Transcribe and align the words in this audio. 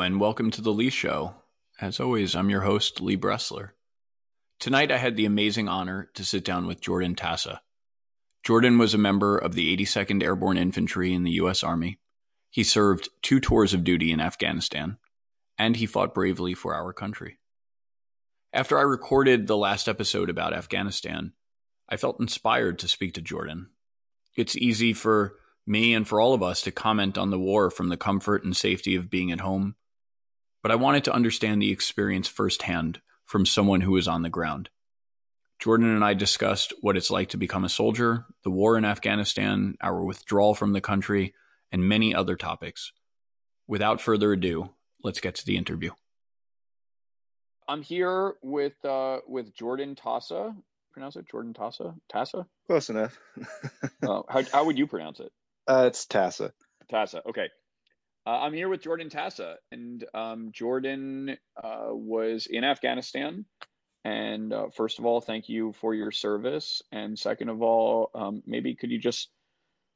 And 0.00 0.18
welcome 0.18 0.50
to 0.52 0.62
The 0.62 0.72
Lee 0.72 0.88
Show. 0.88 1.34
As 1.80 2.00
always, 2.00 2.34
I'm 2.34 2.48
your 2.48 2.62
host, 2.62 3.00
Lee 3.00 3.16
Bressler. 3.16 3.70
Tonight, 4.58 4.90
I 4.90 4.96
had 4.96 5.16
the 5.16 5.26
amazing 5.26 5.68
honor 5.68 6.08
to 6.14 6.24
sit 6.24 6.44
down 6.44 6.66
with 6.66 6.80
Jordan 6.80 7.14
Tasa. 7.14 7.60
Jordan 8.42 8.78
was 8.78 8.94
a 8.94 8.98
member 8.98 9.36
of 9.36 9.54
the 9.54 9.76
82nd 9.76 10.22
Airborne 10.22 10.56
Infantry 10.56 11.12
in 11.12 11.24
the 11.24 11.32
U.S. 11.32 11.62
Army. 11.62 12.00
He 12.50 12.64
served 12.64 13.10
two 13.20 13.38
tours 13.38 13.74
of 13.74 13.84
duty 13.84 14.10
in 14.10 14.20
Afghanistan, 14.20 14.96
and 15.58 15.76
he 15.76 15.86
fought 15.86 16.14
bravely 16.14 16.54
for 16.54 16.74
our 16.74 16.94
country. 16.94 17.38
After 18.52 18.78
I 18.78 18.82
recorded 18.82 19.46
the 19.46 19.58
last 19.58 19.88
episode 19.88 20.30
about 20.30 20.54
Afghanistan, 20.54 21.32
I 21.88 21.98
felt 21.98 22.18
inspired 22.18 22.78
to 22.78 22.88
speak 22.88 23.12
to 23.14 23.20
Jordan. 23.20 23.68
It's 24.36 24.56
easy 24.56 24.94
for 24.94 25.36
me 25.66 25.94
and 25.94 26.08
for 26.08 26.18
all 26.18 26.32
of 26.32 26.42
us 26.42 26.62
to 26.62 26.72
comment 26.72 27.18
on 27.18 27.30
the 27.30 27.38
war 27.38 27.70
from 27.70 27.90
the 27.90 27.96
comfort 27.96 28.42
and 28.42 28.56
safety 28.56 28.96
of 28.96 29.10
being 29.10 29.30
at 29.30 29.40
home. 29.40 29.76
But 30.62 30.70
I 30.70 30.76
wanted 30.76 31.04
to 31.04 31.12
understand 31.12 31.60
the 31.60 31.72
experience 31.72 32.28
firsthand 32.28 33.00
from 33.24 33.46
someone 33.46 33.80
who 33.80 33.92
was 33.92 34.08
on 34.08 34.22
the 34.22 34.30
ground. 34.30 34.70
Jordan 35.58 35.94
and 35.94 36.04
I 36.04 36.14
discussed 36.14 36.72
what 36.80 36.96
it's 36.96 37.10
like 37.10 37.28
to 37.30 37.36
become 37.36 37.64
a 37.64 37.68
soldier, 37.68 38.26
the 38.42 38.50
war 38.50 38.76
in 38.76 38.84
Afghanistan, 38.84 39.76
our 39.80 40.04
withdrawal 40.04 40.54
from 40.54 40.72
the 40.72 40.80
country, 40.80 41.34
and 41.70 41.88
many 41.88 42.14
other 42.14 42.36
topics. 42.36 42.92
Without 43.68 44.00
further 44.00 44.32
ado, 44.32 44.70
let's 45.04 45.20
get 45.20 45.36
to 45.36 45.46
the 45.46 45.56
interview. 45.56 45.92
I'm 47.68 47.82
here 47.82 48.34
with 48.42 48.84
uh, 48.84 49.20
with 49.26 49.54
Jordan 49.54 49.94
Tasa. 49.94 50.54
Pronounce 50.92 51.16
it 51.16 51.28
Jordan 51.30 51.54
Tasa. 51.54 51.94
Tasa. 52.12 52.46
Close 52.66 52.90
enough. 52.90 53.18
uh, 54.02 54.22
how 54.28 54.42
how 54.52 54.64
would 54.64 54.76
you 54.76 54.86
pronounce 54.86 55.20
it? 55.20 55.32
Uh, 55.66 55.84
it's 55.86 56.06
Tasa. 56.06 56.50
Tasa. 56.90 57.24
Okay. 57.24 57.48
Uh, 58.24 58.38
I'm 58.40 58.52
here 58.52 58.68
with 58.68 58.82
Jordan 58.82 59.08
Tasa, 59.08 59.56
and 59.72 60.04
um, 60.14 60.50
Jordan 60.52 61.36
uh, 61.62 61.88
was 61.88 62.46
in 62.46 62.62
Afghanistan. 62.62 63.44
And 64.04 64.52
uh, 64.52 64.66
first 64.76 64.98
of 64.98 65.06
all, 65.06 65.20
thank 65.20 65.48
you 65.48 65.72
for 65.72 65.94
your 65.94 66.12
service. 66.12 66.82
And 66.92 67.18
second 67.18 67.48
of 67.48 67.62
all, 67.62 68.10
um, 68.14 68.42
maybe 68.46 68.74
could 68.74 68.90
you 68.90 68.98
just 68.98 69.30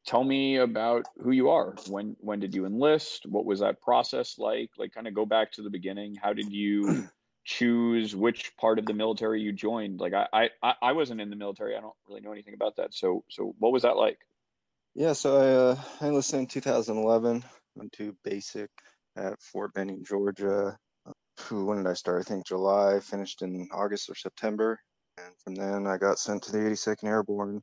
tell 0.06 0.24
me 0.24 0.56
about 0.56 1.06
who 1.18 1.30
you 1.30 1.50
are? 1.50 1.74
When 1.88 2.16
when 2.18 2.40
did 2.40 2.54
you 2.54 2.66
enlist? 2.66 3.26
What 3.26 3.44
was 3.44 3.60
that 3.60 3.80
process 3.80 4.38
like? 4.38 4.70
Like, 4.76 4.92
kind 4.92 5.06
of 5.06 5.14
go 5.14 5.26
back 5.26 5.52
to 5.52 5.62
the 5.62 5.70
beginning. 5.70 6.16
How 6.20 6.32
did 6.32 6.52
you 6.52 7.08
choose 7.44 8.16
which 8.16 8.56
part 8.56 8.80
of 8.80 8.86
the 8.86 8.94
military 8.94 9.40
you 9.40 9.52
joined? 9.52 10.00
Like, 10.00 10.14
I 10.14 10.50
I 10.62 10.74
I 10.82 10.92
wasn't 10.92 11.20
in 11.20 11.30
the 11.30 11.36
military. 11.36 11.76
I 11.76 11.80
don't 11.80 11.94
really 12.08 12.22
know 12.22 12.32
anything 12.32 12.54
about 12.54 12.76
that. 12.76 12.92
So 12.92 13.24
so 13.30 13.54
what 13.58 13.72
was 13.72 13.82
that 13.82 13.96
like? 13.96 14.18
Yeah, 14.94 15.12
so 15.12 15.36
I, 15.36 15.50
uh, 15.52 15.76
I 16.00 16.08
enlisted 16.08 16.40
in 16.40 16.46
2011. 16.46 17.44
Went 17.76 17.92
to 17.92 18.16
basic 18.24 18.70
at 19.16 19.40
Fort 19.40 19.72
Benning, 19.74 20.02
Georgia. 20.02 20.76
When 21.50 21.76
did 21.76 21.86
I 21.86 21.92
start? 21.92 22.22
I 22.22 22.24
think 22.24 22.46
July. 22.46 23.00
Finished 23.00 23.42
in 23.42 23.68
August 23.70 24.08
or 24.08 24.14
September. 24.14 24.78
And 25.18 25.34
from 25.44 25.54
then 25.54 25.86
I 25.86 25.98
got 25.98 26.18
sent 26.18 26.42
to 26.44 26.52
the 26.52 26.58
82nd 26.58 27.04
Airborne. 27.04 27.62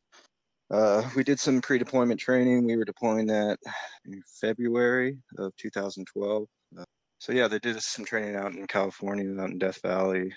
Uh, 0.72 1.04
we 1.16 1.24
did 1.24 1.40
some 1.40 1.62
pre-deployment 1.62 2.20
training. 2.20 2.66
We 2.66 2.76
were 2.78 2.86
deploying 2.86 3.26
that 3.28 3.58
in 4.06 4.22
February 4.40 5.18
of 5.40 5.52
2012. 5.58 6.48
Uh, 6.78 6.84
so 7.20 7.34
yeah, 7.34 7.48
they 7.48 7.60
did 7.60 7.82
some 7.82 8.06
training 8.06 8.36
out 8.36 8.54
in 8.54 8.68
California, 8.68 9.42
out 9.42 9.50
in 9.50 9.58
Death 9.58 9.82
Valley. 9.82 10.32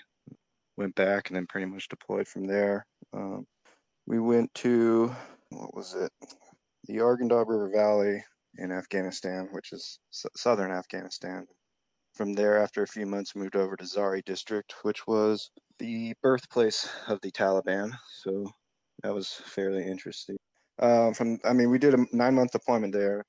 Went 0.75 0.95
back 0.95 1.29
and 1.29 1.37
then 1.37 1.47
pretty 1.47 1.67
much 1.67 1.87
deployed 1.87 2.27
from 2.27 2.45
there. 2.45 2.85
Um, 3.13 3.45
we 4.07 4.19
went 4.19 4.53
to 4.55 5.15
what 5.49 5.75
was 5.75 5.93
it? 5.95 6.11
the 6.87 6.97
Arghandab 6.97 7.47
River 7.47 7.69
Valley 7.73 8.23
in 8.57 8.71
Afghanistan, 8.71 9.49
which 9.51 9.71
is 9.71 9.99
southern 10.11 10.71
Afghanistan. 10.71 11.45
From 12.13 12.33
there, 12.33 12.61
after 12.61 12.81
a 12.81 12.87
few 12.87 13.05
months, 13.05 13.35
moved 13.35 13.55
over 13.55 13.75
to 13.75 13.83
Zhari 13.83 14.23
district, 14.25 14.73
which 14.81 15.05
was 15.05 15.51
the 15.77 16.13
birthplace 16.23 16.89
of 17.07 17.21
the 17.21 17.31
Taliban. 17.31 17.91
So 18.23 18.51
that 19.03 19.13
was 19.13 19.31
fairly 19.31 19.85
interesting. 19.85 20.37
Um, 20.79 21.13
from, 21.13 21.39
I 21.43 21.53
mean, 21.53 21.69
we 21.69 21.77
did 21.77 21.93
a 21.93 22.05
nine-month 22.11 22.51
deployment 22.51 22.93
there, 22.93 23.23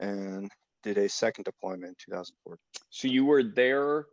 and 0.00 0.50
did 0.82 0.98
a 0.98 1.08
second 1.08 1.44
deployment 1.44 1.84
in 1.84 1.94
2004. 2.12 2.58
So 2.90 3.08
you 3.08 3.24
were 3.24 3.42
there. 3.42 4.06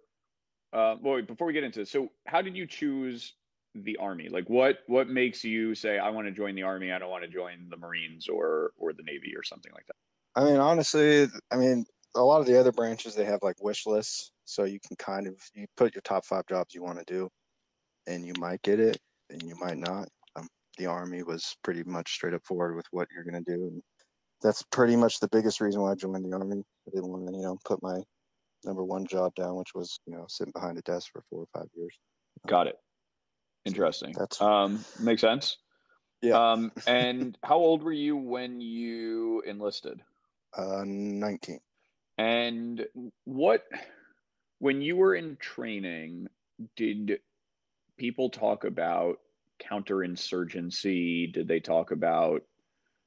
Uh, 0.73 0.95
well, 1.01 1.21
before 1.21 1.47
we 1.47 1.53
get 1.53 1.63
into 1.63 1.79
this, 1.79 1.91
so 1.91 2.09
how 2.25 2.41
did 2.41 2.55
you 2.55 2.65
choose 2.65 3.33
the 3.75 3.97
army? 3.97 4.29
Like 4.29 4.49
what 4.49 4.79
what 4.87 5.09
makes 5.09 5.43
you 5.43 5.75
say 5.75 5.97
I 5.97 6.09
want 6.09 6.27
to 6.27 6.31
join 6.31 6.55
the 6.55 6.63
army, 6.63 6.91
I 6.91 6.99
don't 6.99 7.09
want 7.09 7.23
to 7.23 7.29
join 7.29 7.67
the 7.69 7.77
Marines 7.77 8.27
or 8.27 8.71
or 8.77 8.93
the 8.93 9.03
Navy 9.03 9.33
or 9.35 9.43
something 9.43 9.71
like 9.73 9.85
that? 9.87 9.95
I 10.35 10.45
mean, 10.45 10.57
honestly, 10.57 11.27
I 11.51 11.57
mean, 11.57 11.85
a 12.15 12.21
lot 12.21 12.41
of 12.41 12.47
the 12.47 12.59
other 12.59 12.71
branches 12.71 13.15
they 13.15 13.25
have 13.25 13.39
like 13.41 13.61
wish 13.61 13.85
lists, 13.85 14.31
so 14.45 14.63
you 14.63 14.79
can 14.85 14.95
kind 14.97 15.27
of 15.27 15.35
you 15.53 15.65
put 15.77 15.95
your 15.95 16.01
top 16.01 16.25
5 16.25 16.45
jobs 16.47 16.73
you 16.73 16.83
want 16.83 16.99
to 16.99 17.05
do 17.05 17.29
and 18.07 18.25
you 18.25 18.33
might 18.39 18.61
get 18.61 18.79
it 18.79 18.97
and 19.29 19.41
you 19.43 19.55
might 19.59 19.77
not. 19.77 20.07
Um, 20.35 20.47
the 20.77 20.87
army 20.87 21.23
was 21.23 21.55
pretty 21.63 21.83
much 21.83 22.11
straight 22.11 22.33
up 22.33 22.45
forward 22.45 22.75
with 22.75 22.85
what 22.91 23.07
you're 23.13 23.23
going 23.23 23.43
to 23.43 23.55
do 23.55 23.67
and 23.67 23.81
that's 24.41 24.63
pretty 24.71 24.95
much 24.95 25.19
the 25.19 25.29
biggest 25.29 25.61
reason 25.61 25.81
why 25.81 25.91
I 25.91 25.95
joined 25.95 26.25
the 26.25 26.35
army. 26.35 26.63
I 26.87 26.91
didn't 26.91 27.09
want 27.09 27.27
to, 27.27 27.33
you 27.33 27.43
know, 27.43 27.57
put 27.63 27.81
my 27.83 28.01
number 28.65 28.83
one 28.83 29.05
job 29.05 29.33
down, 29.35 29.55
which 29.55 29.73
was, 29.75 29.99
you 30.05 30.13
know, 30.13 30.25
sitting 30.27 30.51
behind 30.53 30.77
a 30.77 30.81
desk 30.81 31.11
for 31.11 31.23
four 31.29 31.41
or 31.41 31.47
five 31.59 31.67
years. 31.75 31.95
Got 32.47 32.67
it. 32.67 32.75
Interesting. 33.65 34.13
That's 34.17 34.41
um 34.41 34.83
makes 34.99 35.21
sense. 35.21 35.57
Yeah. 36.21 36.51
Um 36.51 36.71
and 36.87 37.37
how 37.43 37.57
old 37.57 37.83
were 37.83 37.91
you 37.91 38.17
when 38.17 38.59
you 38.59 39.41
enlisted? 39.45 40.01
Uh 40.55 40.83
19. 40.85 41.59
And 42.17 42.85
what 43.23 43.63
when 44.59 44.81
you 44.81 44.95
were 44.95 45.15
in 45.15 45.37
training, 45.37 46.27
did 46.75 47.19
people 47.97 48.29
talk 48.29 48.63
about 48.63 49.17
counterinsurgency? 49.61 51.33
Did 51.33 51.47
they 51.47 51.59
talk 51.59 51.91
about 51.91 52.43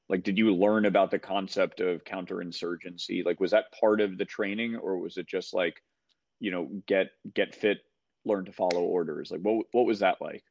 like 0.09 0.23
did 0.23 0.39
you 0.39 0.55
learn 0.55 0.85
about 0.85 1.11
the 1.11 1.19
concept 1.19 1.81
of 1.81 2.05
counterinsurgency? 2.05 3.25
Like 3.25 3.41
was 3.41 3.53
that 3.53 3.73
part 3.79 4.01
of 4.01 4.19
the 4.19 4.25
training 4.25 4.77
or 4.77 4.99
was 4.99 5.17
it 5.17 5.27
just 5.27 5.55
like, 5.55 5.81
you 6.41 6.51
know, 6.51 6.69
get 6.87 7.09
get 7.35 7.55
fit 7.55 7.79
learn 8.25 8.47
to 8.47 8.53
follow 8.53 8.83
orders? 8.83 9.31
Like 9.31 9.41
what 9.41 9.67
what 9.73 9.87
was 9.87 10.01
that 10.01 10.21
like? 10.21 10.43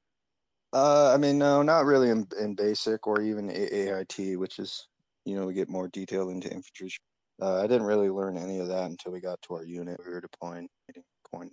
Uh, 0.72 1.14
I 1.14 1.18
mean, 1.18 1.38
no, 1.38 1.62
not 1.62 1.86
really 1.86 2.10
in, 2.10 2.28
in 2.40 2.56
basic 2.56 3.06
or 3.06 3.22
even 3.22 3.52
AIT, 3.52 4.40
which 4.40 4.58
is 4.58 4.88
you 5.26 5.36
know 5.36 5.46
we 5.46 5.54
get 5.54 5.70
more 5.70 5.88
detail 5.88 6.30
into 6.30 6.50
infantry. 6.50 6.92
Uh, 7.42 7.60
I 7.60 7.64
didn't 7.64 7.88
really 7.88 8.10
learn 8.10 8.38
any 8.38 8.60
of 8.60 8.68
that 8.68 8.90
until 8.90 9.12
we 9.12 9.20
got 9.20 9.42
to 9.44 9.56
our 9.56 9.66
unit. 9.66 10.00
We 10.06 10.12
were 10.12 10.22
deploying 10.22 10.70
point 11.32 11.52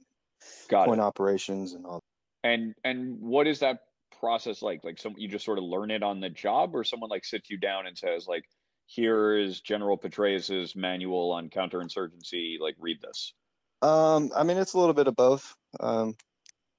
got 0.69 0.87
point 0.87 1.01
it. 1.01 1.05
operations 1.05 1.75
and 1.75 1.87
all. 1.87 2.03
And 2.45 2.75
and 2.85 3.19
what 3.21 3.47
is 3.47 3.61
that 3.61 3.81
process 4.19 4.63
like? 4.63 4.85
Like 4.85 4.99
some 4.99 5.15
you 5.17 5.29
just 5.29 5.45
sort 5.45 5.59
of 5.59 5.65
learn 5.65 5.91
it 5.91 6.03
on 6.03 6.21
the 6.21 6.31
job, 6.31 6.75
or 6.75 6.85
someone 6.85 7.11
like 7.11 7.25
sits 7.25 7.51
you 7.51 7.59
down 7.59 7.87
and 7.87 7.97
says 7.97 8.27
like, 8.27 8.45
"Here 8.87 9.37
is 9.37 9.61
General 9.61 9.99
Petraeus's 9.99 10.75
manual 10.75 11.33
on 11.33 11.51
counterinsurgency. 11.51 12.59
Like, 12.61 12.77
read 12.79 12.99
this." 13.03 13.35
Um, 13.83 14.31
I 14.37 14.43
mean, 14.43 14.59
it's 14.59 14.75
a 14.75 14.79
little 14.79 14.95
bit 14.95 15.07
of 15.07 15.17
both. 15.17 15.55
Um, 15.81 16.15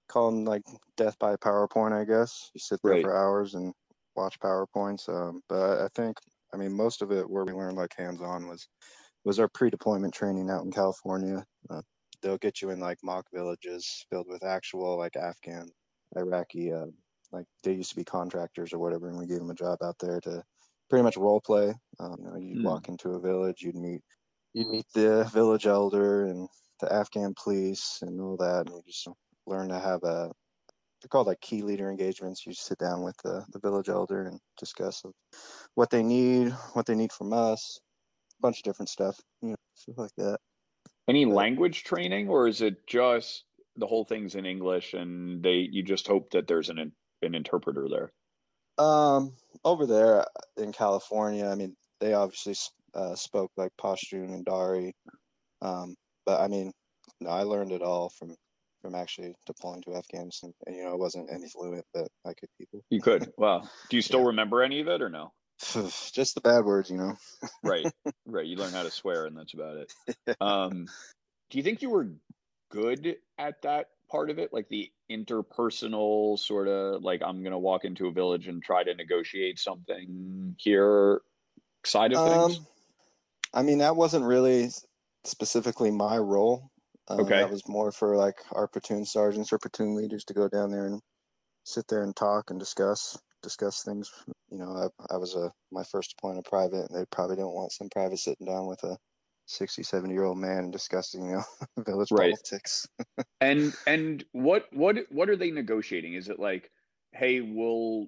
call 0.08 0.32
them 0.32 0.46
like 0.46 0.64
death 0.98 1.18
by 1.20 1.36
PowerPoint, 1.36 1.94
I 1.94 2.06
guess. 2.06 2.52
You 2.54 2.60
sit 2.60 2.80
there 2.84 2.94
right. 2.94 3.04
for 3.04 3.18
hours 3.18 3.56
and 3.56 3.74
watch 4.16 4.40
PowerPoints. 4.40 5.10
Um, 5.10 5.42
but 5.48 5.82
I 5.82 5.88
think, 5.96 6.18
I 6.54 6.58
mean, 6.58 6.76
most 6.76 7.02
of 7.02 7.12
it 7.12 7.30
where 7.30 7.46
we 7.46 7.54
learned 7.54 7.78
like 7.78 7.96
hands-on 7.98 8.48
was 8.48 8.68
was 9.24 9.40
our 9.40 9.50
pre-deployment 9.50 10.14
training 10.14 10.50
out 10.50 10.64
in 10.64 10.72
California. 10.72 11.46
Uh, 11.70 11.82
they'll 12.22 12.38
get 12.38 12.62
you 12.62 12.72
in 12.72 12.80
like 12.80 12.98
mock 13.04 13.26
villages 13.34 14.06
filled 14.10 14.28
with 14.28 14.44
actual 14.44 14.98
like 14.98 15.16
Afghan, 15.16 15.70
Iraqi, 16.18 16.74
uh, 16.74 16.88
like 17.32 17.46
they 17.64 17.74
used 17.74 17.92
to 17.92 17.96
be 17.96 18.04
contractors 18.04 18.74
or 18.74 18.80
whatever, 18.80 19.10
and 19.10 19.18
we 19.18 19.28
gave 19.28 19.38
them 19.38 19.52
a 19.52 19.56
job 19.56 19.78
out 19.84 19.96
there 20.00 20.20
to 20.22 20.44
pretty 20.90 21.04
much 21.04 21.18
role 21.18 21.42
play. 21.42 21.74
Um, 22.00 22.16
you 22.20 22.30
know, 22.30 22.38
you'd 22.38 22.58
mm. 22.60 22.64
walk 22.66 22.90
into 22.90 23.12
a 23.12 23.20
village, 23.20 23.62
you'd 23.62 23.76
meet 23.76 24.02
you'd 24.54 24.68
meet 24.68 24.86
the 24.94 25.30
village 25.34 25.68
elder 25.68 26.26
and 26.26 26.48
the 26.82 26.92
Afghan 26.92 27.34
police 27.42 28.00
and 28.02 28.20
all 28.20 28.38
that, 28.38 28.68
and 28.68 28.76
you 28.76 28.82
just 28.86 29.08
learn 29.48 29.70
to 29.70 29.80
have 29.80 30.04
a 30.04 30.32
they're 31.02 31.10
called 31.10 31.28
like 31.28 31.42
key 31.42 31.62
leader 31.62 31.90
engagements. 31.90 32.46
You 32.46 32.54
sit 32.54 32.78
down 32.78 33.02
with 33.02 33.16
the, 33.24 33.44
the 33.52 33.60
village 33.60 33.90
elder 33.90 34.24
and 34.24 34.40
discuss 34.58 35.04
what 35.76 35.90
they 35.90 36.04
need, 36.04 36.52
what 36.74 36.86
they 36.86 36.96
need 36.96 37.12
from 37.12 37.34
us, 37.34 37.80
a 38.40 38.42
bunch 38.42 38.60
of 38.60 38.64
different 38.64 38.90
stuff, 38.90 39.20
you 39.42 39.50
know, 39.50 39.56
stuff 39.76 39.98
like 39.98 40.16
that. 40.18 40.38
Any 41.08 41.26
but, 41.26 41.34
language 41.34 41.84
training, 41.84 42.30
or 42.30 42.48
is 42.48 42.62
it 42.62 42.86
just 42.88 43.46
the 43.78 43.88
whole 43.88 44.06
thing's 44.06 44.36
in 44.36 44.46
English 44.46 44.94
and 44.94 45.42
they 45.42 45.68
you 45.72 45.82
just 45.82 46.08
hope 46.08 46.30
that 46.32 46.48
there's 46.48 46.70
an 46.70 46.92
an 47.22 47.36
interpreter 47.36 47.88
there? 47.90 48.12
Um, 48.84 49.34
over 49.64 49.86
there 49.86 50.26
in 50.58 50.72
California, 50.72 51.48
I 51.48 51.56
mean, 51.56 51.76
they 52.00 52.14
obviously 52.14 52.56
uh, 52.94 53.16
spoke 53.16 53.52
like 53.58 53.72
Pashtun 53.80 54.34
and 54.34 54.46
Dari, 54.46 54.94
um, 55.62 55.96
but 56.26 56.42
I 56.42 56.48
mean, 56.48 56.72
no, 57.20 57.30
I 57.30 57.44
learned 57.44 57.72
it 57.72 57.82
all 57.82 58.10
from 58.10 58.36
from 58.82 58.96
actually 58.96 59.34
deploying 59.46 59.82
to 59.84 59.96
Afghanistan. 59.96 60.54
And 60.66 60.76
you 60.76 60.84
know, 60.84 60.92
I 60.92 60.96
wasn't 60.96 61.30
any 61.32 61.48
fluent, 61.48 61.86
but 61.94 62.08
I 62.26 62.34
could 62.34 62.50
people. 62.58 62.84
You 62.90 63.02
could. 63.02 63.32
Wow. 63.38 63.64
Do 63.90 63.96
you 63.96 64.02
still 64.02 64.22
yeah. 64.22 64.28
remember 64.28 64.62
any 64.62 64.82
of 64.82 64.88
it 64.88 65.02
or 65.02 65.10
no? 65.10 65.32
Just 66.14 66.36
the 66.36 66.42
bad 66.42 66.66
words, 66.66 66.90
you 66.90 66.98
know. 66.98 67.16
right. 67.64 67.86
Right. 68.26 68.46
You 68.46 68.58
learn 68.58 68.74
how 68.74 68.84
to 68.84 68.92
swear 68.92 69.26
and 69.26 69.38
that's 69.38 69.54
about 69.54 69.78
it. 69.78 69.94
Um 70.42 70.88
do 71.50 71.58
you 71.58 71.64
think 71.64 71.82
you 71.82 71.90
were 71.90 72.08
good 72.72 73.18
at 73.38 73.62
that 73.64 73.88
part 74.10 74.30
of 74.30 74.40
it, 74.40 74.54
like 74.54 74.70
the 74.70 74.90
interpersonal 75.12 76.40
sort 76.40 76.68
of 76.68 77.04
like 77.04 77.22
I'm 77.24 77.44
gonna 77.44 77.60
walk 77.60 77.86
into 77.86 78.08
a 78.08 78.12
village 78.12 78.48
and 78.48 78.64
try 78.64 78.84
to 78.84 78.96
negotiate 78.96 79.60
something 79.60 80.56
here 80.58 81.22
side 81.86 82.14
of 82.14 82.20
Um, 82.20 82.52
things? 82.52 82.66
I 83.54 83.64
mean, 83.64 83.80
that 83.80 83.96
wasn't 83.96 84.26
really 84.26 84.70
specifically 85.26 85.92
my 85.92 86.18
role. 86.18 86.71
Uh, 87.08 87.22
Okay. 87.22 87.40
That 87.40 87.52
was 87.52 87.68
more 87.68 87.92
for 87.92 88.16
like 88.16 88.38
our 88.52 88.68
platoon 88.68 89.06
sergeants 89.06 89.52
or 89.52 89.60
platoon 89.60 89.96
leaders 89.96 90.24
to 90.26 90.34
go 90.34 90.48
down 90.48 90.72
there 90.72 90.86
and 90.86 91.02
sit 91.64 91.88
there 91.88 92.04
and 92.04 92.16
talk 92.16 92.50
and 92.52 92.60
discuss 92.60 93.18
discuss 93.44 93.84
things. 93.84 94.12
You 94.52 94.60
know, 94.60 94.90
I, 95.10 95.16
I 95.16 95.18
was 95.18 95.36
a 95.36 95.52
my 95.72 95.84
first 95.84 96.16
deployment 96.16 96.46
private, 96.46 96.90
and 96.90 96.96
they 97.00 97.06
probably 97.12 97.36
don't 97.38 97.56
want 97.56 97.72
some 97.74 97.90
private 97.90 98.20
sitting 98.20 98.48
down 98.48 98.68
with 98.68 98.84
a 98.84 98.98
60, 99.48 99.84
70 99.84 100.14
year 100.14 100.26
old 100.26 100.38
man 100.38 100.66
and 100.66 100.74
discussing, 100.74 101.26
you 101.26 101.34
know, 101.34 101.44
village 101.86 102.12
Right. 102.12 102.34
politics. 102.34 102.88
And 103.42 103.76
and 103.88 104.24
what 104.34 104.68
what 104.72 104.98
what 105.12 105.30
are 105.30 105.36
they 105.36 105.52
negotiating? 105.52 106.14
Is 106.14 106.30
it 106.30 106.40
like, 106.40 106.72
hey, 107.14 107.42
we'll 107.42 108.08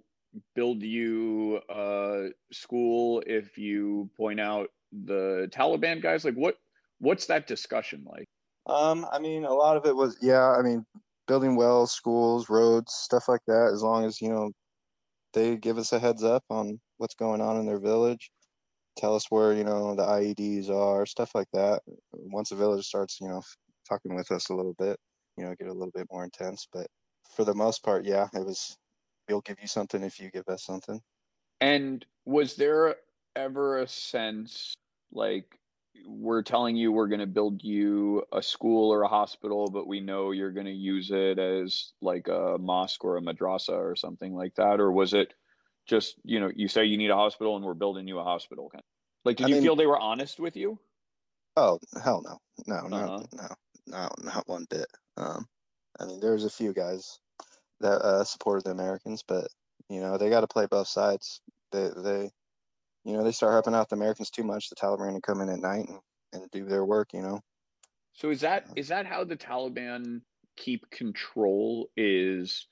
build 0.56 0.84
you 0.84 1.62
a 1.70 2.30
school 2.52 3.24
if 3.26 3.58
you 3.58 4.10
point 4.18 4.40
out 4.40 4.70
the 4.92 5.50
Taliban 5.52 6.02
guys? 6.02 6.24
Like 6.26 6.36
what 6.36 6.58
what's 7.00 7.26
that 7.28 7.48
discussion 7.48 8.04
like? 8.06 8.28
Um, 8.66 9.06
I 9.12 9.20
mean, 9.20 9.46
a 9.46 9.54
lot 9.54 9.78
of 9.78 9.86
it 9.86 9.96
was, 9.96 10.18
yeah, 10.22 10.52
I 10.52 10.62
mean, 10.62 10.86
building 11.28 11.56
wells, 11.56 11.92
schools, 11.92 12.50
roads, 12.50 12.94
stuff 12.94 13.28
like 13.28 13.42
that, 13.48 13.72
as 13.74 13.82
long 13.82 14.06
as, 14.06 14.22
you 14.22 14.30
know, 14.30 14.52
they 15.34 15.58
give 15.58 15.78
us 15.78 15.92
a 15.94 16.00
heads 16.00 16.24
up 16.24 16.44
on 16.50 16.80
what's 16.98 17.16
going 17.16 17.42
on 17.42 17.58
in 17.58 17.66
their 17.66 17.80
village, 17.80 18.32
tell 18.98 19.16
us 19.16 19.26
where, 19.30 19.54
you 19.54 19.64
know, 19.64 19.96
the 19.96 20.04
IEDs 20.04 20.70
are, 20.70 21.06
stuff 21.06 21.32
like 21.36 21.48
that. 21.54 21.82
Once 22.12 22.52
a 22.52 22.56
village 22.56 22.86
starts, 22.86 23.20
you 23.20 23.28
know, 23.28 23.42
fucking 23.90 24.16
with 24.16 24.32
us 24.32 24.50
a 24.50 24.54
little 24.54 24.76
bit, 24.78 24.98
you 25.38 25.44
know, 25.44 25.54
get 25.56 25.68
a 25.68 25.74
little 25.74 25.92
bit 25.94 26.08
more 26.12 26.24
intense. 26.24 26.68
But 26.72 26.88
for 27.36 27.44
the 27.44 27.56
most 27.56 27.84
part, 27.84 28.06
yeah, 28.06 28.28
it 28.34 28.46
was, 28.46 28.78
we'll 29.28 29.42
give 29.42 29.58
you 29.62 29.68
something 29.68 30.04
if 30.04 30.20
you 30.20 30.30
give 30.32 30.48
us 30.48 30.64
something. 30.64 31.02
And 31.60 32.06
was 32.26 32.56
there 32.56 32.96
ever 33.36 33.80
a 33.82 33.88
sense 33.88 34.74
like 35.12 35.58
we're 36.06 36.42
telling 36.42 36.76
you 36.76 36.92
we're 36.92 37.08
going 37.08 37.20
to 37.20 37.28
build 37.28 37.64
you 37.64 38.24
a 38.34 38.42
school 38.42 38.92
or 38.92 39.04
a 39.04 39.08
hospital, 39.08 39.70
but 39.70 39.88
we 39.88 40.00
know 40.00 40.32
you're 40.32 40.52
going 40.52 40.66
to 40.66 40.72
use 40.72 41.12
it 41.12 41.40
as 41.40 41.94
like 42.02 42.28
a 42.28 42.58
mosque 42.60 43.04
or 43.04 43.18
a 43.18 43.22
madrasa 43.22 43.74
or 43.74 43.96
something 43.96 44.34
like 44.34 44.56
that? 44.56 44.80
Or 44.80 44.92
was 44.92 45.14
it 45.14 45.34
just, 45.88 46.16
you 46.24 46.40
know, 46.40 46.52
you 46.56 46.68
say 46.68 46.86
you 46.86 46.98
need 46.98 47.12
a 47.12 47.16
hospital 47.16 47.56
and 47.56 47.64
we're 47.66 47.74
building 47.74 48.08
you 48.08 48.20
a 48.20 48.24
hospital? 48.24 48.70
Kind 48.70 48.82
of? 48.82 48.86
Like, 49.26 49.38
did 49.38 49.46
I 49.46 49.48
you 49.50 49.56
mean- 49.56 49.64
feel 49.64 49.76
they 49.76 49.86
were 49.86 50.00
honest 50.00 50.40
with 50.40 50.56
you? 50.56 50.80
Oh, 51.56 51.80
hell 52.04 52.24
no. 52.26 52.40
No, 52.66 52.88
no, 52.88 52.98
Uh-huh. 52.98 53.24
no, 53.34 53.48
no, 53.88 54.10
not 54.24 54.48
one 54.48 54.66
bit. 54.70 54.88
Um, 55.18 55.48
I 56.00 56.06
mean, 56.06 56.20
there's 56.20 56.46
a 56.46 56.50
few 56.50 56.74
guys 56.74 57.20
that 57.80 58.02
uh, 58.02 58.24
supported 58.24 58.64
the 58.66 58.72
Americans, 58.72 59.24
but 59.28 59.48
you 59.90 60.00
know, 60.00 60.18
they 60.18 60.30
got 60.30 60.42
to 60.42 60.48
play 60.48 60.66
both 60.66 60.88
sides. 60.88 61.42
They, 61.72 61.90
they, 61.96 62.32
you 63.04 63.14
know, 63.14 63.24
they 63.24 63.32
start 63.32 63.54
helping 63.54 63.76
out 63.76 63.90
the 63.90 63.96
Americans 63.96 64.30
too 64.30 64.44
much. 64.44 64.70
The 64.70 64.76
Taliban 64.76 65.16
to 65.16 65.22
come 65.22 65.42
in 65.42 65.50
at 65.50 65.60
night 65.60 65.88
and, 65.90 66.00
and 66.34 66.52
do 66.52 66.66
their 66.66 66.86
work. 66.86 67.10
You 67.14 67.22
know, 67.22 67.42
So 68.14 68.30
is 68.30 68.42
that 68.42 68.68
is 68.76 68.88
that 68.90 69.06
how 69.06 69.24
the 69.24 69.38
Taliban 69.38 70.22
keep 70.58 70.90
control? 70.90 71.90
Is 71.98 72.68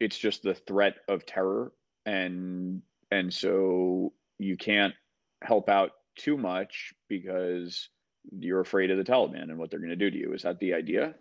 it's 0.00 0.18
just 0.18 0.42
the 0.42 0.54
threat 0.54 0.96
of 1.08 1.26
terror, 1.26 1.72
and 2.06 2.82
and 3.10 3.32
so 3.32 4.12
you 4.38 4.56
can't 4.56 4.94
help 5.42 5.68
out 5.68 5.92
too 6.16 6.36
much 6.36 6.92
because 7.08 7.88
you're 8.30 8.60
afraid 8.60 8.90
of 8.90 8.98
the 8.98 9.04
Taliban 9.04 9.44
and 9.44 9.58
what 9.58 9.70
they're 9.70 9.80
going 9.80 9.90
to 9.90 9.96
do 9.96 10.10
to 10.10 10.16
you. 10.18 10.32
Is 10.34 10.42
that 10.42 10.58
the 10.58 10.74
idea? 10.74 11.14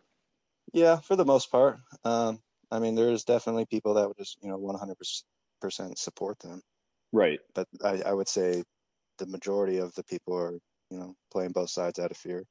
yeah, 0.74 0.98
for 0.98 1.16
the 1.16 1.26
most 1.26 1.52
part. 1.52 1.80
Um, 2.04 2.42
I 2.72 2.80
mean, 2.80 2.96
there's 2.96 3.24
definitely 3.24 3.66
people 3.66 3.94
that 3.96 4.08
would 4.08 4.18
just, 4.18 4.38
you 4.42 4.50
know, 4.50 4.58
100% 4.58 5.98
support 5.98 6.40
them, 6.40 6.62
Right. 7.12 7.40
but 7.54 7.68
I, 7.84 8.02
I 8.04 8.14
would 8.14 8.28
say 8.30 8.64
the 9.18 9.28
majority 9.28 9.78
of 9.78 9.94
the 9.96 10.04
people 10.04 10.36
are, 10.36 10.54
you 10.90 10.98
know, 11.00 11.16
playing 11.32 11.52
both 11.54 11.70
sides 11.70 12.00
out 12.00 12.12
of 12.12 12.18
fear. 12.18 12.46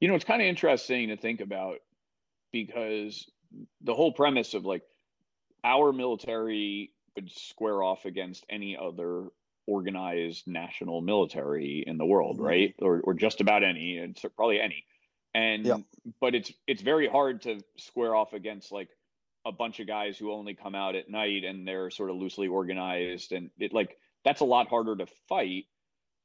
You 0.00 0.08
know, 0.08 0.14
it's 0.14 0.24
kind 0.24 0.42
of 0.42 0.46
interesting 0.48 1.08
to 1.08 1.16
think 1.16 1.40
about 1.40 1.78
because 2.52 3.30
the 3.82 3.94
whole 3.94 4.12
premise 4.12 4.54
of 4.54 4.64
like 4.64 4.82
our 5.64 5.92
military 5.92 6.94
would 7.16 7.30
square 7.32 7.82
off 7.82 8.06
against 8.06 8.46
any 8.50 8.76
other 8.76 9.28
organized 9.66 10.46
national 10.48 11.02
military 11.02 11.84
in 11.86 11.98
the 11.98 12.06
world, 12.06 12.38
Mhm. 12.38 12.40
right? 12.40 12.74
Or 12.80 13.00
or 13.02 13.14
just 13.14 13.40
about 13.40 13.64
any, 13.64 13.98
and 13.98 14.18
so 14.18 14.28
probably 14.30 14.60
any. 14.60 14.84
And 15.34 15.84
but 16.20 16.34
it's 16.34 16.52
it's 16.66 16.82
very 16.82 17.08
hard 17.08 17.42
to 17.42 17.60
square 17.78 18.14
off 18.14 18.32
against 18.34 18.72
like 18.72 18.90
a 19.44 19.52
bunch 19.52 19.80
of 19.80 19.86
guys 19.86 20.18
who 20.18 20.32
only 20.32 20.54
come 20.54 20.74
out 20.74 20.94
at 20.96 21.10
night 21.10 21.44
and 21.44 21.66
they're 21.66 21.90
sort 21.90 22.10
of 22.10 22.16
loosely 22.16 22.48
organized 22.48 23.32
and 23.32 23.50
it 23.58 23.72
like 23.72 23.98
that's 24.24 24.40
a 24.40 24.46
lot 24.46 24.68
harder 24.68 24.96
to 24.96 25.06
fight. 25.28 25.66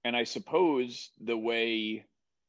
And 0.03 0.15
I 0.15 0.23
suppose 0.23 1.11
the 1.19 1.37
way 1.37 2.05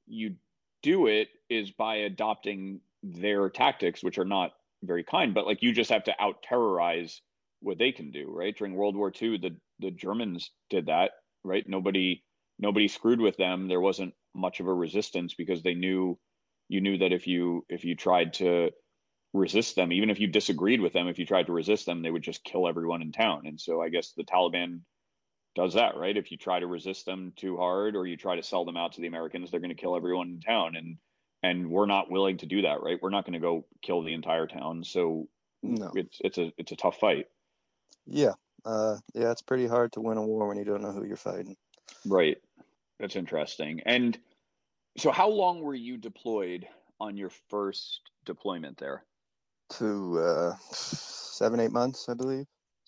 you 0.07 0.37
do 0.83 1.07
it 1.07 1.29
is 1.49 1.71
by 1.71 1.97
adopting 1.97 2.81
their 3.03 3.49
tactics, 3.49 4.03
which 4.03 4.19
are 4.19 4.25
not 4.25 4.53
very 4.83 5.05
kind, 5.05 5.35
but 5.35 5.47
like 5.47 5.63
you 5.63 5.73
just 5.73 5.91
have 5.91 6.05
to 6.05 6.15
out 6.21 6.43
terrorize 6.43 7.21
what 7.61 7.79
they 7.79 7.93
can 7.93 8.11
do, 8.11 8.27
right? 8.31 8.57
During 8.57 8.75
World 8.75 8.97
War 8.97 9.13
II, 9.21 9.39
the 9.39 9.57
the 9.81 9.91
Germans 9.91 10.51
did 10.71 10.87
that, 10.87 11.13
right? 11.45 11.69
Nobody 11.69 12.23
nobody 12.59 12.89
screwed 12.89 13.21
with 13.21 13.37
them. 13.37 13.69
There 13.69 13.81
wasn't 13.81 14.15
much 14.35 14.61
of 14.61 14.67
a 14.67 14.75
resistance 14.75 15.35
because 15.35 15.63
they 15.63 15.75
knew 15.75 16.19
you 16.69 16.81
knew 16.81 16.99
that 16.99 17.13
if 17.13 17.27
you 17.27 17.65
if 17.69 17.85
you 17.85 17.97
tried 17.97 18.35
to 18.35 18.71
resist 19.33 19.77
them, 19.77 19.93
even 19.93 20.11
if 20.11 20.21
you 20.21 20.27
disagreed 20.27 20.81
with 20.81 20.93
them, 20.93 21.09
if 21.09 21.19
you 21.19 21.27
tried 21.27 21.47
to 21.47 21.53
resist 21.53 21.87
them, 21.87 22.03
they 22.03 22.11
would 22.11 22.23
just 22.23 22.45
kill 22.45 22.69
everyone 22.69 23.03
in 23.03 23.13
town. 23.13 23.47
And 23.47 23.61
so 23.61 23.83
I 23.83 23.89
guess 23.89 24.13
the 24.13 24.25
Taliban 24.25 24.81
does 25.59 25.75
that, 25.75 25.97
right? 25.97 26.17
If 26.17 26.31
you 26.31 26.37
try 26.37 26.61
to 26.61 26.67
resist 26.69 27.05
them 27.05 27.33
too 27.35 27.57
hard 27.57 27.97
or 27.97 28.07
you 28.07 28.17
try 28.17 28.37
to 28.37 28.43
sell 28.45 28.65
them 28.65 28.77
out 28.77 28.93
to 28.93 29.01
the 29.01 29.09
Americans, 29.09 29.51
they're 29.51 29.59
going 29.59 29.75
to 29.75 29.83
kill 29.83 29.97
everyone 29.97 30.29
in 30.29 30.41
town. 30.41 30.77
And 30.77 30.99
and 31.43 31.69
we're 31.69 31.87
not 31.87 32.11
willing 32.11 32.37
to 32.39 32.47
do 32.47 32.63
that, 32.63 32.81
right? 32.81 32.99
We're 33.03 33.11
not 33.11 33.25
going 33.25 33.33
to 33.35 33.41
go 33.41 33.65
kill 33.83 34.03
the 34.03 34.15
entire 34.15 34.47
town. 34.47 34.85
So 34.85 35.29
No. 35.65 35.91
it's 35.97 36.19
it's 36.21 36.39
a 36.39 36.53
it's 36.59 36.71
a 36.71 36.77
tough 36.77 36.99
fight, 37.01 37.27
Yeah. 38.07 38.35
Uh, 38.65 38.97
yeah, 39.15 39.31
it's 39.33 39.43
pretty 39.43 39.67
hard 39.67 39.93
to 39.93 40.01
win 40.01 40.17
a 40.19 40.23
war 40.23 40.47
when 40.49 40.59
you 40.59 40.65
don't 40.65 40.83
know 40.83 40.93
who 40.93 41.05
you're 41.05 41.17
fighting. 41.17 41.57
right? 42.07 42.37
That's 43.01 43.17
interesting. 43.17 43.81
And 43.87 44.17
so, 44.97 45.11
how 45.11 45.29
long 45.29 45.61
were 45.61 45.75
you 45.75 45.97
deployed 45.97 46.67
on 47.01 47.17
your 47.17 47.31
first 47.51 48.01
deployment 48.27 48.79
there? 48.79 49.05
To 49.79 50.19
uh, 50.21 50.55
seven, 50.73 51.61
eight 51.61 51.73
months, 51.73 52.09
I 52.09 52.15
believe. 52.15 52.47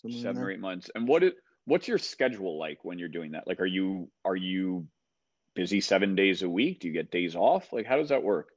Seven 0.08 0.36
there. 0.36 0.44
or 0.46 0.50
eight 0.50 0.60
months. 0.60 0.90
And 0.94 1.06
what 1.06 1.22
it 1.22 1.34
what's 1.64 1.88
your 1.88 1.98
schedule 1.98 2.58
like 2.58 2.84
when 2.84 2.98
you're 2.98 3.08
doing 3.08 3.32
that? 3.32 3.46
Like, 3.46 3.60
are 3.60 3.66
you 3.66 4.10
are 4.24 4.36
you 4.36 4.86
busy 5.54 5.80
seven 5.80 6.14
days 6.14 6.42
a 6.42 6.48
week? 6.48 6.80
Do 6.80 6.88
you 6.88 6.94
get 6.94 7.10
days 7.10 7.36
off? 7.36 7.72
Like, 7.72 7.86
how 7.86 7.96
does 7.96 8.08
that 8.10 8.22
work? 8.22 8.48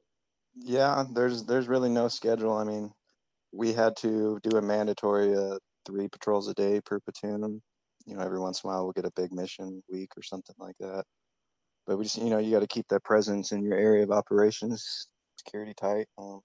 Yeah, 0.56 1.04
there's 1.14 1.44
there's 1.44 1.68
really 1.68 1.90
no 1.90 2.08
schedule. 2.08 2.52
I 2.52 2.64
mean, 2.64 2.92
we 3.52 3.72
had 3.72 3.96
to 3.98 4.38
do 4.42 4.56
a 4.56 4.62
mandatory 4.62 5.34
uh, 5.34 5.58
three 5.86 6.08
patrols 6.08 6.48
a 6.48 6.54
day 6.54 6.80
per 6.84 7.00
platoon. 7.00 7.62
You 8.06 8.16
know, 8.16 8.22
every 8.22 8.38
once 8.38 8.62
in 8.62 8.68
a 8.68 8.72
while 8.72 8.84
we'll 8.84 8.92
get 8.92 9.06
a 9.06 9.12
big 9.16 9.32
mission 9.32 9.82
week 9.88 10.12
or 10.16 10.22
something 10.22 10.54
like 10.58 10.76
that. 10.80 11.04
But 11.86 11.98
we 11.98 12.04
just, 12.04 12.18
you 12.18 12.30
know, 12.30 12.38
you 12.38 12.50
got 12.50 12.60
to 12.60 12.66
keep 12.66 12.86
that 12.88 13.04
presence 13.04 13.52
in 13.52 13.62
your 13.62 13.76
area 13.78 14.02
of 14.02 14.10
operations, 14.10 15.08
security 15.38 15.74
tight. 15.74 16.06
Um, 16.18 16.40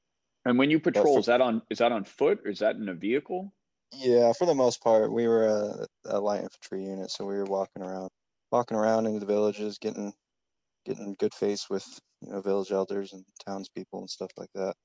And 0.45 0.57
when 0.57 0.69
you 0.69 0.79
patrol, 0.79 1.19
is 1.19 1.25
that 1.27 1.41
on 1.41 1.61
is 1.69 1.79
that 1.79 1.91
on 1.91 2.03
foot 2.03 2.41
or 2.45 2.49
is 2.49 2.59
that 2.59 2.75
in 2.75 2.89
a 2.89 2.93
vehicle? 2.93 3.53
Yeah, 3.91 4.33
for 4.33 4.45
the 4.45 4.55
most 4.55 4.83
part, 4.83 5.11
we 5.11 5.27
were 5.27 5.47
a, 5.47 5.87
a 6.05 6.19
light 6.19 6.43
infantry 6.43 6.83
unit, 6.83 7.09
so 7.11 7.25
we 7.25 7.35
were 7.35 7.45
walking 7.45 7.81
around, 7.81 8.09
walking 8.51 8.77
around 8.77 9.07
into 9.07 9.19
the 9.19 9.25
villages, 9.25 9.77
getting 9.77 10.13
getting 10.85 11.15
good 11.19 11.33
face 11.33 11.69
with 11.69 11.85
you 12.21 12.31
know 12.31 12.41
village 12.41 12.71
elders 12.71 13.13
and 13.13 13.25
townspeople 13.45 13.99
and 13.99 14.09
stuff 14.09 14.31
like 14.37 14.49
that. 14.55 14.75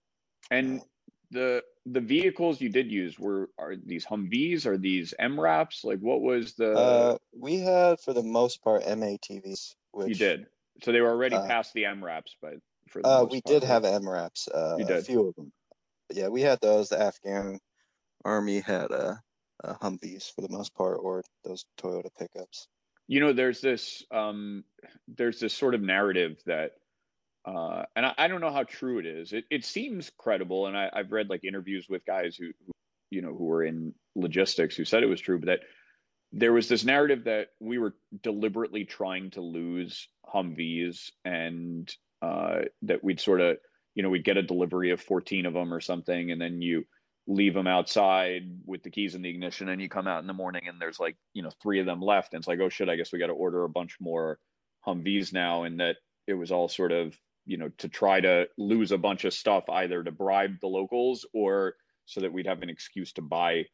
And 0.51 0.83
the 1.31 1.63
the 1.87 2.01
vehicles 2.01 2.61
you 2.61 2.69
did 2.71 2.91
use 2.91 3.19
were 3.19 3.51
are 3.59 3.77
these 3.77 4.07
Humvees? 4.07 4.67
Are 4.67 4.79
these 4.79 5.15
MRAPs? 5.21 5.85
Like, 5.85 6.01
what 6.01 6.23
was 6.23 6.55
the 6.55 6.75
Uh, 6.75 7.19
we 7.39 7.57
had 7.57 8.01
for 8.01 8.13
the 8.13 8.23
most 8.23 8.63
part 8.63 8.83
M-ATVs, 8.87 9.75
which 9.93 10.09
you 10.09 10.15
did? 10.15 10.47
So 10.83 10.93
they 10.93 11.01
were 11.01 11.11
already 11.11 11.37
uh, 11.37 11.47
past 11.47 11.73
the 11.75 11.85
MRAPs, 11.85 12.37
but 12.41 12.55
for 12.89 13.03
the 13.03 13.09
Uh, 13.09 13.27
we 13.31 13.43
part, 13.43 13.61
did 13.61 13.65
have 13.65 13.83
MRAPs, 13.83 14.49
uh, 14.55 14.77
You 14.79 14.95
a 14.95 15.03
few 15.03 15.29
of 15.29 15.35
them. 15.35 15.53
But 16.09 16.17
yeah, 16.17 16.29
we 16.29 16.43
had 16.43 16.61
those. 16.61 16.89
The 16.89 17.01
Afghan 17.01 17.59
army 18.25 18.61
had 18.61 18.91
uh, 18.93 19.15
uh, 19.63 19.75
Humvees 19.83 20.33
for 20.35 20.43
the 20.43 20.49
most 20.51 20.75
part, 20.75 20.99
or 21.03 21.23
those 21.45 21.65
Toyota 21.81 22.11
pickups. 22.19 22.69
you 23.07 23.21
know 23.21 23.33
there's 23.33 23.61
this 23.61 24.03
um 24.11 24.65
there's 25.09 25.41
this 25.41 25.55
sort 25.55 25.75
of 25.75 25.83
narrative 25.83 26.39
that 26.47 26.73
uh 27.45 27.85
and 27.97 28.07
I, 28.07 28.15
I 28.19 28.29
don't 28.29 28.41
know 28.41 28.53
how 28.53 28.65
true 28.65 28.99
it 28.99 29.07
is 29.07 29.33
it, 29.33 29.45
it 29.51 29.65
seems 29.65 30.11
credible 30.19 30.67
and 30.67 30.77
I, 30.77 30.89
i've 30.93 31.13
read 31.13 31.29
like 31.29 31.45
interviews 31.45 31.87
with 31.89 32.05
guys 32.07 32.37
who, 32.37 32.47
who 32.67 32.73
you 33.11 33.21
know 33.23 33.35
who 33.35 33.45
were 33.45 33.65
in 33.65 33.95
logistics 34.15 34.77
who 34.77 34.85
said 34.85 35.03
it 35.03 35.07
was 35.09 35.21
true 35.21 35.39
but 35.39 35.47
that 35.47 35.61
there 36.33 36.53
was 36.53 36.69
this 36.69 36.85
narrative 36.85 37.25
that 37.25 37.49
we 37.61 37.79
were 37.79 37.95
deliberately 38.23 38.85
trying 38.85 39.31
to 39.33 39.41
lose 39.43 40.09
humvees 40.35 41.11
and 41.25 41.95
uh 42.23 42.61
that 42.83 43.05
we'd 43.05 43.21
sort 43.21 43.41
of 43.41 43.59
you 43.95 44.03
know, 44.03 44.11
we'd 44.11 44.25
get 44.25 44.37
a 44.37 44.43
delivery 44.43 44.91
of 44.91 45.01
14 45.01 45.47
of 45.47 45.55
them 45.55 45.73
or 45.73 45.81
something, 45.81 46.33
and 46.33 46.41
then 46.41 46.61
you 46.61 46.85
leave 47.27 47.55
them 47.55 47.67
outside 47.67 48.43
with 48.67 48.83
the 48.83 48.91
keys 48.91 49.15
in 49.15 49.23
the 49.23 49.31
ignition, 49.31 49.69
and 49.69 49.81
you 49.81 49.89
come 49.89 50.07
out 50.07 50.21
in 50.21 50.27
the 50.27 50.33
morning 50.33 50.69
and 50.69 50.81
there's 50.81 51.01
like, 51.01 51.17
you 51.33 51.43
know, 51.43 51.51
three 51.63 51.81
of 51.81 51.87
them 51.87 52.01
left, 52.01 52.35
and 52.35 52.41
it's 52.41 52.49
like, 52.49 52.61
oh 52.61 52.69
shit, 52.69 52.89
I 52.89 52.97
guess 52.97 53.13
we 53.13 53.19
got 53.19 53.29
to 53.29 53.33
order 53.33 53.65
a 53.65 53.69
bunch 53.69 53.97
more 54.01 54.39
Humvees 54.87 55.33
now, 55.33 55.63
and 55.65 55.81
that 55.81 55.97
it 56.27 56.35
was 56.35 56.53
all 56.53 56.69
sort 56.69 56.93
of, 56.93 57.17
you 57.47 57.57
know, 57.57 57.71
to 57.79 57.89
try 57.89 58.21
to 58.21 58.47
lose 58.59 58.93
a 58.93 58.99
bunch 58.99 59.25
of 59.25 59.33
stuff 59.33 59.69
either 59.71 60.03
to 60.03 60.13
bribe 60.13 60.57
the 60.61 60.67
locals 60.67 61.27
or 61.33 61.75
so 62.07 62.21
that 62.21 62.33
we'd 62.33 62.47
have 62.47 62.63
an 62.63 62.69
excuse 62.71 63.13
to 63.15 63.23
buy 63.23 63.65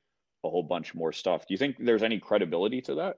a 0.45 0.49
whole 0.49 0.63
bunch 0.63 0.95
more 0.95 1.13
stuff. 1.13 1.47
Do 1.47 1.55
you 1.55 1.59
think 1.59 1.77
there's 1.79 2.03
any 2.03 2.19
credibility 2.19 2.81
to 2.83 2.95
that? 2.97 3.17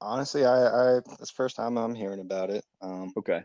Honestly, 0.00 0.44
I, 0.44 0.66
I 0.66 0.96
it's 0.98 1.18
the 1.18 1.26
first 1.34 1.56
time 1.56 1.76
I'm 1.76 1.94
hearing 1.94 2.20
about 2.20 2.50
it. 2.50 2.64
Um, 2.82 3.12
Okay. 3.16 3.42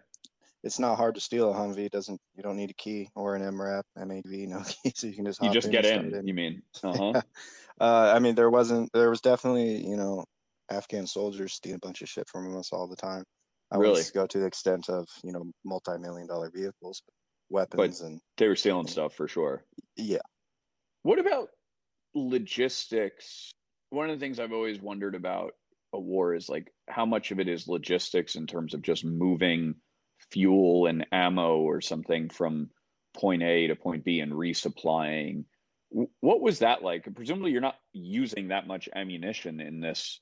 It's 0.63 0.79
not 0.79 0.95
hard 0.97 1.15
to 1.15 1.21
steal 1.21 1.51
a 1.51 1.55
Humvee. 1.55 1.85
It 1.85 1.91
doesn't 1.91 2.19
you 2.35 2.43
don't 2.43 2.57
need 2.57 2.69
a 2.69 2.75
key 2.75 3.09
or 3.15 3.35
an 3.35 3.41
MRAP, 3.41 3.83
MAV, 3.95 4.47
no 4.49 4.61
key, 4.83 4.91
so 4.95 5.07
you 5.07 5.13
can 5.15 5.25
just 5.25 5.41
You 5.41 5.51
just 5.51 5.65
in 5.67 5.71
get 5.71 5.85
and 5.85 6.13
in, 6.15 6.27
you 6.27 6.33
mean? 6.33 6.61
Uh-huh. 6.83 7.21
Uh, 7.79 8.13
I 8.15 8.19
mean, 8.19 8.35
there 8.35 8.49
wasn't. 8.49 8.91
There 8.93 9.09
was 9.09 9.21
definitely, 9.21 9.87
you 9.87 9.97
know, 9.97 10.25
Afghan 10.69 11.07
soldiers 11.07 11.53
stealing 11.53 11.77
a 11.83 11.85
bunch 11.85 12.01
of 12.03 12.09
shit 12.09 12.29
from 12.29 12.55
us 12.57 12.71
all 12.71 12.87
the 12.87 12.95
time. 12.95 13.23
I 13.71 13.77
Really? 13.77 13.93
wouldn't 13.93 14.13
go 14.13 14.27
to 14.27 14.39
the 14.39 14.45
extent 14.45 14.89
of, 14.89 15.07
you 15.23 15.31
know, 15.31 15.49
multi-million 15.65 16.27
dollar 16.27 16.51
vehicles, 16.53 17.01
weapons, 17.49 18.01
and 18.01 18.19
They 18.37 18.47
were 18.47 18.55
stealing 18.55 18.87
stuff 18.87 19.15
for 19.15 19.27
sure. 19.27 19.63
yeah. 19.95 20.19
What 21.03 21.17
about 21.19 21.49
logistics? 22.13 23.51
One 23.89 24.09
of 24.09 24.19
the 24.19 24.23
things 24.23 24.39
I've 24.39 24.53
always 24.53 24.79
wondered 24.81 25.15
about 25.15 25.53
a 25.93 25.99
war 25.99 26.33
is 26.33 26.47
like 26.49 26.71
how 26.87 27.05
much 27.05 27.31
of 27.31 27.39
it 27.39 27.47
is 27.47 27.67
logistics 27.67 28.35
in 28.35 28.47
terms 28.47 28.73
of 28.73 28.81
just 28.81 29.03
moving 29.03 29.75
fuel 30.29 30.87
and 30.87 31.05
ammo 31.11 31.57
or 31.57 31.81
something 31.81 32.29
from 32.29 32.69
point 33.13 33.43
A 33.43 33.67
to 33.67 33.75
point 33.75 34.03
B 34.03 34.19
and 34.19 34.31
resupplying. 34.31 35.45
What 35.89 36.41
was 36.41 36.59
that 36.59 36.83
like? 36.83 37.07
Presumably, 37.15 37.51
you're 37.51 37.61
not 37.61 37.79
using 37.91 38.49
that 38.49 38.67
much 38.67 38.87
ammunition 38.95 39.59
in 39.59 39.81
this 39.81 40.21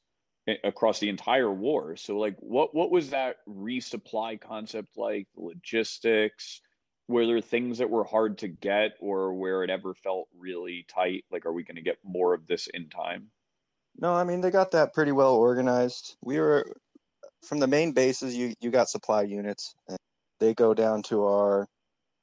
across 0.63 0.99
the 0.99 1.09
entire 1.09 1.51
war. 1.51 1.95
So, 1.95 2.17
like, 2.17 2.37
what 2.39 2.73
what 2.73 2.89
was 2.89 3.11
that 3.11 3.37
resupply 3.47 4.41
concept 4.41 4.97
like? 4.97 5.27
Logistics? 5.35 6.61
were 7.09 7.25
there 7.25 7.41
things 7.41 7.79
that 7.79 7.89
were 7.89 8.03
hard 8.03 8.37
to 8.37 8.47
get 8.47 8.91
or 9.01 9.33
where 9.33 9.63
it 9.63 9.71
ever 9.71 9.93
felt 9.95 10.29
really 10.37 10.85
tight 10.87 11.25
like 11.31 11.45
are 11.45 11.51
we 11.51 11.63
going 11.63 11.75
to 11.75 11.81
get 11.81 11.97
more 12.03 12.33
of 12.33 12.45
this 12.47 12.67
in 12.73 12.87
time 12.87 13.27
No, 13.99 14.13
I 14.13 14.23
mean 14.23 14.39
they 14.39 14.51
got 14.51 14.71
that 14.71 14.93
pretty 14.93 15.11
well 15.11 15.33
organized. 15.35 16.15
We 16.21 16.39
were 16.39 16.77
from 17.43 17.59
the 17.59 17.67
main 17.67 17.91
bases. 17.91 18.35
You 18.35 18.53
you 18.59 18.71
got 18.71 18.89
supply 18.89 19.23
units, 19.23 19.75
and 19.87 19.97
they 20.39 20.53
go 20.53 20.73
down 20.73 21.03
to 21.03 21.25
our 21.25 21.67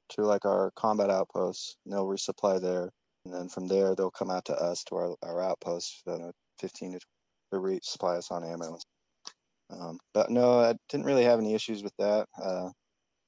to 0.09 0.21
like 0.21 0.45
our 0.45 0.71
combat 0.75 1.09
outposts. 1.09 1.77
And 1.85 1.93
they'll 1.93 2.05
resupply 2.05 2.61
there, 2.61 2.89
and 3.25 3.33
then 3.33 3.49
from 3.49 3.67
there 3.67 3.95
they'll 3.95 4.11
come 4.11 4.29
out 4.29 4.45
to 4.45 4.55
us 4.55 4.83
to 4.85 4.95
our 4.95 5.15
our 5.23 5.41
outposts. 5.41 6.01
Uh, 6.07 6.31
Fifteen 6.59 6.93
to 6.93 6.99
to 7.53 7.59
resupply 7.59 8.17
us 8.17 8.31
on 8.31 8.43
ammo. 8.43 8.79
Um, 9.69 9.99
but 10.13 10.31
no, 10.31 10.59
I 10.59 10.73
didn't 10.89 11.05
really 11.05 11.23
have 11.23 11.39
any 11.39 11.53
issues 11.53 11.83
with 11.83 11.93
that. 11.99 12.25
Uh, 12.41 12.69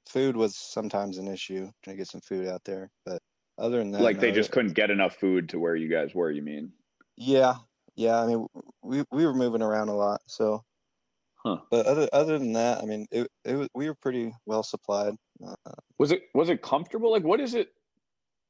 food 0.08 0.36
was 0.36 0.58
sometimes 0.58 1.18
an 1.18 1.28
issue 1.28 1.70
trying 1.84 1.96
to 1.96 1.98
get 1.98 2.08
some 2.08 2.22
food 2.22 2.48
out 2.48 2.64
there, 2.66 2.90
but 3.06 3.22
other 3.58 3.78
than 3.78 3.92
that, 3.92 4.02
like 4.02 4.20
they 4.20 4.30
no, 4.30 4.36
just 4.36 4.52
couldn't 4.52 4.74
get 4.74 4.90
enough 4.90 5.18
food 5.18 5.50
to 5.50 5.60
where 5.60 5.76
you 5.76 5.90
guys 5.90 6.16
were 6.16 6.32
you 6.32 6.42
mean 6.42 6.72
Yeah, 7.18 7.56
yeah. 7.96 8.22
I 8.22 8.26
mean, 8.26 8.48
we 8.82 9.04
we 9.12 9.26
were 9.26 9.34
moving 9.36 9.62
around 9.62 9.90
a 9.90 9.96
lot, 9.96 10.22
so. 10.26 10.64
Huh. 11.46 11.58
But 11.72 11.86
other 11.86 12.10
other 12.12 12.38
than 12.38 12.54
that, 12.54 12.82
I 12.82 12.86
mean, 12.86 13.06
it 13.12 13.28
it 13.46 13.56
was, 13.56 13.70
we 13.74 13.88
were 13.88 13.96
pretty 13.96 14.34
well 14.46 14.64
supplied. 14.64 15.16
Uh, 15.46 15.72
was 15.98 16.12
it 16.12 16.24
was 16.34 16.50
it 16.50 16.62
comfortable 16.62 17.12
like 17.12 17.24
what 17.24 17.40
is 17.40 17.54
it 17.54 17.70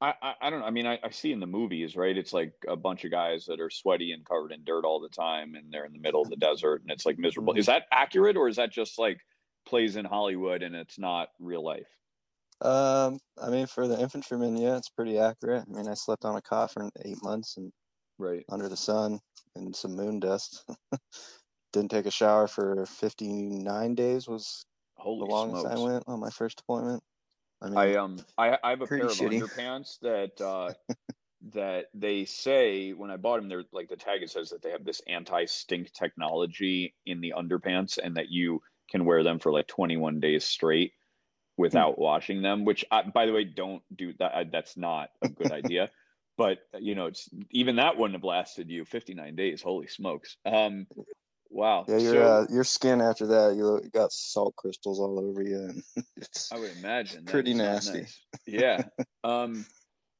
I, 0.02 0.14
I, 0.22 0.34
I 0.44 0.50
don't 0.50 0.62
know. 0.62 0.66
I 0.66 0.72
mean, 0.72 0.88
I, 0.88 0.98
I 1.04 1.10
see 1.10 1.34
in 1.34 1.42
the 1.42 1.46
movies, 1.46 1.98
right? 1.98 2.18
It's 2.18 2.32
like 2.32 2.54
a 2.68 2.78
bunch 2.78 3.04
of 3.04 3.12
guys 3.12 3.46
that 3.48 3.60
are 3.60 3.70
sweaty 3.70 4.14
and 4.14 4.26
covered 4.26 4.54
in 4.54 4.64
dirt 4.64 4.86
all 4.86 5.02
the 5.02 5.10
time, 5.10 5.56
and 5.56 5.72
they're 5.74 5.84
in 5.86 5.92
the 5.92 6.00
middle 6.00 6.22
of 6.22 6.30
the 6.30 6.38
desert, 6.38 6.82
and 6.84 6.92
it's 6.92 7.06
like 7.06 7.20
miserable. 7.20 7.54
Is 7.54 7.66
that 7.66 7.84
accurate, 7.92 8.38
or 8.38 8.48
is 8.48 8.56
that 8.56 8.72
just 8.72 8.98
like 8.98 9.20
plays 9.66 9.98
in 9.98 10.06
Hollywood 10.06 10.64
and 10.64 10.74
it's 10.74 10.98
not 10.98 11.30
real 11.40 11.64
life? 11.64 11.88
um, 12.62 13.20
I 13.42 13.50
mean, 13.50 13.68
for 13.68 13.88
the 13.88 14.00
infantrymen, 14.00 14.58
yeah, 14.58 14.78
it's 14.78 14.90
pretty 14.90 15.18
accurate. 15.18 15.66
I 15.70 15.74
mean, 15.74 15.88
I 15.88 15.94
slept 15.94 16.26
on 16.26 16.36
a 16.36 16.42
cot 16.42 16.72
for 16.72 16.90
eight 17.04 17.22
months 17.24 17.58
and 17.58 17.72
Right. 18.18 18.44
under 18.50 18.68
the 18.68 18.76
sun 18.78 19.20
and 19.56 19.74
some 19.76 19.96
moon 19.96 20.20
dust. 20.20 20.66
Didn't 21.72 21.92
take 21.92 22.06
a 22.06 22.12
shower 22.12 22.48
for 22.48 22.86
59 22.86 23.96
days 23.96 24.28
was 24.28 24.66
Holy 24.98 25.26
the 25.26 25.26
longest 25.26 25.66
smokes! 25.66 25.66
I 25.66 25.78
went 25.78 26.04
on 26.08 26.20
my 26.20 26.30
first 26.32 26.58
deployment. 26.58 27.04
I 27.62 27.70
mean, 27.70 27.94
I 27.94 27.96
um 27.96 28.26
I 28.38 28.58
I 28.64 28.70
have 28.72 28.82
a 28.82 28.88
pair 28.88 29.12
of 29.12 29.20
shitty. 29.20 29.20
underpants 29.20 30.00
that 30.02 30.42
uh 30.44 30.74
that 31.54 31.88
they 31.94 32.26
say 32.26 32.94
when 32.94 33.12
I 33.12 33.18
bought 33.18 33.38
them 33.40 33.50
they're 33.50 33.66
like 33.74 33.90
the 33.90 33.98
tag 33.98 34.24
it 34.24 34.32
says 34.32 34.50
that 34.52 34.62
they 34.64 34.72
have 34.72 34.86
this 34.86 35.02
anti-stink 35.08 35.94
technology 35.94 36.96
in 37.06 37.22
the 37.22 37.34
underpants 37.38 37.98
and 38.02 38.18
that 38.18 38.30
you 38.30 38.62
can 38.92 39.06
wear 39.06 39.24
them 39.24 39.40
for 39.40 39.52
like 39.54 39.68
21 39.68 40.20
days 40.20 40.46
straight 40.46 40.94
without 41.58 41.98
Hmm. 41.98 42.00
washing 42.00 42.42
them 42.44 42.66
which 42.66 42.86
I, 42.92 43.04
by 43.04 43.26
the 43.28 43.34
way 43.34 43.46
don't 43.46 43.84
do 43.96 44.14
that 44.20 44.36
I, 44.36 44.44
that's 44.46 44.78
not 44.78 45.10
a 45.22 45.30
good 45.30 45.52
idea 45.52 45.92
but 46.38 46.60
you 46.80 46.96
know 46.96 47.08
it's 47.08 47.30
even 47.52 47.78
that 47.78 47.98
wouldn't 47.98 48.16
have 48.18 48.26
lasted 48.26 48.70
you 48.70 48.86
59 48.86 49.36
days 49.36 49.62
holy 49.62 49.88
smokes 49.88 50.38
um 50.46 50.88
wow 51.50 51.86
yeah, 51.88 51.98
your 51.98 52.14
so 52.14 52.22
uh, 52.22 52.46
your 52.50 52.64
skin 52.64 53.02
after 53.02 53.28
that, 53.28 53.56
you 53.56 53.82
got 53.92 54.12
salt 54.12 54.56
crystals 54.56 55.00
all 55.00 55.20
over 55.20 55.42
you, 55.42 55.82
it's 56.18 56.52
I 56.52 56.60
would 56.60 56.72
imagine 56.78 57.26
pretty 57.26 57.54
nasty. 57.54 58.00
nice. 58.00 58.20
Yeah. 58.46 58.84
um, 59.24 59.66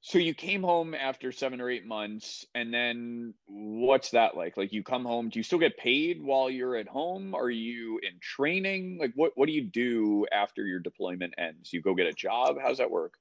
so 0.02 0.18
you 0.18 0.34
came 0.34 0.64
home 0.64 0.96
after 0.96 1.32
seven 1.32 1.60
or 1.60 1.70
eight 1.70 1.86
months, 1.86 2.46
and 2.56 2.74
then 2.74 3.34
what's 3.48 4.12
that 4.12 4.36
like? 4.36 4.56
Like 4.56 4.72
you 4.72 4.82
come 4.82 5.04
home, 5.04 5.30
do 5.30 5.38
you 5.40 5.44
still 5.44 5.60
get 5.60 5.78
paid 5.78 6.24
while 6.24 6.50
you're 6.50 6.78
at 6.78 6.88
home? 6.88 7.36
Are 7.36 7.50
you 7.50 8.00
in 8.02 8.18
training? 8.22 8.98
Like 9.00 9.12
what 9.16 9.34
what 9.36 9.48
do 9.48 9.52
you 9.52 9.64
do 9.64 10.26
after 10.32 10.66
your 10.66 10.80
deployment 10.80 11.34
ends? 11.38 11.74
You 11.74 11.82
go 11.82 11.94
get 11.94 12.08
a 12.08 12.14
job? 12.14 12.58
How's 12.62 12.78
that 12.78 12.90
work? 12.90 13.14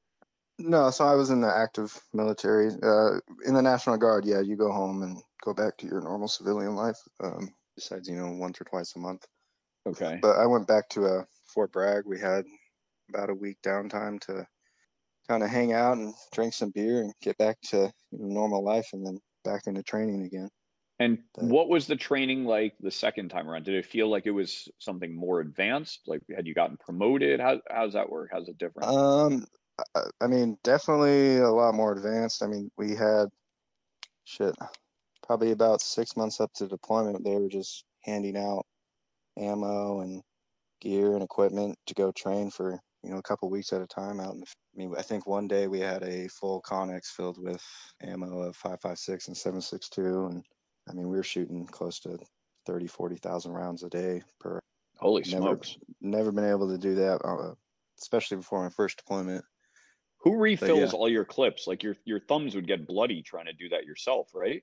No, 0.61 0.91
so 0.91 1.05
I 1.05 1.15
was 1.15 1.31
in 1.31 1.41
the 1.41 1.55
active 1.55 2.01
military. 2.13 2.69
Uh, 2.83 3.19
in 3.47 3.55
the 3.55 3.63
National 3.63 3.97
Guard, 3.97 4.25
yeah, 4.25 4.41
you 4.41 4.57
go 4.57 4.73
home 4.73 5.03
and 5.03 5.19
go 5.45 5.55
back 5.55 5.77
to 5.79 5.87
your 5.87 6.01
normal 6.01 6.27
civilian 6.27 6.75
life. 6.75 6.99
Um, 7.23 7.55
besides, 7.79 8.09
you 8.09 8.17
know, 8.17 8.33
once 8.33 8.61
or 8.61 8.65
twice 8.65 8.95
a 8.97 8.99
month. 8.99 9.25
Okay. 9.87 10.19
But 10.21 10.37
I 10.37 10.47
went 10.47 10.67
back 10.67 10.89
to 10.91 11.07
uh, 11.07 11.25
Fort 11.47 11.73
Bragg. 11.73 12.05
We 12.05 12.19
had 12.19 12.45
about 13.09 13.31
a 13.31 13.35
week 13.35 13.59
downtime 13.65 14.21
to 14.23 14.47
kind 15.29 15.43
of 15.43 15.49
hang 15.49 15.73
out 15.73 15.97
and 15.97 16.13
drink 16.33 16.53
some 16.55 16.71
beer 16.71 17.01
and 17.03 17.13
get 17.23 17.39
back 17.39 17.61
to 17.71 17.93
you 18.11 18.19
know, 18.19 18.35
normal 18.35 18.65
life, 18.65 18.89
and 18.93 19.07
then 19.07 19.21
back 19.45 19.63
into 19.67 19.83
training 19.83 20.23
again. 20.23 20.49
And 20.99 21.19
But- 21.35 21.45
what 21.45 21.69
was 21.69 21.87
the 21.87 21.95
training 21.95 22.45
like 22.45 22.75
the 22.81 22.91
second 22.91 23.29
time 23.29 23.49
around? 23.49 23.65
Did 23.65 23.77
it 23.77 23.87
feel 23.87 24.09
like 24.09 24.27
it 24.27 24.33
was 24.33 24.69
something 24.79 25.15
more 25.15 25.41
advanced? 25.41 26.01
Like 26.07 26.23
had 26.35 26.47
you 26.47 26.55
gotten 26.55 26.77
promoted? 26.77 27.39
How 27.41 27.61
how's 27.71 27.93
that 27.93 28.11
work? 28.11 28.31
How's 28.33 28.49
it 28.49 28.59
different? 28.59 28.89
Um, 28.89 29.47
I, 29.95 30.01
I 30.23 30.27
mean, 30.27 30.59
definitely 30.65 31.37
a 31.37 31.51
lot 31.51 31.75
more 31.75 31.93
advanced. 31.93 32.43
I 32.43 32.49
mean, 32.49 32.69
we 32.77 32.97
had 32.97 33.29
shit, 34.25 34.57
probably 35.29 35.53
about 35.53 35.83
six 35.83 36.17
months 36.17 36.41
up 36.41 36.51
to 36.55 36.67
deployment. 36.67 37.23
They 37.23 37.37
were 37.37 37.51
just 37.51 37.85
handing 38.03 38.37
out 38.37 38.65
ammo 39.39 40.01
and 40.01 40.23
gear 40.81 41.13
and 41.13 41.23
equipment 41.23 41.77
to 41.87 41.95
go 41.95 42.11
train 42.11 42.51
for 42.51 42.81
you 43.05 43.11
know 43.11 43.19
a 43.19 43.23
couple 43.23 43.51
weeks 43.51 43.73
at 43.73 43.83
a 43.83 43.87
time 43.87 44.19
out 44.19 44.35
in 44.35 44.41
the. 44.41 44.47
I 44.47 44.79
mean, 44.79 44.95
I 44.97 45.03
think 45.03 45.27
one 45.27 45.47
day 45.47 45.69
we 45.69 45.81
had 45.81 46.03
a 46.03 46.29
full 46.29 46.63
Connex 46.63 47.07
filled 47.07 47.41
with 47.41 47.63
ammo 48.03 48.43
of 48.43 48.57
5.56 48.57 49.29
and 49.29 49.37
7.62, 49.37 50.31
and 50.31 50.45
I 50.89 50.95
mean 50.95 51.09
we 51.09 51.17
were 51.17 51.23
shooting 51.23 51.67
close 51.67 52.01
to 52.01 52.19
30, 52.67 52.87
40,000 52.87 53.53
rounds 53.53 53.83
a 53.83 53.89
day 53.89 54.23
per 54.41 54.61
Holy 54.99 55.23
never- 55.23 55.43
smokes. 55.43 55.77
never 56.01 56.33
been 56.33 56.49
able 56.49 56.69
to 56.71 56.79
do 56.79 56.95
that, 56.97 57.21
uh, 57.25 57.55
especially 58.01 58.39
before 58.39 58.63
my 58.63 58.71
first 58.71 58.97
deployment. 58.97 59.45
Who 60.23 60.37
refills 60.37 60.93
yeah. 60.93 60.99
all 60.99 61.09
your 61.09 61.25
clips? 61.25 61.67
Like 61.67 61.83
your 61.83 61.97
your 62.05 62.21
thumbs 62.21 62.55
would 62.55 62.67
get 62.67 62.87
bloody 62.87 63.23
trying 63.23 63.47
to 63.47 63.53
do 63.53 63.69
that 63.69 63.85
yourself, 63.85 64.31
right? 64.35 64.63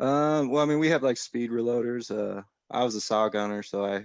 Um, 0.00 0.50
well, 0.50 0.62
I 0.62 0.66
mean, 0.66 0.78
we 0.78 0.88
have 0.90 1.02
like 1.02 1.16
speed 1.16 1.50
reloaders. 1.50 2.10
Uh, 2.10 2.42
I 2.70 2.84
was 2.84 2.94
a 2.94 3.00
SAW 3.00 3.28
gunner, 3.28 3.62
so 3.62 3.84
I 3.84 4.04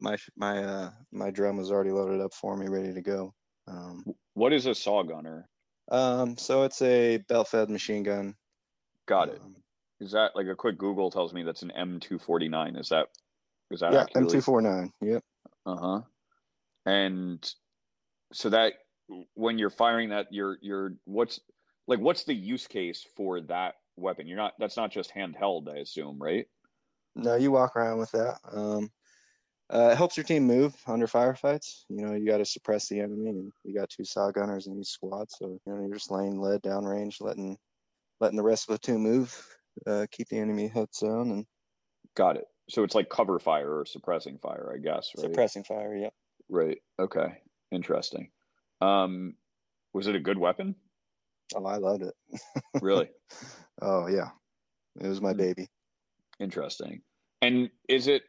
my 0.00 0.16
my 0.36 0.62
uh 0.62 0.90
my 1.12 1.30
drum 1.30 1.56
was 1.56 1.70
already 1.70 1.90
loaded 1.90 2.20
up 2.20 2.34
for 2.34 2.56
me, 2.56 2.68
ready 2.68 2.92
to 2.92 3.00
go. 3.00 3.32
Um, 3.66 4.04
What 4.34 4.52
is 4.52 4.66
a 4.66 4.74
SAW 4.74 5.02
gunner? 5.04 5.48
um, 5.90 6.36
so 6.36 6.62
it's 6.62 6.80
a 6.82 7.18
belt-fed 7.28 7.68
machine 7.70 8.02
gun. 8.02 8.34
Got 9.06 9.28
it. 9.28 9.40
Um, 9.42 9.56
Is 10.00 10.12
that 10.12 10.34
like 10.34 10.46
a 10.46 10.54
quick 10.56 10.78
Google 10.78 11.10
tells 11.10 11.32
me 11.32 11.42
that's 11.42 11.62
an 11.62 11.72
M249? 11.76 12.78
Is 12.78 12.88
that 12.88 13.08
is 13.70 13.80
that 13.80 13.92
yeah, 13.92 14.02
accurately? 14.02 14.38
M249. 14.38 14.90
Yep. 15.00 15.22
Uh 15.66 15.76
huh. 15.76 16.00
And 16.86 17.54
so 18.32 18.50
that 18.50 18.74
when 19.34 19.58
you're 19.58 19.70
firing 19.70 20.10
that, 20.10 20.26
you're 20.30 20.58
you're 20.60 20.94
what's 21.04 21.40
like 21.86 22.00
what's 22.00 22.24
the 22.24 22.34
use 22.34 22.66
case 22.66 23.06
for 23.16 23.40
that 23.42 23.74
weapon? 23.96 24.26
You're 24.26 24.36
not 24.36 24.54
that's 24.58 24.76
not 24.76 24.90
just 24.90 25.12
handheld, 25.14 25.68
I 25.68 25.78
assume, 25.78 26.18
right? 26.20 26.46
No, 27.14 27.36
you 27.36 27.52
walk 27.52 27.76
around 27.76 27.98
with 27.98 28.10
that. 28.12 28.38
Um, 28.52 28.90
Uh, 29.72 29.90
it 29.92 29.96
helps 29.96 30.16
your 30.16 30.24
team 30.24 30.44
move 30.44 30.74
under 30.86 31.06
firefights. 31.06 31.84
You 31.88 32.04
know, 32.04 32.14
you 32.14 32.26
got 32.26 32.36
to 32.38 32.44
suppress 32.44 32.86
the 32.88 33.00
enemy, 33.00 33.30
and 33.30 33.50
you 33.64 33.74
got 33.74 33.88
two 33.88 34.04
SAW 34.04 34.30
gunners 34.30 34.66
in 34.66 34.78
each 34.78 34.88
squad. 34.88 35.30
So 35.30 35.58
you 35.64 35.72
know, 35.72 35.80
you're 35.80 35.94
just 35.94 36.10
laying 36.10 36.38
lead 36.38 36.60
down 36.60 36.84
range, 36.84 37.18
letting 37.20 37.56
letting 38.20 38.36
the 38.36 38.42
rest 38.42 38.68
of 38.68 38.74
the 38.74 38.78
platoon 38.78 39.02
move, 39.02 39.56
uh, 39.86 40.06
keep 40.10 40.28
the 40.28 40.38
enemy 40.38 40.68
heads 40.68 40.98
down, 40.98 41.30
and 41.30 41.46
got 42.14 42.36
it. 42.36 42.44
So 42.68 42.84
it's 42.84 42.94
like 42.94 43.08
cover 43.08 43.38
fire 43.38 43.78
or 43.80 43.86
suppressing 43.86 44.38
fire, 44.38 44.72
I 44.74 44.78
guess. 44.78 45.10
Right? 45.16 45.22
Suppressing 45.22 45.64
fire, 45.64 45.96
yeah. 45.96 46.10
Right. 46.48 46.78
Okay. 46.98 47.38
Interesting. 47.72 48.30
Um, 48.80 49.34
was 49.92 50.06
it 50.06 50.14
a 50.14 50.20
good 50.20 50.38
weapon? 50.38 50.74
Oh, 51.54 51.64
I 51.64 51.76
loved 51.76 52.02
it. 52.02 52.14
really? 52.82 53.10
Oh 53.82 54.06
yeah, 54.06 54.30
it 55.00 55.06
was 55.06 55.20
my 55.20 55.32
baby. 55.32 55.68
Interesting. 56.40 57.02
And 57.42 57.70
is 57.88 58.06
it? 58.06 58.22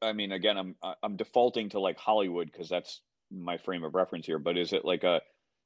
I 0.00 0.12
mean, 0.12 0.32
again, 0.32 0.56
I'm 0.56 0.76
I'm 1.02 1.16
defaulting 1.16 1.68
to 1.70 1.80
like 1.80 1.98
Hollywood 1.98 2.50
because 2.50 2.68
that's 2.68 3.00
my 3.30 3.56
frame 3.56 3.84
of 3.84 3.94
reference 3.94 4.26
here. 4.26 4.38
But 4.38 4.58
is 4.58 4.72
it 4.72 4.84
like 4.84 5.04
a, 5.04 5.20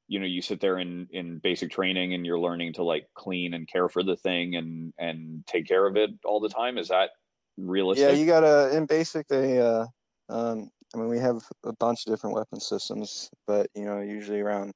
you 0.09 0.21
know, 0.21 0.27
you 0.27 0.43
sit 0.43 0.61
there 0.61 0.79
in 0.79 1.09
in 1.11 1.39
basic 1.39 1.71
training 1.71 2.15
and 2.15 2.27
you're 2.27 2.39
learning 2.39 2.75
to 2.75 2.83
like 2.83 3.07
clean 3.15 3.55
and 3.55 3.69
care 3.69 3.89
for 3.89 4.03
the 4.03 4.17
thing 4.17 4.57
and 4.57 4.93
and 4.99 5.47
take 5.47 5.67
care 5.67 5.87
of 5.87 5.97
it 5.97 6.11
all 6.25 6.41
the 6.41 6.49
time? 6.49 6.79
Is 6.79 6.89
that 6.89 7.11
realistic? 7.57 8.09
Yeah, 8.09 8.15
you 8.15 8.27
gotta 8.27 8.77
in 8.77 8.87
basic 8.87 9.27
they. 9.29 9.59
uh 9.59 9.87
um, 10.29 10.71
I 10.93 10.99
mean, 10.99 11.09
we 11.09 11.19
have 11.19 11.41
a 11.65 11.73
bunch 11.75 12.07
of 12.07 12.13
different 12.13 12.35
weapon 12.35 12.59
systems, 12.59 13.31
but 13.47 13.69
you 13.75 13.85
know, 13.85 14.01
usually 14.01 14.41
around 14.41 14.73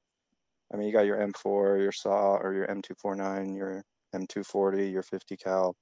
I 0.73 0.77
mean, 0.77 0.87
you 0.87 0.93
got 0.93 1.05
your 1.05 1.17
M4, 1.17 1.79
your 1.81 1.91
SAW, 1.91 2.37
or 2.41 2.53
your 2.53 2.67
M249, 2.67 3.55
your 3.55 3.83
M240, 4.13 4.91
your 4.91 5.03
50 5.03 5.37
cal, 5.37 5.75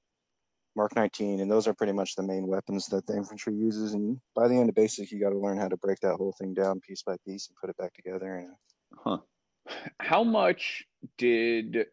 Mark 0.75 0.95
19, 0.95 1.39
and 1.39 1.51
those 1.51 1.67
are 1.67 1.73
pretty 1.73 1.93
much 1.93 2.15
the 2.15 2.23
main 2.23 2.47
weapons 2.47 2.87
that 2.87 3.05
the 3.05 3.15
infantry 3.15 3.53
uses. 3.53 3.93
And 3.93 4.17
by 4.35 4.47
the 4.47 4.55
end 4.55 4.69
of 4.69 4.75
basic, 4.75 5.11
you 5.11 5.19
got 5.19 5.31
to 5.31 5.39
learn 5.39 5.57
how 5.57 5.67
to 5.67 5.77
break 5.77 5.99
that 6.01 6.15
whole 6.15 6.33
thing 6.39 6.53
down 6.53 6.79
piece 6.79 7.03
by 7.03 7.15
piece 7.25 7.47
and 7.47 7.57
put 7.59 7.69
it 7.69 7.77
back 7.77 7.93
together. 7.93 8.35
And 8.35 8.49
huh? 9.03 9.17
How 9.99 10.23
much 10.23 10.85
did 11.17 11.85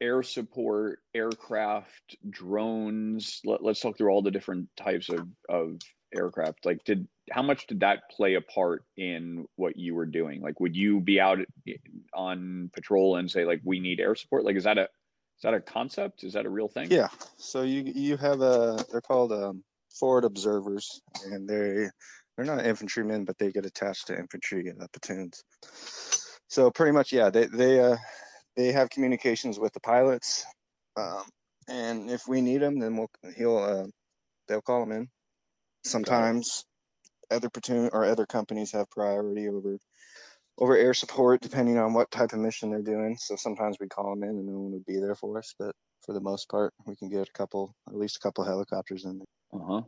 air 0.00 0.22
support, 0.22 1.00
aircraft, 1.14 2.16
drones? 2.30 3.40
Let, 3.44 3.64
us 3.64 3.80
talk 3.80 3.98
through 3.98 4.10
all 4.10 4.22
the 4.22 4.30
different 4.30 4.68
types 4.76 5.08
of 5.08 5.26
of 5.48 5.78
aircraft. 6.14 6.64
Like, 6.64 6.82
did 6.84 7.06
how 7.30 7.42
much 7.42 7.66
did 7.66 7.80
that 7.80 8.02
play 8.10 8.34
a 8.34 8.40
part 8.40 8.84
in 8.96 9.44
what 9.56 9.76
you 9.76 9.94
were 9.94 10.06
doing? 10.06 10.40
Like, 10.40 10.60
would 10.60 10.76
you 10.76 11.00
be 11.00 11.20
out 11.20 11.38
on 12.14 12.70
patrol 12.72 13.16
and 13.16 13.30
say, 13.30 13.44
like, 13.44 13.60
we 13.64 13.80
need 13.80 14.00
air 14.00 14.14
support? 14.14 14.44
Like, 14.44 14.56
is 14.56 14.64
that 14.64 14.78
a 14.78 14.88
is 15.38 15.42
that 15.42 15.54
a 15.54 15.60
concept? 15.60 16.24
Is 16.24 16.32
that 16.32 16.46
a 16.46 16.50
real 16.50 16.66
thing? 16.66 16.90
Yeah. 16.90 17.06
So 17.36 17.62
you 17.62 17.84
you 17.94 18.16
have 18.16 18.40
a 18.40 18.84
they're 18.90 19.00
called 19.00 19.32
um, 19.32 19.62
forward 19.88 20.24
observers, 20.24 21.00
and 21.26 21.48
they 21.48 21.88
they're 22.36 22.44
not 22.44 22.66
infantrymen, 22.66 23.24
but 23.24 23.38
they 23.38 23.52
get 23.52 23.64
attached 23.64 24.08
to 24.08 24.18
infantry 24.18 24.68
uh, 24.68 24.86
platoons. 24.92 25.44
So 26.48 26.72
pretty 26.72 26.90
much, 26.90 27.12
yeah, 27.12 27.30
they 27.30 27.46
they 27.46 27.78
uh, 27.78 27.96
they 28.56 28.72
have 28.72 28.90
communications 28.90 29.60
with 29.60 29.72
the 29.74 29.80
pilots, 29.80 30.44
um, 30.96 31.22
and 31.68 32.10
if 32.10 32.22
we 32.26 32.40
need 32.40 32.58
them, 32.58 32.80
then 32.80 32.96
we'll 32.96 33.10
he'll 33.36 33.58
uh, 33.58 33.86
they'll 34.48 34.60
call 34.62 34.80
them 34.80 34.90
in. 34.90 35.08
Sometimes 35.84 36.64
other 37.30 37.48
platoon 37.48 37.90
or 37.92 38.04
other 38.04 38.26
companies 38.26 38.72
have 38.72 38.90
priority 38.90 39.48
over 39.48 39.78
over 40.58 40.76
air 40.76 40.94
support 40.94 41.40
depending 41.40 41.78
on 41.78 41.94
what 41.94 42.10
type 42.10 42.32
of 42.32 42.40
mission 42.40 42.70
they're 42.70 42.82
doing. 42.82 43.16
So 43.18 43.36
sometimes 43.36 43.76
we 43.80 43.88
call 43.88 44.10
them 44.10 44.24
in 44.24 44.30
and 44.30 44.46
no 44.46 44.58
one 44.58 44.72
would 44.72 44.84
be 44.84 44.98
there 44.98 45.14
for 45.14 45.38
us, 45.38 45.54
but 45.58 45.74
for 46.04 46.12
the 46.12 46.20
most 46.20 46.48
part, 46.48 46.72
we 46.86 46.96
can 46.96 47.08
get 47.08 47.28
a 47.28 47.32
couple, 47.32 47.74
at 47.88 47.96
least 47.96 48.16
a 48.16 48.20
couple 48.20 48.44
helicopters 48.44 49.04
in 49.04 49.18
there. 49.18 49.60
Uh 49.60 49.64
huh. 49.64 49.82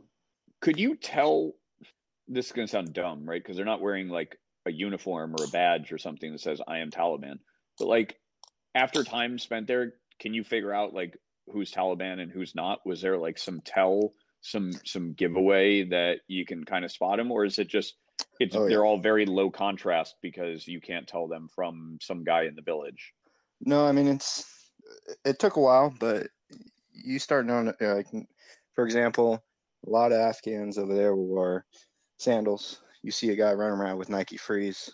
Could 0.61 0.79
you 0.79 0.95
tell? 0.95 1.53
This 2.27 2.47
is 2.47 2.51
gonna 2.51 2.67
sound 2.67 2.93
dumb, 2.93 3.25
right? 3.27 3.41
Because 3.41 3.57
they're 3.57 3.65
not 3.65 3.81
wearing 3.81 4.07
like 4.07 4.37
a 4.65 4.71
uniform 4.71 5.35
or 5.37 5.45
a 5.45 5.49
badge 5.49 5.91
or 5.91 5.97
something 5.97 6.31
that 6.31 6.39
says 6.39 6.61
"I 6.67 6.79
am 6.79 6.91
Taliban." 6.91 7.39
But 7.77 7.87
like 7.87 8.17
after 8.75 9.03
time 9.03 9.39
spent 9.39 9.67
there, 9.67 9.93
can 10.19 10.33
you 10.33 10.43
figure 10.43 10.73
out 10.73 10.93
like 10.93 11.17
who's 11.51 11.71
Taliban 11.71 12.19
and 12.19 12.31
who's 12.31 12.55
not? 12.55 12.79
Was 12.85 13.01
there 13.01 13.17
like 13.17 13.37
some 13.37 13.61
tell 13.61 14.13
some 14.41 14.71
some 14.85 15.13
giveaway 15.13 15.85
that 15.85 16.19
you 16.27 16.45
can 16.45 16.63
kind 16.63 16.85
of 16.85 16.91
spot 16.91 17.17
them, 17.17 17.31
or 17.31 17.45
is 17.45 17.59
it 17.59 17.67
just 17.67 17.95
it's 18.41 18.55
oh, 18.55 18.67
they're 18.67 18.85
all 18.85 18.97
very 18.97 19.25
low 19.25 19.49
contrast 19.49 20.15
because 20.21 20.67
you 20.67 20.81
can't 20.81 21.07
tell 21.07 21.27
them 21.27 21.47
from 21.53 21.97
some 22.01 22.23
guy 22.23 22.43
in 22.43 22.55
the 22.55 22.61
village? 22.61 23.13
No, 23.61 23.85
I 23.85 23.91
mean 23.91 24.07
it's 24.07 24.69
it 25.23 25.39
took 25.39 25.55
a 25.55 25.61
while, 25.61 25.93
but 25.99 26.27
you 26.91 27.19
start 27.19 27.45
knowing 27.45 27.73
like 27.79 28.07
for 28.73 28.85
example, 28.85 29.43
a 29.85 29.89
lot 29.89 30.11
of 30.11 30.19
Afghans 30.19 30.77
over 30.77 30.93
there 30.93 31.15
wore 31.15 31.65
sandals. 32.17 32.81
You 33.03 33.11
see 33.11 33.29
a 33.29 33.35
guy 33.35 33.53
running 33.53 33.79
around 33.79 33.97
with 33.97 34.09
Nike 34.09 34.37
Frees, 34.37 34.89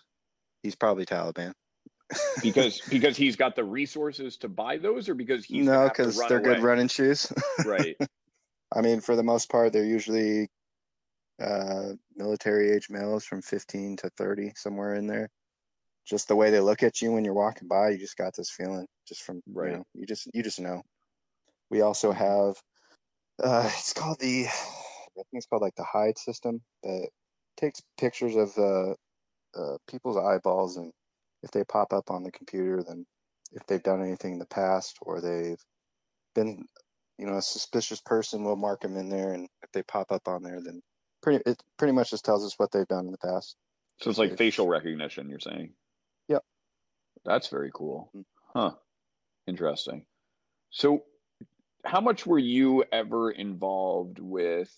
he's 0.64 0.76
probably 0.76 1.06
Taliban. 1.06 1.54
because 2.42 2.82
because 2.90 3.18
he's 3.18 3.36
got 3.36 3.56
the 3.56 3.64
resources 3.64 4.38
to 4.38 4.48
buy 4.48 4.78
those, 4.78 5.10
or 5.10 5.14
because 5.14 5.44
he's 5.44 5.66
no, 5.66 5.90
because 5.90 6.18
they're 6.28 6.40
away? 6.40 6.56
good 6.56 6.64
running 6.64 6.88
shoes. 6.88 7.32
right. 7.66 7.98
I 8.76 8.82
mean, 8.82 9.02
for 9.02 9.16
the 9.16 9.24
most 9.24 9.50
part, 9.50 9.74
they're 9.74 9.84
usually 9.84 10.50
uh, 11.42 11.94
military 12.16 12.72
age 12.72 12.90
males 12.90 13.26
from 13.26 13.42
15 13.42 13.98
to 13.98 14.10
30, 14.18 14.54
somewhere 14.56 14.96
in 14.96 15.08
there. 15.08 15.30
Just 16.06 16.28
the 16.28 16.36
way 16.36 16.50
they 16.52 16.60
look 16.60 16.84
at 16.84 17.02
you 17.02 17.12
when 17.12 17.26
you're 17.26 17.34
walking 17.34 17.68
by, 17.68 17.90
you 17.90 17.98
just 17.98 18.18
got 18.18 18.36
this 18.36 18.50
feeling 18.50 18.86
just 19.08 19.24
from 19.24 19.42
right. 19.52 19.72
You, 19.72 19.78
know, 19.78 19.84
you 19.94 20.06
just 20.06 20.30
you 20.34 20.42
just 20.42 20.60
know. 20.60 20.82
We 21.70 21.82
also 21.82 22.12
have 22.12 22.56
uh, 23.44 23.70
it's 23.78 23.94
called 23.94 24.20
the 24.20 24.46
I 24.48 25.24
think 25.24 25.28
it's 25.34 25.48
called 25.48 25.62
like 25.62 25.76
the 25.76 25.84
HIIDE 25.84 26.18
system 26.18 26.62
that 26.84 27.10
takes 27.58 27.82
pictures 28.00 28.36
of 28.36 28.58
uh, 28.58 28.94
uh, 29.60 29.78
people's 29.90 30.18
eyeballs 30.18 30.78
and 30.78 30.92
if 31.44 31.52
they 31.52 31.64
pop 31.66 31.92
up 31.94 32.10
on 32.10 32.24
the 32.24 32.32
computer, 32.32 32.84
then 32.84 33.06
if 33.52 33.66
they've 33.68 33.84
done 33.84 34.02
anything 34.02 34.34
in 34.34 34.40
the 34.40 34.46
past 34.48 34.98
or 35.02 35.22
they've 35.22 35.64
been 36.36 36.66
you 37.18 37.26
know 37.26 37.38
a 37.38 37.42
suspicious 37.42 38.02
person 38.02 38.44
we'll 38.44 38.56
mark 38.56 38.82
them 38.82 38.96
in 38.96 39.10
there 39.10 39.34
and 39.34 39.48
if 39.64 39.72
they 39.72 39.82
pop 39.84 40.12
up 40.12 40.28
on 40.28 40.44
there 40.44 40.62
then 40.62 40.82
pretty 41.28 41.44
it 41.50 41.62
pretty 41.78 41.92
much 41.92 42.12
just 42.12 42.24
tells 42.24 42.46
us 42.46 42.58
what 42.58 42.72
they've 42.72 42.88
done 42.88 43.06
in 43.06 43.12
the 43.12 43.18
past. 43.18 43.58
So 44.00 44.10
it's 44.10 44.20
like 44.20 44.38
facial 44.38 44.68
recognition 44.68 45.30
you're 45.30 45.40
saying? 45.40 45.74
Yep. 46.30 46.44
That's 47.26 47.50
very 47.50 47.70
cool. 47.74 48.10
Mm. 48.16 48.24
huh. 48.54 48.72
Interesting. 49.46 50.06
So 50.70 51.04
how 51.84 52.00
much 52.00 52.26
were 52.26 52.40
you 52.40 52.86
ever 52.92 53.32
involved 53.32 54.20
with 54.20 54.74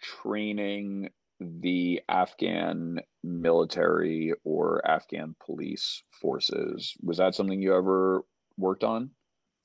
training 0.00 1.10
the 1.40 2.00
afghan 2.08 3.00
military 3.22 4.32
or 4.44 4.84
afghan 4.88 5.36
police 5.44 6.02
forces? 6.20 6.94
Was 7.02 7.18
that 7.18 7.34
something 7.34 7.62
you 7.62 7.76
ever 7.76 8.22
worked 8.56 8.84
on? 8.84 9.10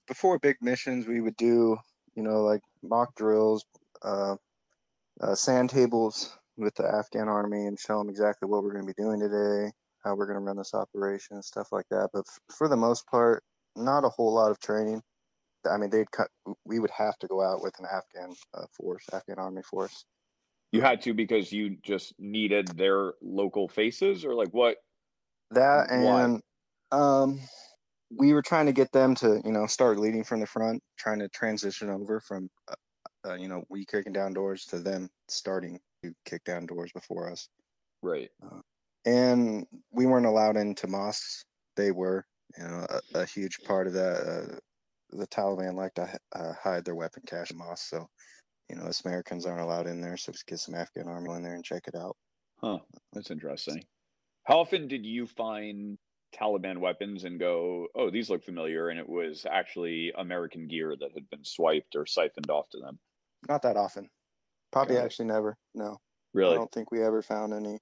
Before 0.07 0.37
big 0.37 0.57
missions 0.61 1.07
we 1.07 1.21
would 1.21 1.37
do 1.37 1.77
you 2.17 2.23
know, 2.23 2.41
like 2.41 2.61
mock 2.81 3.15
drills, 3.15 3.63
uh, 4.01 4.35
uh, 5.21 5.35
sand 5.35 5.69
tables 5.69 6.37
with 6.57 6.75
the 6.75 6.85
Afghan 6.85 7.27
army 7.27 7.67
and 7.67 7.79
show 7.79 7.99
them 7.99 8.09
exactly 8.09 8.47
what 8.47 8.63
we're 8.63 8.73
going 8.73 8.87
to 8.87 8.93
be 8.93 9.01
doing 9.01 9.19
today, 9.19 9.71
how 10.03 10.15
we're 10.15 10.25
going 10.25 10.39
to 10.39 10.45
run 10.45 10.57
this 10.57 10.73
operation, 10.73 11.41
stuff 11.41 11.71
like 11.71 11.85
that. 11.89 12.09
But 12.13 12.25
f- 12.27 12.55
for 12.55 12.67
the 12.67 12.77
most 12.77 13.05
part, 13.07 13.43
not 13.75 14.05
a 14.05 14.09
whole 14.09 14.33
lot 14.33 14.51
of 14.51 14.59
training. 14.59 15.01
I 15.69 15.77
mean, 15.77 15.89
they'd 15.89 16.11
cut. 16.11 16.29
We 16.65 16.79
would 16.79 16.91
have 16.91 17.17
to 17.19 17.27
go 17.27 17.43
out 17.43 17.61
with 17.61 17.77
an 17.79 17.85
Afghan 17.85 18.35
uh, 18.53 18.65
force, 18.75 19.03
Afghan 19.11 19.37
army 19.37 19.61
force. 19.63 20.05
You 20.71 20.81
had 20.81 21.01
to 21.01 21.13
because 21.13 21.51
you 21.51 21.77
just 21.83 22.13
needed 22.19 22.67
their 22.69 23.13
local 23.21 23.67
faces, 23.67 24.23
or 24.23 24.33
like 24.33 24.49
what? 24.53 24.77
That 25.51 25.89
and 25.89 26.41
um, 26.91 27.39
we 28.15 28.33
were 28.33 28.41
trying 28.41 28.67
to 28.67 28.71
get 28.71 28.91
them 28.91 29.15
to, 29.15 29.41
you 29.43 29.51
know, 29.51 29.65
start 29.67 29.99
leading 29.99 30.23
from 30.23 30.39
the 30.39 30.45
front, 30.45 30.81
trying 30.97 31.19
to 31.19 31.29
transition 31.29 31.89
over 31.89 32.19
from, 32.19 32.49
uh, 33.27 33.35
you 33.35 33.47
know, 33.47 33.63
we 33.69 33.85
kicking 33.85 34.13
down 34.13 34.33
doors 34.33 34.65
to 34.65 34.79
them 34.79 35.09
starting 35.27 35.79
to 36.03 36.13
kick 36.25 36.43
down 36.43 36.65
doors 36.65 36.91
before 36.93 37.29
us. 37.29 37.49
Right. 38.01 38.29
Uh, 38.43 38.61
and 39.05 39.65
we 39.91 40.05
weren't 40.05 40.25
allowed 40.25 40.57
into 40.57 40.87
mosques. 40.87 41.43
They 41.75 41.91
were, 41.91 42.25
you 42.57 42.63
know, 42.63 42.85
a, 42.89 43.19
a 43.19 43.25
huge 43.25 43.59
part 43.65 43.87
of 43.87 43.93
that. 43.93 44.17
Uh, 44.17 44.55
the 45.11 45.27
Taliban 45.27 45.75
like 45.75 45.93
to 45.95 46.09
uh, 46.35 46.53
hide 46.61 46.83
their 46.83 46.95
weapon 46.95 47.23
cache 47.25 47.51
in 47.51 47.57
mosques, 47.57 47.89
so 47.89 48.07
you 48.69 48.75
know, 48.75 48.83
us 48.83 49.05
Americans 49.05 49.45
aren't 49.45 49.61
allowed 49.61 49.87
in 49.87 50.01
there. 50.01 50.17
So 50.17 50.31
let's 50.31 50.43
get 50.43 50.59
some 50.59 50.75
Afghan 50.75 51.07
army 51.07 51.31
in 51.33 51.43
there 51.43 51.55
and 51.55 51.63
check 51.63 51.83
it 51.87 51.95
out. 51.95 52.17
Huh. 52.57 52.79
That's 53.13 53.31
interesting. 53.31 53.83
How 54.43 54.59
often 54.59 54.87
did 54.87 55.05
you 55.05 55.25
find 55.25 55.97
Taliban 56.35 56.79
weapons 56.79 57.23
and 57.23 57.39
go, 57.39 57.87
oh, 57.95 58.09
these 58.09 58.29
look 58.29 58.43
familiar, 58.43 58.89
and 58.89 58.99
it 58.99 59.07
was 59.07 59.45
actually 59.49 60.11
American 60.17 60.67
gear 60.67 60.95
that 60.99 61.11
had 61.13 61.29
been 61.29 61.43
swiped 61.43 61.95
or 61.95 62.05
siphoned 62.05 62.49
off 62.49 62.69
to 62.69 62.79
them. 62.79 62.99
Not 63.47 63.61
that 63.63 63.77
often. 63.77 64.09
Probably 64.71 64.97
actually 64.97 65.25
never. 65.25 65.55
No. 65.73 65.97
Really? 66.33 66.53
I 66.53 66.55
don't 66.55 66.71
think 66.71 66.91
we 66.91 67.03
ever 67.03 67.21
found 67.21 67.53
any. 67.53 67.79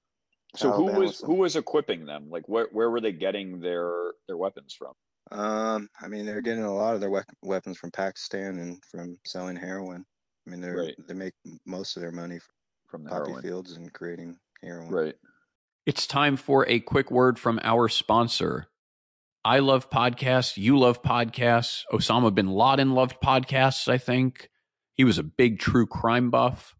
So 0.54 0.70
Taliban 0.70 0.94
who 0.94 1.00
was 1.00 1.20
who 1.20 1.34
was 1.34 1.56
equipping 1.56 2.06
them? 2.06 2.28
Like 2.30 2.48
where 2.48 2.68
where 2.72 2.90
were 2.90 3.00
they 3.00 3.12
getting 3.12 3.60
their 3.60 4.12
their 4.26 4.36
weapons 4.36 4.74
from? 4.78 4.92
Um, 5.32 5.88
I 6.00 6.06
mean, 6.08 6.24
they're 6.24 6.40
getting 6.40 6.62
a 6.62 6.74
lot 6.74 6.94
of 6.94 7.00
their 7.00 7.10
we- 7.10 7.20
weapons 7.42 7.78
from 7.78 7.90
Pakistan 7.90 8.58
and 8.58 8.82
from 8.90 9.18
selling 9.26 9.56
heroin. 9.56 10.04
I 10.46 10.50
mean, 10.50 10.60
they 10.60 10.70
right. 10.70 10.94
they 11.08 11.14
make 11.14 11.34
most 11.66 11.96
of 11.96 12.02
their 12.02 12.12
money 12.12 12.38
from 12.88 13.04
the 13.04 13.10
poppy 13.10 13.30
heroin. 13.30 13.42
fields 13.42 13.72
and 13.72 13.92
creating 13.92 14.36
heroin. 14.62 14.90
Right. 14.90 15.14
It's 15.84 16.06
time 16.06 16.36
for 16.36 16.66
a 16.68 16.80
quick 16.80 17.10
word 17.10 17.38
from 17.38 17.60
our 17.62 17.88
sponsor. 17.88 18.68
I 19.44 19.58
love 19.60 19.90
podcasts. 19.90 20.56
You 20.56 20.78
love 20.78 21.02
podcasts. 21.02 21.82
Osama 21.92 22.34
bin 22.34 22.48
Laden 22.48 22.92
loved 22.92 23.18
podcasts, 23.22 23.86
I 23.88 23.98
think. 23.98 24.48
He 24.96 25.04
was 25.04 25.18
a 25.18 25.22
big 25.22 25.58
true 25.58 25.86
crime 25.86 26.30
buff. 26.30 26.74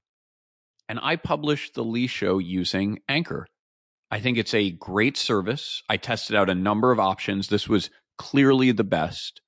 And 0.88 0.98
I 1.02 1.16
published 1.16 1.74
The 1.74 1.84
Lee 1.84 2.06
Show 2.06 2.38
using 2.38 3.00
Anchor. 3.08 3.46
I 4.10 4.20
think 4.20 4.38
it's 4.38 4.54
a 4.54 4.70
great 4.70 5.16
service. 5.16 5.82
I 5.88 5.96
tested 5.96 6.36
out 6.36 6.48
a 6.48 6.54
number 6.54 6.92
of 6.92 7.00
options. 7.00 7.48
This 7.48 7.68
was 7.68 7.90
clearly 8.18 8.72
the 8.72 8.84
best. 8.84 9.42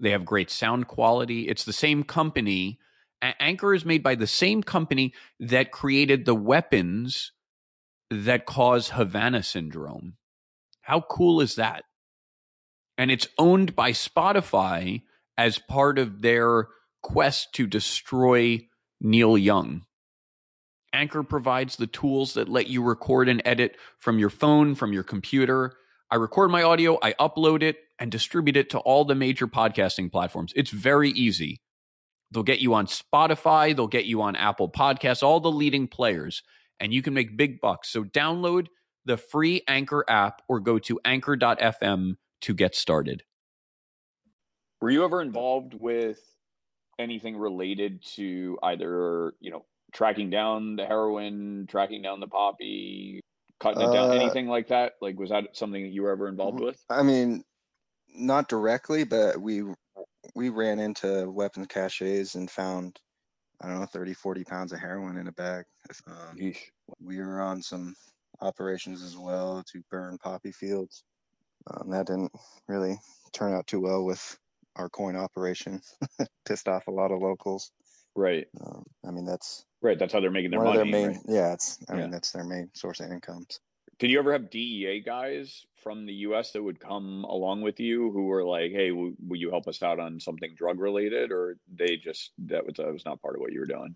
They 0.00 0.10
have 0.10 0.24
great 0.24 0.50
sound 0.50 0.88
quality. 0.88 1.48
It's 1.48 1.64
the 1.64 1.72
same 1.72 2.02
company. 2.02 2.78
Anchor 3.22 3.74
is 3.74 3.84
made 3.84 4.02
by 4.02 4.14
the 4.14 4.26
same 4.26 4.62
company 4.62 5.14
that 5.38 5.70
created 5.70 6.24
the 6.24 6.34
weapons 6.34 7.32
that 8.10 8.46
cause 8.46 8.90
Havana 8.90 9.42
syndrome. 9.42 10.16
How 10.82 11.00
cool 11.00 11.40
is 11.40 11.54
that? 11.54 11.84
And 12.98 13.10
it's 13.10 13.28
owned 13.38 13.76
by 13.76 13.92
Spotify 13.92 15.02
as 15.36 15.58
part 15.58 15.98
of 15.98 16.22
their 16.22 16.68
quest 17.04 17.52
to 17.52 17.66
destroy 17.66 18.66
Neil 18.98 19.36
Young. 19.36 19.82
Anchor 20.92 21.22
provides 21.22 21.76
the 21.76 21.86
tools 21.86 22.32
that 22.34 22.48
let 22.48 22.68
you 22.68 22.82
record 22.82 23.28
and 23.28 23.42
edit 23.44 23.76
from 23.98 24.18
your 24.18 24.30
phone, 24.30 24.74
from 24.74 24.92
your 24.92 25.02
computer. 25.02 25.74
I 26.10 26.16
record 26.16 26.50
my 26.50 26.62
audio, 26.62 26.98
I 27.02 27.12
upload 27.14 27.62
it, 27.62 27.76
and 27.98 28.10
distribute 28.10 28.56
it 28.56 28.70
to 28.70 28.78
all 28.78 29.04
the 29.04 29.14
major 29.14 29.46
podcasting 29.46 30.10
platforms. 30.10 30.54
It's 30.56 30.70
very 30.70 31.10
easy. 31.10 31.60
They'll 32.30 32.42
get 32.42 32.60
you 32.60 32.72
on 32.72 32.86
Spotify, 32.86 33.76
they'll 33.76 33.86
get 33.86 34.06
you 34.06 34.22
on 34.22 34.34
Apple 34.34 34.70
Podcasts, 34.70 35.22
all 35.22 35.40
the 35.40 35.52
leading 35.52 35.86
players, 35.86 36.42
and 36.80 36.94
you 36.94 37.02
can 37.02 37.12
make 37.12 37.36
big 37.36 37.60
bucks. 37.60 37.90
So 37.90 38.04
download 38.04 38.68
the 39.04 39.18
free 39.18 39.62
Anchor 39.68 40.06
app 40.08 40.40
or 40.48 40.58
go 40.58 40.78
to 40.78 40.98
anchor.fm 41.04 42.16
to 42.40 42.54
get 42.54 42.74
started. 42.74 43.24
Were 44.80 44.90
you 44.90 45.04
ever 45.04 45.20
involved 45.20 45.74
with 45.74 46.33
anything 46.98 47.36
related 47.36 48.02
to 48.16 48.58
either, 48.62 49.34
you 49.40 49.50
know, 49.50 49.64
tracking 49.92 50.30
down 50.30 50.76
the 50.76 50.86
heroin, 50.86 51.66
tracking 51.68 52.02
down 52.02 52.20
the 52.20 52.26
poppy, 52.26 53.20
cutting 53.60 53.80
it 53.80 53.92
down, 53.92 54.10
Uh, 54.10 54.14
anything 54.14 54.48
like 54.48 54.68
that? 54.68 54.94
Like, 55.00 55.18
was 55.18 55.30
that 55.30 55.56
something 55.56 55.82
that 55.82 55.90
you 55.90 56.02
were 56.02 56.10
ever 56.10 56.28
involved 56.28 56.60
with? 56.60 56.84
I 56.90 57.02
mean, 57.02 57.44
not 58.08 58.48
directly, 58.48 59.04
but 59.04 59.40
we 59.40 59.62
we 60.34 60.48
ran 60.48 60.78
into 60.78 61.30
weapons 61.30 61.66
caches 61.68 62.34
and 62.34 62.50
found 62.50 62.98
I 63.60 63.68
don't 63.68 63.80
know 63.80 63.86
30, 63.86 64.14
40 64.14 64.44
pounds 64.44 64.72
of 64.72 64.80
heroin 64.80 65.16
in 65.16 65.28
a 65.28 65.32
bag. 65.32 65.64
Um, 66.06 66.36
we 67.00 67.18
were 67.18 67.40
on 67.40 67.62
some 67.62 67.94
operations 68.40 69.02
as 69.02 69.16
well 69.16 69.62
to 69.72 69.82
burn 69.90 70.18
poppy 70.18 70.52
fields. 70.52 71.04
Um, 71.66 71.90
that 71.90 72.06
didn't 72.06 72.32
really 72.68 72.98
turn 73.32 73.54
out 73.54 73.66
too 73.66 73.80
well 73.80 74.04
with 74.04 74.38
our 74.76 74.88
COIN 74.88 75.16
operation. 75.16 75.80
Pissed 76.46 76.68
off 76.68 76.86
a 76.88 76.90
lot 76.90 77.10
of 77.10 77.20
locals. 77.20 77.72
Right. 78.16 78.46
Um, 78.64 78.84
I 79.06 79.10
mean, 79.10 79.24
that's 79.26 79.64
Right. 79.82 79.98
That's 79.98 80.12
how 80.12 80.20
they're 80.20 80.30
making 80.30 80.50
their 80.52 80.62
money. 80.62 80.76
their 80.76 80.84
main. 80.86 81.06
right? 81.08 81.20
Yeah, 81.26 81.52
it's. 81.52 81.78
I 81.90 81.94
Yeah. 81.94 82.02
mean, 82.02 82.10
that's 82.10 82.30
their 82.32 82.44
main 82.44 82.70
source 82.74 83.00
of 83.00 83.10
incomes. 83.10 83.60
Did 83.98 84.10
you 84.10 84.18
ever 84.18 84.32
have 84.32 84.50
DEA 84.50 85.00
guys 85.04 85.66
from 85.82 86.06
the 86.06 86.12
U.S. 86.14 86.52
that 86.52 86.62
would 86.62 86.80
come 86.80 87.24
along 87.24 87.60
with 87.60 87.78
you 87.78 88.10
who 88.12 88.24
were 88.24 88.42
like, 88.44 88.72
"Hey, 88.72 88.88
w- 88.88 89.14
will 89.24 89.36
you 89.36 89.50
help 89.50 89.68
us 89.68 89.82
out 89.82 90.00
on 90.00 90.18
something 90.18 90.54
drug 90.56 90.80
related?" 90.80 91.30
Or 91.30 91.56
they 91.72 91.96
just 91.96 92.32
that 92.38 92.64
was 92.64 92.74
that 92.76 92.92
was 92.92 93.04
not 93.04 93.20
part 93.20 93.34
of 93.36 93.40
what 93.40 93.52
you 93.52 93.60
were 93.60 93.66
doing? 93.66 93.94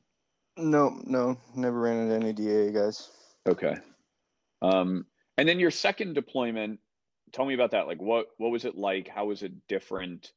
No, 0.56 1.00
no, 1.04 1.36
never 1.54 1.80
ran 1.80 1.96
into 1.98 2.14
any 2.14 2.32
DEA 2.32 2.70
guys. 2.72 3.10
Okay. 3.48 3.76
Um, 4.62 5.06
and 5.36 5.48
then 5.48 5.58
your 5.58 5.70
second 5.70 6.14
deployment, 6.14 6.80
tell 7.32 7.44
me 7.46 7.54
about 7.54 7.70
that. 7.72 7.86
Like, 7.86 8.00
what 8.02 8.26
what 8.36 8.50
was 8.50 8.64
it 8.64 8.76
like? 8.76 9.08
How 9.08 9.24
was 9.26 9.42
it 9.42 9.52
different 9.68 10.32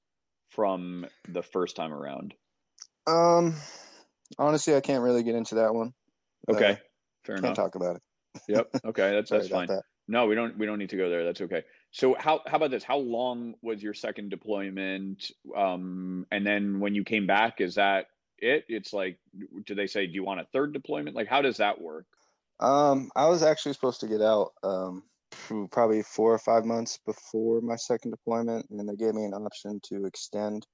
from 0.52 1.06
the 1.28 1.42
first 1.44 1.76
time 1.76 1.94
around? 1.94 2.34
Um, 3.08 3.56
honestly, 4.38 4.76
I 4.76 4.82
can't 4.82 5.04
really 5.04 5.24
get 5.24 5.36
into 5.36 5.56
that 5.56 5.74
one. 5.74 5.94
Okay, 6.50 6.72
Uh, 6.72 6.76
fair 7.26 7.36
Can't 7.36 7.46
enough. 7.46 7.56
talk 7.56 7.76
about 7.76 7.96
it. 7.98 8.02
Yep. 8.48 8.70
Okay, 8.86 9.12
that's 9.12 9.30
that's 9.30 9.48
fine. 9.48 9.68
that. 9.68 9.84
No, 10.08 10.26
we 10.26 10.36
don't 10.36 10.58
we 10.58 10.66
don't 10.66 10.80
need 10.80 10.90
to 10.90 10.98
go 10.98 11.10
there. 11.10 11.24
That's 11.24 11.42
okay. 11.42 11.64
So 11.92 12.16
how 12.20 12.42
how 12.46 12.58
about 12.58 12.72
this? 12.72 12.84
How 12.84 12.98
long 12.98 13.56
was 13.62 13.82
your 13.82 13.94
second 13.94 14.30
deployment? 14.30 15.32
Um, 15.56 16.26
and 16.32 16.46
then 16.46 16.80
when 16.80 16.96
you 16.96 17.04
came 17.04 17.28
back, 17.28 17.62
is 17.62 17.76
that 17.76 18.08
it? 18.38 18.66
It's 18.68 18.92
like, 18.94 19.20
do 19.66 19.76
they 19.76 19.88
say, 19.88 20.08
do 20.08 20.14
you 20.14 20.24
want 20.24 20.42
a 20.42 20.46
third 20.52 20.74
deployment? 20.74 21.16
Like, 21.16 21.28
how 21.28 21.42
does 21.42 21.58
that 21.58 21.80
work? 21.80 22.06
Um, 22.60 23.10
I 23.16 23.28
was 23.28 23.44
actually 23.44 23.74
supposed 23.74 24.02
to 24.02 24.08
get 24.08 24.22
out 24.22 24.52
um 24.64 25.04
probably 25.72 26.04
four 26.04 26.34
or 26.34 26.40
five 26.40 26.66
months 26.66 27.00
before 27.06 27.62
my 27.62 27.76
second 27.76 28.12
deployment, 28.12 28.66
and 28.70 28.80
then 28.80 28.88
they 28.88 28.96
gave 28.96 29.14
me 29.14 29.26
an 29.26 29.34
option 29.34 29.80
to 29.86 30.06
extend 30.06 30.66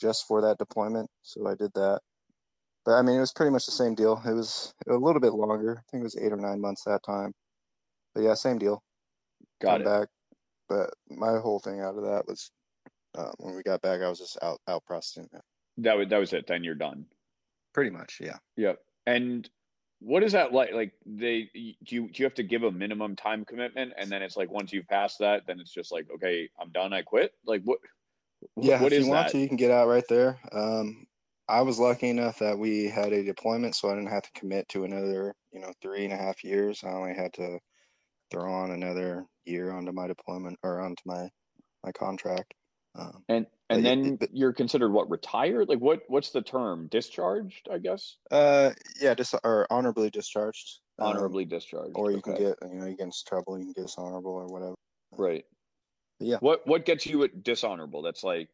just 0.00 0.26
for 0.26 0.40
that 0.42 0.58
deployment. 0.58 1.08
So 1.22 1.46
I 1.46 1.54
did 1.54 1.72
that. 1.74 2.00
But 2.84 2.92
I 2.92 3.02
mean, 3.02 3.16
it 3.16 3.20
was 3.20 3.32
pretty 3.32 3.50
much 3.50 3.66
the 3.66 3.72
same 3.72 3.94
deal. 3.94 4.22
It 4.24 4.32
was 4.32 4.72
a 4.88 4.94
little 4.94 5.20
bit 5.20 5.32
longer. 5.32 5.78
I 5.78 5.82
think 5.90 6.02
it 6.02 6.04
was 6.04 6.16
eight 6.16 6.32
or 6.32 6.36
nine 6.36 6.60
months 6.60 6.84
that 6.84 7.02
time. 7.04 7.32
But 8.14 8.22
yeah, 8.22 8.34
same 8.34 8.58
deal. 8.58 8.82
Got 9.60 9.72
Come 9.72 9.82
it. 9.82 9.84
back. 9.84 10.08
But 10.68 10.90
my 11.10 11.38
whole 11.38 11.58
thing 11.58 11.80
out 11.80 11.96
of 11.96 12.04
that 12.04 12.24
was 12.26 12.50
uh, 13.16 13.30
when 13.38 13.56
we 13.56 13.62
got 13.62 13.82
back, 13.82 14.00
I 14.02 14.08
was 14.08 14.18
just 14.18 14.38
out 14.42 14.58
out 14.68 14.84
processing 14.84 15.28
it. 15.32 15.42
That 15.78 15.96
was 15.96 16.08
that 16.08 16.18
was 16.18 16.32
it. 16.32 16.46
Then 16.46 16.64
you're 16.64 16.74
done. 16.74 17.06
Pretty 17.74 17.90
much, 17.90 18.18
yeah. 18.20 18.36
Yep. 18.56 18.78
And 19.06 19.48
what 20.00 20.22
is 20.22 20.32
that 20.32 20.52
like? 20.52 20.72
Like 20.72 20.92
they 21.04 21.50
do 21.54 21.60
you 21.60 22.08
do 22.08 22.12
you 22.14 22.24
have 22.24 22.34
to 22.34 22.42
give 22.42 22.62
a 22.62 22.70
minimum 22.70 23.16
time 23.16 23.44
commitment, 23.44 23.92
and 23.96 24.10
then 24.10 24.22
it's 24.22 24.36
like 24.36 24.50
once 24.50 24.72
you've 24.72 24.88
passed 24.88 25.18
that, 25.20 25.46
then 25.46 25.60
it's 25.60 25.72
just 25.72 25.92
like 25.92 26.06
okay, 26.14 26.48
I'm 26.60 26.70
done. 26.70 26.92
I 26.92 27.02
quit. 27.02 27.32
Like 27.46 27.62
what? 27.62 27.78
Yeah, 28.56 28.82
What 28.82 28.92
if 28.92 28.98
is 28.98 29.06
you 29.06 29.10
want 29.10 29.26
that? 29.26 29.32
to, 29.32 29.38
you 29.38 29.48
can 29.48 29.56
get 29.56 29.70
out 29.70 29.88
right 29.88 30.04
there. 30.08 30.38
Um, 30.52 31.06
I 31.48 31.62
was 31.62 31.78
lucky 31.78 32.08
enough 32.10 32.38
that 32.40 32.58
we 32.58 32.86
had 32.88 33.12
a 33.12 33.22
deployment, 33.24 33.74
so 33.74 33.88
I 33.88 33.94
didn't 33.94 34.10
have 34.10 34.22
to 34.22 34.32
commit 34.32 34.68
to 34.70 34.84
another, 34.84 35.34
you 35.52 35.60
know, 35.60 35.72
three 35.80 36.04
and 36.04 36.12
a 36.12 36.16
half 36.16 36.42
years. 36.44 36.82
I 36.84 36.88
only 36.90 37.14
had 37.14 37.32
to 37.34 37.58
throw 38.30 38.52
on 38.52 38.72
another 38.72 39.24
year 39.44 39.70
onto 39.72 39.92
my 39.92 40.06
deployment 40.06 40.58
or 40.62 40.80
onto 40.80 41.02
my 41.06 41.28
my 41.84 41.92
contract. 41.92 42.52
Um, 42.96 43.24
And 43.28 43.46
and 43.70 43.84
then 43.84 44.16
but- 44.16 44.34
you're 44.34 44.52
considered 44.52 44.90
what 44.92 45.10
retired? 45.10 45.68
Like 45.68 45.78
what? 45.80 46.02
What's 46.08 46.30
the 46.30 46.42
term? 46.42 46.88
Discharged? 46.88 47.68
I 47.70 47.78
guess. 47.78 48.16
uh, 48.30 48.70
yeah, 49.00 49.14
dis 49.14 49.34
or 49.44 49.66
honorably 49.70 50.10
discharged. 50.10 50.80
Um, 50.98 51.08
Honorably 51.08 51.44
discharged. 51.44 51.92
or 51.94 52.10
you 52.10 52.22
can 52.22 52.34
get, 52.36 52.56
you 52.62 52.78
know, 52.78 52.86
against 52.86 53.26
trouble, 53.26 53.58
you 53.58 53.64
can 53.66 53.74
get 53.74 53.82
dishonorable 53.82 54.32
or 54.32 54.46
whatever. 54.46 54.74
right. 55.18 55.44
But 56.18 56.28
yeah. 56.28 56.36
What 56.40 56.66
what 56.66 56.86
gets 56.86 57.04
you 57.04 57.22
at 57.24 57.42
dishonorable? 57.42 58.00
That's 58.00 58.24
like 58.24 58.48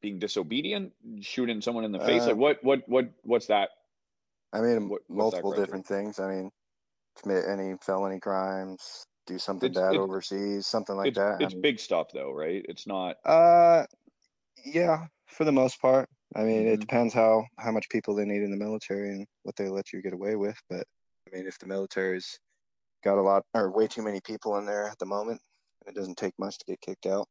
being 0.00 0.20
disobedient, 0.20 0.92
shooting 1.20 1.60
someone 1.60 1.84
in 1.84 1.90
the 1.90 1.98
face. 1.98 2.22
Uh, 2.22 2.26
Like 2.28 2.36
what 2.36 2.62
what 2.64 2.88
what 2.88 3.06
what's 3.24 3.46
that? 3.46 3.70
I 4.52 4.60
mean, 4.60 4.88
What- 4.88 5.02
multiple 5.08 5.52
different 5.52 5.84
things. 5.86 6.20
I 6.20 6.28
mean, 6.32 6.50
commit 7.20 7.44
any 7.48 7.74
felony 7.80 8.20
crimes, 8.20 9.04
do 9.26 9.36
something 9.38 9.70
It's- 9.72 9.82
bad 9.84 9.96
it- 9.96 9.98
overseas, 10.00 10.68
something 10.68 10.94
like 10.96 11.08
it's 11.08 11.18
that. 11.18 11.40
I 11.40 11.44
it's 11.44 11.54
mean, 11.54 11.62
big 11.62 11.80
stuff 11.80 12.12
though, 12.12 12.30
right? 12.30 12.64
It's 12.68 12.86
not. 12.86 13.16
Uh, 13.24 13.86
yeah, 14.64 15.06
for 15.26 15.44
the 15.44 15.52
most 15.52 15.80
part. 15.80 16.08
I 16.34 16.42
mean, 16.42 16.66
it 16.66 16.78
Mhm. 16.78 16.80
depends 16.80 17.14
how 17.14 17.46
how 17.58 17.70
much 17.70 17.88
people 17.88 18.14
they 18.14 18.24
need 18.24 18.42
in 18.42 18.50
the 18.50 18.56
military 18.56 19.10
and 19.10 19.26
what 19.42 19.56
they 19.56 19.68
let 19.68 19.92
you 19.92 20.02
get 20.02 20.12
away 20.12 20.36
with. 20.36 20.60
But 20.68 20.86
I 21.26 21.36
mean, 21.36 21.46
if 21.46 21.58
the 21.58 21.66
military's 21.66 22.38
got 23.02 23.18
a 23.18 23.22
lot 23.22 23.44
or 23.54 23.70
way 23.70 23.86
too 23.86 24.02
many 24.02 24.20
people 24.20 24.56
in 24.58 24.66
there 24.66 24.88
at 24.88 24.98
the 24.98 25.06
moment, 25.06 25.40
it 25.86 25.94
doesn't 25.94 26.16
take 26.16 26.34
much 26.38 26.58
to 26.58 26.64
get 26.64 26.80
kicked 26.80 27.06
out. 27.06 27.28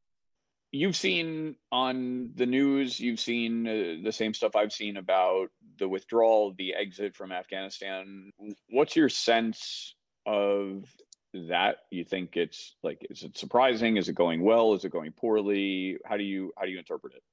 You've 0.72 0.96
seen 0.96 1.56
on 1.72 2.32
the 2.34 2.48
news. 2.48 3.00
You've 3.00 3.20
seen 3.20 3.68
uh, 3.68 3.98
the 4.04 4.12
same 4.12 4.34
stuff 4.34 4.56
I've 4.56 4.74
seen 4.74 4.98
about 4.98 5.50
the 5.78 5.88
withdrawal, 5.88 6.54
the 6.54 6.74
exit 6.74 7.16
from 7.16 7.32
Afghanistan. 7.32 8.32
What's 8.70 8.96
your 8.96 9.10
sense 9.10 9.94
of 10.26 10.86
that? 11.34 11.78
You 11.90 12.04
think 12.04 12.38
it's 12.38 12.76
like 12.84 13.06
is 13.10 13.24
it 13.24 13.38
surprising? 13.38 13.98
Is 13.98 14.10
it 14.10 14.16
going 14.16 14.42
well? 14.42 14.74
Is 14.74 14.86
it 14.86 14.92
going 14.92 15.12
poorly? 15.12 15.98
How 16.06 16.18
do 16.18 16.24
you 16.24 16.52
how 16.58 16.66
do 16.66 16.72
you 16.72 16.78
interpret 16.78 17.14
it? 17.14 17.24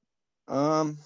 Um, 0.47 0.97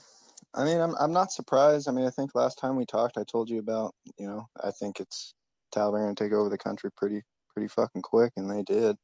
I 0.53 0.63
mean, 0.63 0.79
I'm 0.79 0.95
I'm 0.99 1.11
not 1.11 1.31
surprised. 1.31 1.87
I 1.87 1.91
mean, 1.91 2.05
I 2.05 2.09
think 2.09 2.35
last 2.35 2.57
time 2.57 2.75
we 2.75 2.85
talked, 2.85 3.17
I 3.17 3.23
told 3.23 3.49
you 3.49 3.59
about, 3.59 3.93
you 4.17 4.27
know, 4.27 4.47
I 4.63 4.71
think 4.71 4.99
it's 4.99 5.33
Taliban 5.73 6.03
gonna 6.03 6.15
take 6.15 6.33
over 6.33 6.49
the 6.49 6.57
country 6.57 6.89
pretty 6.95 7.21
pretty 7.53 7.67
fucking 7.67 8.01
quick, 8.01 8.33
and 8.37 8.49
they 8.49 8.63
did. 8.63 8.95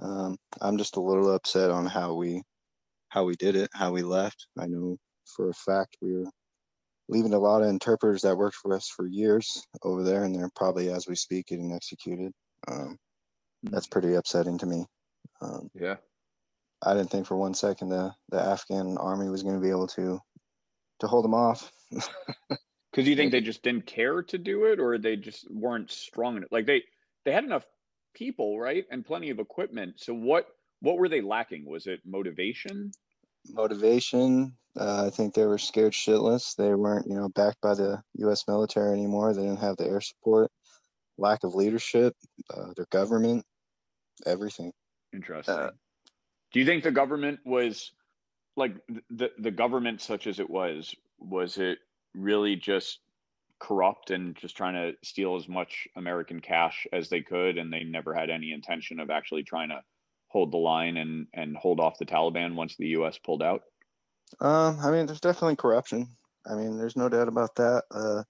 Um, 0.00 0.36
I'm 0.60 0.78
just 0.78 0.96
a 0.96 1.00
little 1.00 1.34
upset 1.34 1.70
on 1.70 1.86
how 1.86 2.14
we 2.14 2.42
how 3.08 3.24
we 3.24 3.34
did 3.36 3.56
it, 3.56 3.70
how 3.74 3.92
we 3.92 4.02
left. 4.02 4.46
I 4.58 4.66
know 4.66 4.96
for 5.36 5.50
a 5.50 5.54
fact 5.54 5.96
we 6.00 6.14
were 6.14 6.30
leaving 7.08 7.34
a 7.34 7.38
lot 7.38 7.62
of 7.62 7.68
interpreters 7.68 8.22
that 8.22 8.36
worked 8.36 8.56
for 8.56 8.74
us 8.74 8.88
for 8.88 9.06
years 9.06 9.66
over 9.82 10.02
there, 10.02 10.24
and 10.24 10.34
they're 10.34 10.50
probably 10.54 10.90
as 10.90 11.08
we 11.08 11.16
speak 11.16 11.46
getting 11.46 11.72
executed. 11.72 12.32
Um, 12.68 12.98
that's 13.62 13.86
pretty 13.86 14.14
upsetting 14.14 14.58
to 14.58 14.66
me. 14.66 14.86
Um, 15.40 15.70
Yeah. 15.74 15.96
I 16.82 16.94
didn't 16.94 17.10
think 17.10 17.26
for 17.26 17.36
one 17.36 17.54
second 17.54 17.88
the 17.88 18.14
the 18.28 18.40
Afghan 18.40 18.98
army 18.98 19.28
was 19.28 19.42
going 19.42 19.56
to 19.56 19.60
be 19.60 19.70
able 19.70 19.88
to 19.88 20.20
to 21.00 21.06
hold 21.06 21.24
them 21.24 21.34
off. 21.34 21.72
Because 22.90 23.06
you 23.06 23.16
think 23.16 23.32
they 23.32 23.42
just 23.42 23.62
didn't 23.62 23.86
care 23.86 24.22
to 24.22 24.38
do 24.38 24.64
it, 24.64 24.80
or 24.80 24.96
they 24.96 25.14
just 25.14 25.48
weren't 25.50 25.90
strong 25.90 26.38
enough? 26.38 26.50
Like 26.50 26.66
they 26.66 26.82
they 27.24 27.32
had 27.32 27.44
enough 27.44 27.66
people, 28.14 28.58
right, 28.58 28.86
and 28.90 29.04
plenty 29.04 29.30
of 29.30 29.38
equipment. 29.38 30.00
So 30.00 30.14
what 30.14 30.46
what 30.80 30.96
were 30.96 31.08
they 31.08 31.20
lacking? 31.20 31.66
Was 31.66 31.86
it 31.86 32.00
motivation? 32.06 32.90
Motivation. 33.50 34.56
Uh, 34.74 35.04
I 35.06 35.10
think 35.10 35.34
they 35.34 35.44
were 35.44 35.58
scared 35.58 35.92
shitless. 35.92 36.56
They 36.56 36.74
weren't, 36.74 37.06
you 37.06 37.14
know, 37.14 37.28
backed 37.28 37.60
by 37.60 37.74
the 37.74 38.02
U.S. 38.20 38.44
military 38.48 38.92
anymore. 38.92 39.34
They 39.34 39.42
didn't 39.42 39.60
have 39.60 39.76
the 39.76 39.86
air 39.86 40.00
support. 40.00 40.50
Lack 41.18 41.44
of 41.44 41.54
leadership. 41.54 42.14
Uh, 42.54 42.72
their 42.76 42.86
government. 42.90 43.44
Everything. 44.26 44.72
Interesting. 45.12 45.54
Uh, 45.54 45.70
do 46.52 46.60
you 46.60 46.66
think 46.66 46.82
the 46.82 46.90
government 46.90 47.40
was 47.44 47.92
like 48.56 48.74
the 49.10 49.30
the 49.38 49.50
government, 49.50 50.00
such 50.00 50.26
as 50.26 50.40
it 50.40 50.48
was, 50.48 50.94
was 51.18 51.58
it 51.58 51.78
really 52.14 52.56
just 52.56 53.00
corrupt 53.60 54.10
and 54.10 54.36
just 54.36 54.56
trying 54.56 54.74
to 54.74 54.96
steal 55.02 55.36
as 55.36 55.48
much 55.48 55.88
American 55.96 56.40
cash 56.40 56.86
as 56.92 57.08
they 57.08 57.20
could, 57.20 57.58
and 57.58 57.72
they 57.72 57.84
never 57.84 58.14
had 58.14 58.30
any 58.30 58.52
intention 58.52 59.00
of 59.00 59.10
actually 59.10 59.42
trying 59.42 59.68
to 59.68 59.82
hold 60.28 60.52
the 60.52 60.58
line 60.58 60.96
and 60.96 61.26
and 61.34 61.56
hold 61.56 61.80
off 61.80 61.98
the 61.98 62.06
Taliban 62.06 62.54
once 62.54 62.76
the 62.76 62.88
U.S. 62.88 63.18
pulled 63.18 63.42
out? 63.42 63.62
Um, 64.40 64.78
I 64.82 64.90
mean, 64.90 65.06
there's 65.06 65.20
definitely 65.20 65.56
corruption. 65.56 66.08
I 66.46 66.54
mean, 66.54 66.78
there's 66.78 66.96
no 66.96 67.08
doubt 67.08 67.28
about 67.28 67.54
that. 67.56 67.84
Uh, 67.90 68.22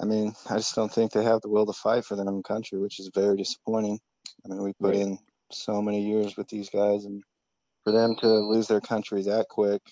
I 0.00 0.06
mean, 0.06 0.34
I 0.48 0.56
just 0.56 0.74
don't 0.74 0.92
think 0.92 1.12
they 1.12 1.24
have 1.24 1.42
the 1.42 1.48
will 1.48 1.66
to 1.66 1.72
fight 1.72 2.04
for 2.04 2.16
their 2.16 2.28
own 2.28 2.42
country, 2.42 2.78
which 2.78 2.98
is 2.98 3.10
very 3.14 3.36
disappointing. 3.36 3.98
I 4.44 4.48
mean, 4.48 4.62
we 4.62 4.72
put 4.80 4.94
right. 4.94 5.00
in 5.00 5.18
so 5.52 5.82
many 5.82 6.02
years 6.02 6.36
with 6.36 6.48
these 6.48 6.70
guys, 6.70 7.04
and 7.04 7.22
for 7.84 7.92
them 7.92 8.16
to 8.20 8.26
lose 8.26 8.66
their 8.66 8.80
country 8.80 9.22
that 9.22 9.48
quick, 9.48 9.82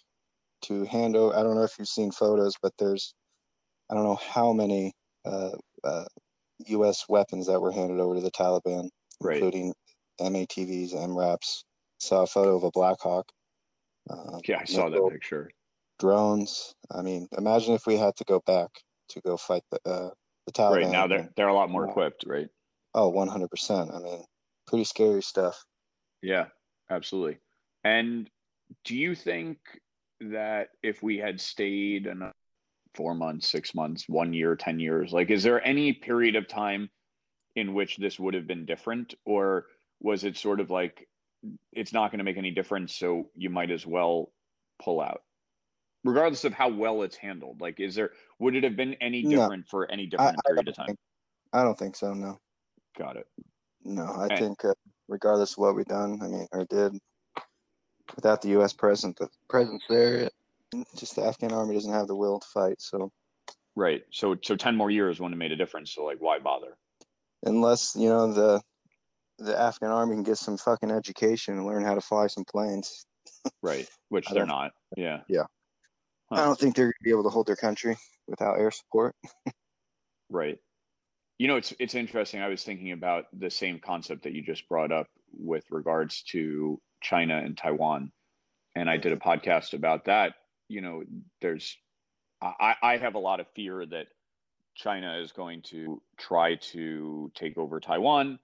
to 0.63 0.85
hand 0.85 1.15
over, 1.15 1.37
I 1.37 1.43
don't 1.43 1.57
know 1.57 1.63
if 1.63 1.79
you've 1.79 1.89
seen 1.89 2.11
photos, 2.11 2.55
but 2.63 2.73
there's, 2.79 3.15
I 3.91 3.95
don't 3.95 4.05
know 4.05 4.17
how 4.17 4.53
many 4.53 4.93
uh, 5.27 5.51
uh, 5.85 6.05
U.S. 6.67 7.05
weapons 7.09 7.47
that 7.47 7.61
were 7.61 7.73
handed 7.73 8.01
over 8.01 8.15
to 8.15 8.21
the 8.21 8.31
Taliban, 8.31 8.89
right. 9.21 9.37
including 9.37 9.75
M-ATVs, 10.21 10.95
MRAPs. 10.95 11.65
Saw 12.01 12.23
a 12.23 12.27
photo 12.27 12.57
of 12.57 12.65
a 12.65 12.71
Black 12.71 12.97
Hawk. 13.01 13.27
Uh, 14.09 14.39
yeah, 14.47 14.61
I 14.61 14.65
saw 14.65 14.89
that 14.89 15.11
picture. 15.11 15.51
Drones. 15.99 16.75
I 16.93 17.03
mean, 17.03 17.27
imagine 17.37 17.75
if 17.75 17.87
we 17.87 17.97
had 17.97 18.15
to 18.17 18.25
go 18.25 18.41
back 18.47 18.71
to 19.11 19.21
go 19.21 19.37
fight 19.37 19.63
the 19.71 19.91
uh, 19.91 20.11
the 20.47 20.53
Taliban. 20.53 20.83
Right 20.83 20.91
now, 20.91 21.07
they're 21.07 21.29
they're 21.37 21.49
a 21.49 21.55
lot 21.55 21.71
more 21.71 21.89
equipped, 21.89 22.25
right? 22.27 22.49
Oh, 22.95 23.09
100 23.09 23.49
percent. 23.49 23.91
I 23.93 23.99
mean, 23.99 24.25
pretty 24.67 24.85
scary 24.85 25.23
stuff. 25.23 25.63
Yeah, 26.23 26.47
absolutely. 26.91 27.39
And 27.85 28.29
do 28.85 28.97
you 28.97 29.15
think 29.15 29.59
that 30.21 30.69
if 30.83 31.03
we 31.03 31.19
had 31.19 31.41
stayed 31.41 32.07
in 32.07 32.31
four 32.95 33.15
months, 33.15 33.51
six 33.51 33.75
months, 33.75 34.05
one 34.09 34.33
year, 34.33 34.57
ten 34.57 34.81
years, 34.81 35.13
like, 35.13 35.31
is 35.31 35.43
there 35.43 35.65
any 35.65 35.93
period 35.93 36.37
of 36.37 36.49
time 36.49 36.91
in 37.55 37.75
which 37.75 37.97
this 37.97 38.19
would 38.19 38.35
have 38.35 38.47
been 38.47 38.67
different, 38.67 39.15
or 39.25 39.67
was 40.01 40.25
it 40.25 40.37
sort 40.37 40.61
of 40.61 40.71
like 40.71 41.07
it's 41.73 41.93
not 41.93 42.11
going 42.11 42.19
to 42.19 42.25
make 42.25 42.37
any 42.37 42.51
difference, 42.51 42.97
so 42.97 43.31
you 43.37 43.51
might 43.51 43.71
as 43.71 43.87
well 43.87 44.33
pull 44.83 45.01
out, 45.01 45.23
regardless 46.05 46.45
of 46.45 46.53
how 46.53 46.69
well 46.69 47.03
it's 47.03 47.17
handled? 47.17 47.61
Like, 47.61 47.81
is 47.81 47.95
there 47.95 48.13
would 48.39 48.55
it 48.55 48.65
have 48.65 48.77
been 48.77 48.95
any 48.95 49.23
different 49.23 49.65
no. 49.65 49.71
for 49.71 49.91
any 49.91 50.07
different 50.07 50.39
I, 50.39 50.49
period 50.49 50.69
I 50.69 50.71
of 50.71 50.77
time? 50.77 50.87
Think, 50.87 50.99
I 51.53 51.63
don't 51.63 51.79
think 51.79 51.97
so. 51.97 52.13
No. 52.15 52.39
Got 52.97 53.17
it. 53.17 53.27
No, 53.85 54.05
I 54.05 54.27
and, 54.27 54.39
think 54.39 54.65
uh, 54.65 54.75
regardless 55.09 55.53
of 55.53 55.59
what 55.59 55.77
we 55.77 55.85
done, 55.85 56.19
I 56.23 56.27
mean, 56.27 56.47
or 56.53 56.65
did, 56.65 56.99
without 58.17 58.43
the 58.43 58.49
U.S. 58.51 58.73
presence, 58.73 59.17
the 59.19 59.29
presence 59.49 59.83
there, 59.89 60.31
just 60.97 61.17
the 61.17 61.25
Afghan 61.25 61.53
army 61.53 61.75
doesn't 61.75 61.93
have 61.93 62.09
the 62.09 62.17
will 62.17 62.41
to 62.41 62.47
fight. 62.49 62.81
So. 62.81 63.11
Right. 63.77 64.03
So 64.11 64.37
so 64.43 64.57
ten 64.57 64.77
more 64.77 64.91
years 64.91 65.21
wouldn't 65.21 65.35
have 65.35 65.39
made 65.39 65.53
a 65.53 65.57
difference. 65.57 65.95
So 65.95 66.05
like, 66.05 66.19
why 66.21 66.39
bother? 66.41 66.77
Unless 67.45 67.95
you 67.97 68.09
know 68.09 68.33
the 68.33 68.61
the 69.39 69.59
Afghan 69.59 69.91
army 69.91 70.17
can 70.17 70.25
get 70.25 70.39
some 70.39 70.57
fucking 70.57 70.91
education 70.91 71.55
and 71.55 71.67
learn 71.67 71.85
how 71.85 71.95
to 71.95 72.01
fly 72.01 72.27
some 72.27 72.45
planes. 72.45 73.07
right, 73.63 73.89
which 74.09 74.29
they're 74.31 74.47
not. 74.47 74.73
Yeah. 74.97 75.21
Yeah. 75.29 75.45
Huh. 76.31 76.43
I 76.43 76.45
don't 76.45 76.59
think 76.59 76.77
they're 76.77 76.87
going 76.87 76.93
to 76.93 77.05
be 77.05 77.11
able 77.11 77.25
to 77.25 77.31
hold 77.31 77.47
their 77.47 77.57
country 77.57 77.97
without 78.27 78.59
air 78.59 78.71
support. 78.71 79.15
right. 80.31 80.59
You 81.39 81.49
know, 81.49 81.57
it's 81.57 81.73
it's 81.79 81.95
interesting. 81.95 82.43
I 82.43 82.49
was 82.49 82.65
thinking 82.65 82.93
about 82.93 83.27
the 83.33 83.51
same 83.51 83.79
concept 83.79 84.25
that 84.25 84.33
you 84.33 84.43
just 84.43 84.69
brought 84.69 84.93
up 84.93 85.07
with 85.33 85.65
regards 85.71 86.23
to 86.31 86.81
China 87.01 87.39
and 87.39 87.57
Taiwan, 87.57 88.11
and 88.75 88.91
I 88.91 88.97
did 88.97 89.13
a 89.13 89.17
mm-hmm. 89.17 89.29
podcast 89.29 89.73
about 89.73 90.07
that. 90.07 90.35
You 90.69 90.81
know, 90.81 91.05
there's 91.41 91.77
I, 92.43 92.75
I 92.83 92.97
have 92.99 93.15
a 93.15 93.21
lot 93.21 93.41
of 93.41 93.47
fear 93.55 93.87
that 93.87 94.09
China 94.75 95.19
is 95.19 95.33
going 95.33 95.63
to 95.63 96.03
try 96.19 96.57
to 96.57 97.31
take 97.35 97.57
over 97.57 97.81
Taiwan 97.81 98.39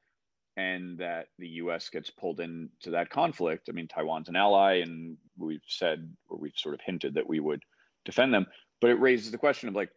and 0.56 0.98
that 0.98 1.26
the 1.38 1.48
U.S. 1.48 1.88
gets 1.88 2.10
pulled 2.10 2.40
into 2.40 2.90
that 2.90 3.10
conflict. 3.10 3.68
I 3.68 3.72
mean, 3.72 3.88
Taiwan's 3.88 4.28
an 4.28 4.36
ally, 4.36 4.82
and 4.84 5.16
we've 5.36 5.62
said 5.66 6.08
or 6.28 6.38
we've 6.38 6.56
sort 6.56 6.74
of 6.74 6.80
hinted 6.80 7.14
that 7.14 7.28
we 7.28 7.40
would 7.40 7.62
defend 8.04 8.32
them. 8.32 8.46
But 8.80 8.90
it 8.90 9.00
raises 9.00 9.30
the 9.30 9.38
question 9.38 9.68
of 9.68 9.74
like, 9.74 9.90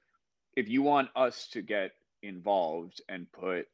if 0.56 0.70
you 0.70 0.82
want 0.82 1.10
us 1.16 1.48
to 1.52 1.62
get 1.62 1.92
involved 2.24 3.02
and 3.10 3.32
put 3.32 3.66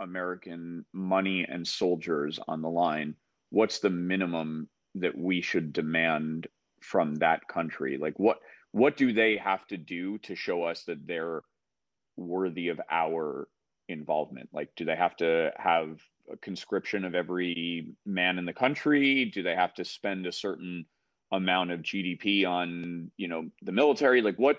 American 0.00 0.84
money 0.92 1.46
and 1.48 1.66
soldiers 1.66 2.38
on 2.48 2.62
the 2.62 2.70
line, 2.70 3.14
what's 3.50 3.78
the 3.78 3.90
minimum 3.90 4.68
that 4.96 5.16
we 5.16 5.40
should 5.40 5.72
demand 5.72 6.46
from 6.80 7.16
that 7.16 7.46
country? 7.48 7.98
Like, 7.98 8.18
what 8.18 8.38
what 8.72 8.96
do 8.96 9.12
they 9.12 9.36
have 9.36 9.66
to 9.68 9.76
do 9.76 10.18
to 10.18 10.34
show 10.34 10.64
us 10.64 10.82
that 10.84 11.06
they're 11.06 11.42
worthy 12.16 12.68
of 12.68 12.80
our 12.90 13.48
involvement? 13.88 14.48
Like, 14.52 14.70
do 14.76 14.84
they 14.84 14.96
have 14.96 15.16
to 15.16 15.52
have 15.56 16.00
a 16.32 16.36
conscription 16.38 17.04
of 17.04 17.14
every 17.14 17.94
man 18.04 18.38
in 18.38 18.46
the 18.46 18.52
country? 18.52 19.26
Do 19.26 19.42
they 19.42 19.54
have 19.54 19.74
to 19.74 19.84
spend 19.84 20.26
a 20.26 20.32
certain 20.32 20.86
amount 21.36 21.70
of 21.70 21.80
GDP 21.80 22.46
on, 22.46 23.10
you 23.16 23.28
know, 23.28 23.48
the 23.62 23.72
military? 23.72 24.22
Like, 24.22 24.36
what 24.36 24.58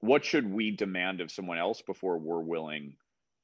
what 0.00 0.24
should 0.24 0.50
we 0.50 0.70
demand 0.70 1.20
of 1.20 1.30
someone 1.30 1.58
else 1.58 1.80
before 1.80 2.18
we're 2.18 2.40
willing 2.40 2.96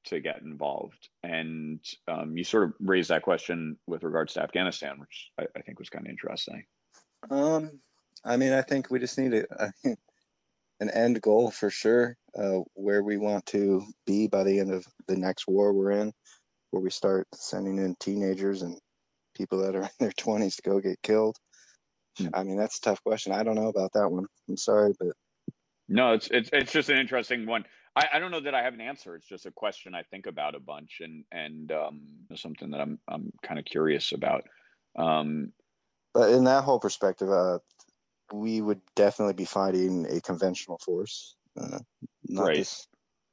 to 0.05 0.21
get 0.21 0.43
involved? 0.43 1.09
And 1.23 1.81
um, 2.07 2.37
you 2.37 2.45
sort 2.45 2.65
of 2.65 2.75
raised 2.81 3.11
that 3.11 3.23
question 3.23 3.79
with 3.87 4.05
regards 4.05 4.35
to 4.35 4.43
Afghanistan, 4.43 4.99
which 4.99 5.31
I, 5.39 5.47
I 5.57 5.63
think 5.63 5.79
was 5.79 5.89
kind 5.89 6.07
of 6.07 6.11
interesting. 6.11 6.65
Um, 7.31 7.81
I 8.25 8.37
mean, 8.37 8.53
I 8.53 8.63
think 8.63 8.91
we 8.91 8.99
just 8.99 9.19
need 9.19 9.33
a, 9.33 9.73
an 10.81 10.91
end 10.91 11.23
goal 11.23 11.51
for 11.51 11.71
sure, 11.71 12.17
uh, 12.39 12.59
where 12.75 13.03
we 13.03 13.17
want 13.17 13.47
to 13.47 13.83
be 14.07 14.27
by 14.27 14.45
the 14.45 14.59
end 14.59 14.73
of 14.73 14.87
the 15.09 15.17
next 15.17 15.49
war 15.49 15.73
we're 15.73 15.93
in 15.93 16.13
where 16.71 16.83
we 16.83 16.91
start 16.91 17.27
sending 17.35 17.79
in 17.79 17.97
teenagers 17.97 18.63
and 18.63 18.79
people 19.35 19.59
that 19.59 19.75
are 19.75 19.83
in 19.83 19.91
their 19.99 20.11
20s 20.11 20.57
to 20.57 20.63
go 20.63 20.81
get 20.81 21.03
killed? 21.03 21.37
I 22.35 22.43
mean, 22.45 22.57
that's 22.57 22.79
a 22.79 22.83
tough 22.83 23.03
question. 23.03 23.33
I 23.33 23.43
don't 23.43 23.55
know 23.55 23.69
about 23.69 23.93
that 23.95 24.09
one. 24.09 24.27
I'm 24.49 24.57
sorry, 24.57 24.93
but 24.99 25.13
no, 25.89 26.13
it's 26.13 26.29
it's 26.31 26.51
it's 26.53 26.73
just 26.73 26.89
an 26.89 26.99
interesting 26.99 27.47
one. 27.47 27.65
I, 27.97 28.07
I 28.15 28.19
don't 28.19 28.31
know 28.31 28.41
that 28.41 28.55
I 28.55 28.63
have 28.63 28.75
an 28.75 28.81
answer. 28.81 29.17
It's 29.17 29.27
just 29.27 29.47
a 29.47 29.51
question 29.51 29.95
I 29.95 30.03
think 30.05 30.27
about 30.27 30.55
a 30.55 30.61
bunch 30.61 31.01
and 31.01 31.25
and 31.33 31.73
um, 31.73 32.03
something 32.35 32.71
that 32.71 32.81
I'm 32.81 32.99
I'm 33.09 33.33
kind 33.43 33.59
of 33.59 33.65
curious 33.65 34.13
about. 34.13 34.45
Um, 34.97 35.53
but 36.15 36.31
in 36.31 36.45
that 36.45 36.65
whole 36.65 36.81
perspective, 36.81 37.31
uh, 37.31 37.59
we 38.33 38.61
would 38.61 38.81
definitely 38.97 39.35
be 39.35 39.45
fighting 39.45 40.07
a 40.11 40.21
conventional 40.21 40.79
force, 40.79 41.37
uh, 41.61 41.79
not 42.29 42.49
right. 42.49 42.57
this 42.57 42.87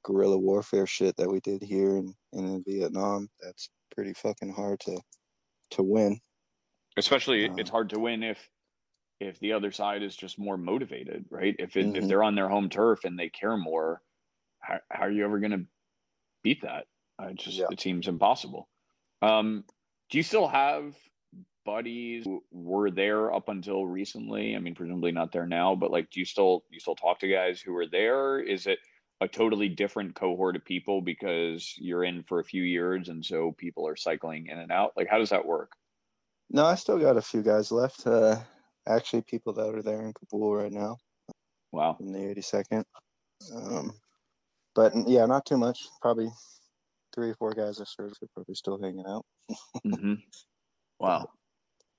guerrilla 0.03 0.37
warfare 0.37 0.87
shit 0.87 1.15
that 1.17 1.29
we 1.29 1.39
did 1.41 1.61
here 1.61 1.97
in, 1.97 2.13
in 2.33 2.63
Vietnam. 2.65 3.29
That's 3.41 3.69
pretty 3.93 4.13
fucking 4.13 4.53
hard 4.53 4.79
to 4.81 4.99
to 5.71 5.83
win. 5.83 6.19
Especially, 6.97 7.47
uh, 7.47 7.55
it's 7.57 7.69
hard 7.69 7.89
to 7.91 7.99
win 7.99 8.23
if 8.23 8.49
if 9.19 9.39
the 9.39 9.53
other 9.53 9.71
side 9.71 10.03
is 10.03 10.15
just 10.15 10.37
more 10.37 10.57
motivated, 10.57 11.25
right? 11.29 11.55
If 11.57 11.75
it, 11.75 11.87
mm-hmm. 11.87 11.95
if 11.95 12.07
they're 12.07 12.23
on 12.23 12.35
their 12.35 12.49
home 12.49 12.69
turf 12.69 13.03
and 13.03 13.17
they 13.17 13.29
care 13.29 13.57
more, 13.57 14.01
how, 14.59 14.79
how 14.91 15.03
are 15.03 15.11
you 15.11 15.25
ever 15.25 15.39
going 15.39 15.51
to 15.51 15.65
beat 16.43 16.61
that? 16.61 16.85
It 17.21 17.35
just 17.35 17.57
yeah. 17.57 17.65
it 17.71 17.81
seems 17.81 18.07
impossible. 18.07 18.67
Um, 19.21 19.63
do 20.11 20.17
you 20.19 20.23
still 20.23 20.47
have 20.47 20.93
buddies 21.65 22.25
who 22.25 22.43
were 22.51 22.91
there 22.91 23.33
up 23.33 23.49
until 23.49 23.87
recently? 23.87 24.55
I 24.55 24.59
mean, 24.59 24.75
presumably 24.75 25.11
not 25.11 25.31
there 25.31 25.47
now, 25.47 25.75
but 25.75 25.91
like, 25.91 26.11
do 26.11 26.19
you 26.19 26.25
still 26.25 26.63
you 26.69 26.79
still 26.79 26.95
talk 26.95 27.19
to 27.19 27.27
guys 27.27 27.59
who 27.59 27.73
were 27.73 27.87
there? 27.87 28.39
Is 28.39 28.67
it 28.67 28.77
a 29.21 29.27
totally 29.27 29.69
different 29.69 30.15
cohort 30.15 30.55
of 30.55 30.63
people 30.63 31.01
because 31.01 31.73
you're 31.77 32.03
in 32.03 32.23
for 32.23 32.39
a 32.39 32.43
few 32.43 32.63
years 32.63 33.09
and 33.09 33.25
so 33.25 33.51
people 33.57 33.87
are 33.87 33.95
cycling 33.95 34.47
in 34.47 34.59
and 34.59 34.71
out 34.71 34.93
like 34.95 35.07
how 35.09 35.17
does 35.17 35.29
that 35.29 35.45
work 35.45 35.71
no 36.51 36.65
i 36.65 36.75
still 36.75 36.99
got 36.99 37.17
a 37.17 37.21
few 37.21 37.41
guys 37.41 37.71
left 37.71 38.05
uh 38.05 38.37
actually 38.87 39.21
people 39.21 39.53
that 39.53 39.73
are 39.73 39.81
there 39.81 40.01
in 40.01 40.13
kabul 40.13 40.55
right 40.55 40.71
now 40.71 40.97
wow 41.71 41.97
in 41.99 42.11
the 42.11 42.19
82nd 42.19 42.83
um 43.53 43.93
but 44.75 44.93
yeah 45.07 45.25
not 45.25 45.45
too 45.45 45.57
much 45.57 45.87
probably 46.01 46.29
three 47.13 47.29
or 47.29 47.35
four 47.35 47.53
guys 47.53 47.79
i 47.81 47.83
served 47.85 48.17
are 48.21 48.27
probably 48.33 48.55
still 48.55 48.81
hanging 48.81 49.05
out 49.07 49.25
mm-hmm. 49.85 50.13
wow 50.99 51.29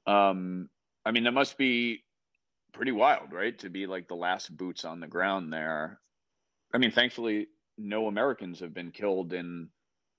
um 0.06 0.68
i 1.04 1.10
mean 1.10 1.24
that 1.24 1.32
must 1.32 1.58
be 1.58 2.02
pretty 2.72 2.92
wild 2.92 3.32
right 3.32 3.58
to 3.58 3.70
be 3.70 3.86
like 3.86 4.08
the 4.08 4.14
last 4.14 4.56
boots 4.56 4.84
on 4.84 5.00
the 5.00 5.06
ground 5.06 5.52
there 5.52 6.00
I 6.72 6.78
mean, 6.78 6.90
thankfully, 6.90 7.48
no 7.76 8.06
Americans 8.08 8.60
have 8.60 8.74
been 8.74 8.90
killed 8.90 9.32
in 9.32 9.68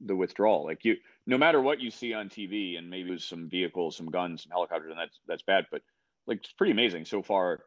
the 0.01 0.15
withdrawal. 0.15 0.65
Like 0.65 0.84
you, 0.84 0.95
no 1.27 1.38
matter 1.38 1.62
what 1.62 1.79
you 1.79 1.91
see 1.91 2.13
on 2.13 2.29
TV, 2.29 2.77
and 2.77 2.89
maybe 2.89 3.12
it 3.12 3.21
some 3.21 3.49
vehicles, 3.49 3.97
some 3.97 4.10
guns, 4.10 4.43
some 4.43 4.51
helicopters, 4.51 4.91
and 4.91 4.99
that's 4.99 5.19
that's 5.27 5.43
bad. 5.43 5.65
But 5.71 5.82
like, 6.29 6.39
it's 6.39 6.53
pretty 6.53 6.71
amazing 6.71 7.05
so 7.05 7.21
far 7.21 7.59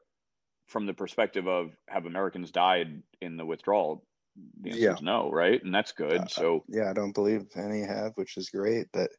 from 0.68 0.86
the 0.86 0.94
perspective 0.94 1.46
of 1.46 1.72
have 1.88 2.06
Americans 2.06 2.50
died 2.50 3.02
in 3.20 3.36
the 3.36 3.44
withdrawal? 3.44 4.04
The 4.62 4.70
answer 4.70 4.80
yeah. 4.80 4.94
is 4.94 5.02
no, 5.02 5.30
right? 5.30 5.62
And 5.62 5.74
that's 5.74 5.92
good. 5.92 6.22
Uh, 6.22 6.26
so 6.26 6.64
yeah, 6.68 6.88
I 6.88 6.94
don't 6.94 7.12
believe 7.12 7.44
any 7.54 7.82
have, 7.82 8.12
which 8.14 8.38
is 8.38 8.48
great. 8.48 8.86
But 8.92 9.10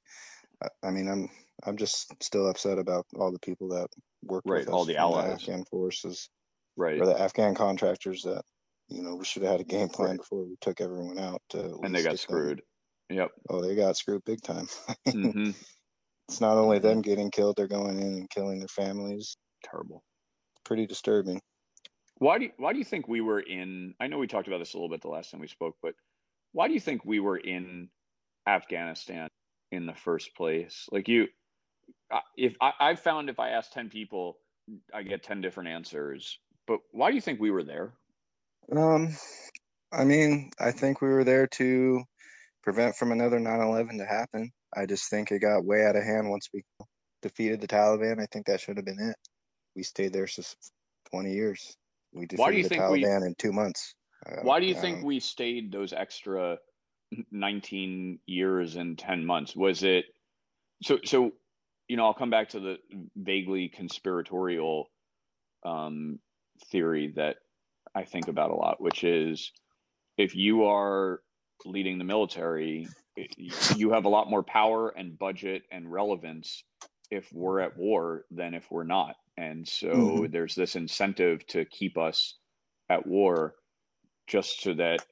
I 0.83 0.89
mean, 0.89 1.07
I'm 1.07 1.29
I'm 1.65 1.77
just 1.77 2.11
still 2.23 2.49
upset 2.49 2.79
about 2.79 3.05
all 3.15 3.31
the 3.31 3.39
people 3.39 3.69
that 3.69 3.87
work 4.23 4.43
right, 4.47 4.67
all 4.67 4.85
the 4.85 4.97
allies, 4.97 5.27
the 5.27 5.33
Afghan 5.33 5.65
forces, 5.65 6.29
right, 6.77 6.99
or 6.99 7.05
the 7.05 7.19
Afghan 7.19 7.53
contractors 7.53 8.23
that 8.23 8.41
you 8.87 9.03
know 9.03 9.15
we 9.15 9.25
should 9.25 9.43
have 9.43 9.51
had 9.51 9.61
a 9.61 9.65
game 9.65 9.89
plan 9.89 10.11
right. 10.11 10.17
before 10.17 10.45
we 10.45 10.55
took 10.61 10.81
everyone 10.81 11.19
out. 11.19 11.41
and 11.53 11.93
they 11.93 12.01
got 12.01 12.17
screwed. 12.17 12.63
Them. 13.09 13.17
Yep. 13.17 13.31
Oh, 13.49 13.61
they 13.61 13.75
got 13.75 13.97
screwed 13.97 14.23
big 14.25 14.41
time. 14.41 14.67
mm-hmm. 15.07 15.51
It's 16.33 16.41
not 16.41 16.57
only 16.57 16.79
them 16.79 16.93
mm-hmm. 16.93 17.01
getting 17.01 17.31
killed; 17.31 17.55
they're 17.55 17.67
going 17.67 17.99
in 17.99 18.13
and 18.13 18.29
killing 18.29 18.59
their 18.59 18.67
families. 18.67 19.37
Terrible 19.63 20.03
pretty 20.63 20.85
disturbing. 20.85 21.41
Why 22.17 22.37
do 22.37 22.45
you, 22.45 22.51
why 22.57 22.73
do 22.73 22.79
you 22.79 22.85
think 22.85 23.07
we 23.07 23.21
were 23.21 23.39
in? 23.39 23.93
I 23.99 24.07
know 24.07 24.17
we 24.17 24.27
talked 24.27 24.47
about 24.47 24.59
this 24.59 24.73
a 24.73 24.77
little 24.77 24.89
bit 24.89 25.01
the 25.01 25.09
last 25.09 25.31
time 25.31 25.41
we 25.41 25.47
spoke, 25.47 25.75
but 25.81 25.93
why 26.51 26.67
do 26.67 26.73
you 26.73 26.79
think 26.79 27.03
we 27.03 27.19
were 27.19 27.37
in 27.37 27.89
Afghanistan 28.47 29.27
in 29.71 29.85
the 29.85 29.93
first 29.93 30.35
place? 30.35 30.87
Like 30.91 31.07
you, 31.07 31.27
if 32.37 32.55
I, 32.61 32.71
I've 32.79 32.99
found 32.99 33.29
if 33.29 33.39
I 33.39 33.49
ask 33.49 33.71
ten 33.71 33.89
people, 33.89 34.37
I 34.93 35.03
get 35.03 35.23
ten 35.23 35.41
different 35.41 35.69
answers. 35.69 36.39
But 36.67 36.79
why 36.91 37.09
do 37.09 37.15
you 37.15 37.21
think 37.21 37.39
we 37.39 37.51
were 37.51 37.63
there? 37.63 37.93
Um, 38.75 39.15
I 39.91 40.05
mean, 40.05 40.51
I 40.59 40.71
think 40.71 41.01
we 41.01 41.09
were 41.09 41.25
there 41.25 41.47
to 41.47 42.01
prevent 42.61 42.95
from 42.95 43.11
another 43.11 43.39
9/11 43.39 43.97
to 43.97 44.05
happen. 44.05 44.51
I 44.75 44.85
just 44.85 45.09
think 45.09 45.31
it 45.31 45.39
got 45.39 45.65
way 45.65 45.85
out 45.85 45.95
of 45.95 46.03
hand 46.03 46.29
once 46.29 46.49
we 46.53 46.63
defeated 47.21 47.61
the 47.61 47.67
Taliban. 47.67 48.21
I 48.21 48.25
think 48.31 48.45
that 48.47 48.59
should 48.59 48.77
have 48.77 48.85
been 48.85 48.99
it 48.99 49.15
we 49.75 49.83
stayed 49.83 50.13
there 50.13 50.27
for 50.27 50.43
20 51.11 51.33
years. 51.33 51.77
We 52.13 52.25
defeated 52.25 52.39
why 52.41 52.51
do 52.51 52.57
you 52.57 52.63
the 52.63 52.69
think 52.69 52.81
Taliban 52.81 53.21
we, 53.21 53.27
in 53.27 53.35
two 53.37 53.51
months. 53.51 53.95
Uh, 54.25 54.41
why 54.43 54.59
do 54.59 54.65
you 54.65 54.75
think 54.75 55.03
we 55.03 55.19
stayed 55.19 55.71
those 55.71 55.93
extra 55.93 56.57
19 57.31 58.19
years 58.25 58.75
and 58.75 58.97
10 58.97 59.25
months? 59.25 59.55
Was 59.55 59.83
it 59.83 60.05
so? 60.83 60.99
So, 61.03 61.31
you 61.87 61.97
know, 61.97 62.05
I'll 62.05 62.13
come 62.13 62.29
back 62.29 62.49
to 62.49 62.59
the 62.59 62.77
vaguely 63.15 63.69
conspiratorial 63.69 64.89
um, 65.65 66.19
theory 66.71 67.13
that 67.15 67.37
I 67.95 68.03
think 68.03 68.27
about 68.27 68.51
a 68.51 68.55
lot, 68.55 68.81
which 68.81 69.03
is 69.03 69.51
if 70.17 70.35
you 70.35 70.65
are 70.65 71.21
leading 71.65 71.97
the 71.97 72.03
military, 72.03 72.87
you 73.75 73.91
have 73.91 74.05
a 74.05 74.09
lot 74.09 74.29
more 74.29 74.43
power 74.43 74.89
and 74.89 75.17
budget 75.17 75.63
and 75.71 75.91
relevance 75.91 76.63
if 77.11 77.31
we're 77.31 77.59
at 77.59 77.77
war 77.77 78.25
than 78.31 78.53
if 78.53 78.71
we're 78.71 78.83
not. 78.83 79.15
And 79.37 79.67
so 79.67 79.89
mm-hmm. 79.89 80.31
there's 80.31 80.55
this 80.55 80.75
incentive 80.75 81.45
to 81.47 81.65
keep 81.65 81.97
us 81.97 82.37
at 82.89 83.05
war 83.05 83.55
just 84.27 84.61
so 84.61 84.73
that 84.73 85.05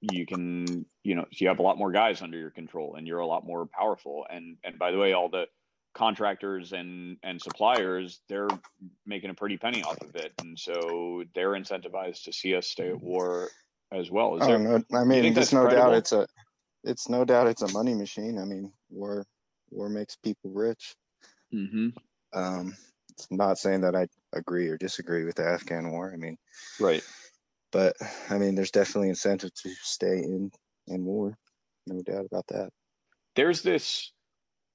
you 0.00 0.26
can, 0.26 0.84
you 1.02 1.14
know, 1.14 1.24
you 1.30 1.48
have 1.48 1.58
a 1.58 1.62
lot 1.62 1.78
more 1.78 1.92
guys 1.92 2.22
under 2.22 2.38
your 2.38 2.50
control 2.50 2.94
and 2.96 3.06
you're 3.06 3.20
a 3.20 3.26
lot 3.26 3.46
more 3.46 3.66
powerful. 3.66 4.26
And 4.30 4.56
and 4.64 4.78
by 4.78 4.90
the 4.90 4.98
way, 4.98 5.12
all 5.12 5.28
the 5.28 5.46
contractors 5.94 6.72
and 6.72 7.16
and 7.22 7.40
suppliers, 7.40 8.20
they're 8.28 8.48
making 9.06 9.30
a 9.30 9.34
pretty 9.34 9.56
penny 9.56 9.82
off 9.82 10.00
of 10.02 10.14
it. 10.16 10.32
And 10.40 10.58
so 10.58 11.24
they're 11.34 11.52
incentivized 11.52 12.24
to 12.24 12.32
see 12.32 12.54
us 12.54 12.66
stay 12.66 12.88
at 12.88 13.00
war 13.00 13.48
as 13.92 14.10
well. 14.10 14.36
Is 14.36 14.42
I 14.42 14.48
don't 14.48 14.64
know. 14.64 14.82
I 14.92 15.04
mean, 15.04 15.32
there's 15.32 15.52
no 15.52 15.62
credible? 15.62 15.84
doubt 15.84 15.94
it's 15.94 16.12
a 16.12 16.26
it's 16.84 17.08
no 17.08 17.24
doubt 17.24 17.48
it's 17.48 17.62
a 17.62 17.72
money 17.72 17.94
machine. 17.94 18.38
I 18.38 18.44
mean, 18.44 18.72
war 18.90 19.26
war 19.70 19.88
makes 19.88 20.16
people 20.16 20.50
rich. 20.50 20.94
Mm-hmm. 21.52 21.88
Um, 22.32 22.76
it's 23.10 23.26
not 23.30 23.58
saying 23.58 23.80
that 23.82 23.94
I 23.94 24.06
agree 24.32 24.68
or 24.68 24.76
disagree 24.76 25.24
with 25.24 25.36
the 25.36 25.46
Afghan 25.46 25.90
war. 25.90 26.12
I 26.12 26.16
mean, 26.16 26.36
right. 26.80 27.02
But 27.72 27.96
I 28.30 28.38
mean, 28.38 28.54
there's 28.54 28.70
definitely 28.70 29.08
incentive 29.08 29.54
to 29.54 29.70
stay 29.82 30.18
in 30.18 30.50
in 30.86 31.04
war. 31.04 31.36
No 31.86 32.02
doubt 32.02 32.26
about 32.26 32.46
that. 32.48 32.70
There's 33.34 33.62
this 33.62 34.12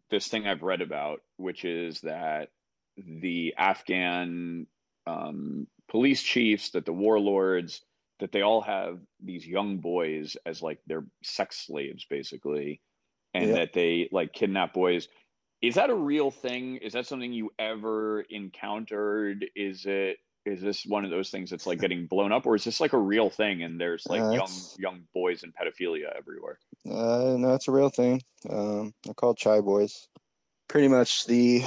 this 0.09 0.27
thing 0.27 0.47
I've 0.47 0.63
read 0.63 0.81
about, 0.81 1.21
which 1.37 1.65
is 1.65 2.01
that 2.01 2.49
the 2.97 3.53
Afghan 3.57 4.67
um, 5.07 5.67
police 5.89 6.21
chiefs, 6.21 6.71
that 6.71 6.85
the 6.85 6.93
warlords, 6.93 7.81
that 8.19 8.31
they 8.31 8.41
all 8.41 8.61
have 8.61 8.99
these 9.23 9.45
young 9.47 9.77
boys 9.77 10.37
as 10.45 10.61
like 10.61 10.79
their 10.87 11.05
sex 11.23 11.65
slaves, 11.65 12.05
basically, 12.09 12.81
and 13.33 13.49
yeah. 13.49 13.55
that 13.55 13.73
they 13.73 14.09
like 14.11 14.33
kidnap 14.33 14.73
boys 14.73 15.07
is 15.61 15.75
that 15.75 15.89
a 15.89 15.95
real 15.95 16.31
thing? 16.31 16.77
Is 16.77 16.93
that 16.93 17.05
something 17.05 17.33
you 17.33 17.51
ever 17.59 18.21
encountered? 18.29 19.45
Is 19.55 19.85
it 19.85 20.17
is 20.45 20.61
this 20.61 20.85
one 20.85 21.03
of 21.03 21.11
those 21.11 21.29
things 21.29 21.49
that's 21.49 21.67
like 21.67 21.79
getting 21.79 22.05
blown 22.09 22.31
up, 22.31 22.45
or 22.45 22.55
is 22.55 22.63
this 22.63 22.79
like 22.79 22.93
a 22.93 22.97
real 22.97 23.29
thing 23.29 23.63
and 23.63 23.79
there's 23.79 24.05
like 24.07 24.21
uh, 24.21 24.31
young 24.31 24.51
young 24.77 25.01
boys 25.13 25.43
and 25.43 25.53
pedophilia 25.53 26.15
everywhere? 26.17 26.59
Uh, 26.85 27.35
no, 27.37 27.53
it's 27.55 27.67
a 27.67 27.71
real 27.71 27.89
thing. 27.89 28.21
Um, 28.49 28.93
they're 29.03 29.13
called 29.13 29.37
chai 29.37 29.59
boys. 29.59 30.07
Pretty 30.67 30.87
much 30.87 31.25
the 31.25 31.63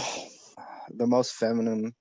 the 0.95 1.07
most 1.07 1.35
feminine 1.35 1.95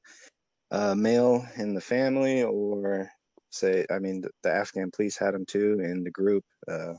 uh, 0.72 0.96
male 0.96 1.46
in 1.58 1.74
the 1.74 1.82
family, 1.82 2.44
or 2.44 3.12
say, 3.52 3.86
I 3.92 4.00
mean, 4.00 4.22
the, 4.22 4.30
the 4.44 4.52
Afghan 4.52 4.92
police 4.92 5.18
had 5.18 5.34
them 5.34 5.46
too 5.46 5.80
in 5.80 6.04
the 6.04 6.12
group. 6.12 6.44
Uh, 6.68 6.94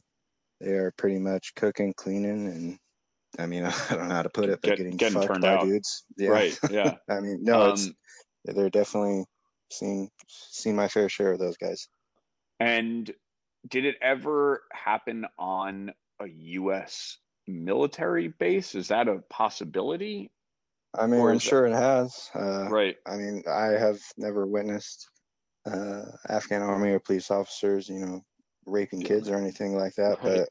they 0.61 0.73
are 0.73 0.93
pretty 0.97 1.19
much 1.19 1.55
cooking, 1.57 1.93
cleaning, 1.97 2.47
and 2.47 2.79
I 3.39 3.47
mean, 3.47 3.65
I 3.91 3.95
don't 3.95 4.09
know 4.09 4.15
how 4.15 4.23
to 4.23 4.31
put 4.31 4.49
it, 4.49 4.61
but 4.63 4.69
Get, 4.71 4.79
getting, 4.79 4.97
getting 4.97 5.21
fucked 5.21 5.41
by 5.41 5.55
out. 5.55 5.65
dudes. 5.65 6.05
Yeah. 6.17 6.29
Right. 6.29 6.59
Yeah. 6.71 6.97
I 7.09 7.21
mean, 7.21 7.39
no, 7.43 7.63
um, 7.63 7.73
it's 7.73 7.91
they're 8.45 8.71
definitely 8.71 9.25
seen 9.71 10.09
seen 10.29 10.77
my 10.77 10.89
fair 10.89 11.09
share 11.09 11.33
of 11.33 11.39
those 11.39 11.57
guys. 11.57 11.89
And 12.61 13.13
did 13.69 13.85
it 13.85 13.97
ever 14.03 14.63
happen 14.73 15.27
on 15.39 15.93
a 16.21 16.27
U.S. 16.29 17.19
military 17.47 18.29
base? 18.29 18.75
Is 18.75 18.89
that 18.89 19.09
a 19.09 19.19
possibility? 19.31 20.31
I 20.95 21.07
mean, 21.07 21.27
I'm 21.27 21.39
sure 21.39 21.69
that... 21.69 21.77
it 21.77 21.81
has. 21.81 22.31
Uh, 22.35 22.69
right. 22.69 22.97
I 23.07 23.17
mean, 23.17 23.43
I 23.49 23.69
have 23.69 23.99
never 24.19 24.47
witnessed 24.47 25.09
uh, 25.67 26.03
Afghan 26.29 26.63
army 26.63 26.91
or 26.91 27.01
police 27.01 27.31
officers, 27.31 27.89
you 27.89 28.05
know, 28.05 28.25
raping 28.67 29.03
kids 29.03 29.29
or 29.29 29.37
anything 29.37 29.77
like 29.77 29.95
that. 29.95 30.19
But 30.23 30.49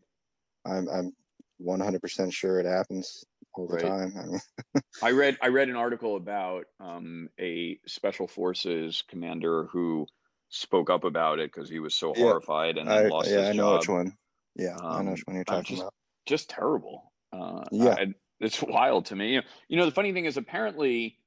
I'm, 0.65 0.87
I'm 0.89 1.13
100% 1.61 2.33
sure 2.33 2.59
it 2.59 2.65
happens 2.65 3.23
all 3.53 3.67
the 3.67 3.75
right. 3.75 3.85
time. 3.85 4.13
I, 4.17 4.25
mean, 4.25 4.83
I 5.03 5.11
read 5.11 5.37
I 5.41 5.47
read 5.47 5.69
an 5.69 5.75
article 5.75 6.15
about 6.15 6.65
um, 6.79 7.29
a 7.39 7.79
special 7.85 8.27
forces 8.27 9.03
commander 9.07 9.65
who 9.65 10.07
spoke 10.49 10.89
up 10.89 11.03
about 11.03 11.39
it 11.39 11.51
because 11.51 11.69
he 11.69 11.79
was 11.79 11.95
so 11.95 12.13
yeah, 12.15 12.23
horrified 12.23 12.77
and 12.77 12.89
I, 12.89 13.07
lost 13.07 13.29
yeah, 13.29 13.39
his 13.39 13.49
I 13.49 13.53
know 13.53 13.71
job. 13.71 13.79
which 13.79 13.89
one. 13.89 14.17
Yeah, 14.55 14.75
um, 14.75 14.85
I 14.85 15.01
know 15.03 15.11
which 15.11 15.23
one 15.25 15.35
you're 15.35 15.45
talking 15.45 15.63
just, 15.63 15.81
about. 15.81 15.93
Just 16.25 16.49
terrible. 16.49 17.11
Uh, 17.33 17.63
yeah, 17.71 17.95
I, 17.97 18.07
it's 18.39 18.61
wild 18.61 19.05
to 19.07 19.15
me. 19.15 19.41
You 19.67 19.77
know, 19.77 19.85
the 19.85 19.91
funny 19.91 20.13
thing 20.13 20.25
is, 20.25 20.37
apparently, 20.37 21.17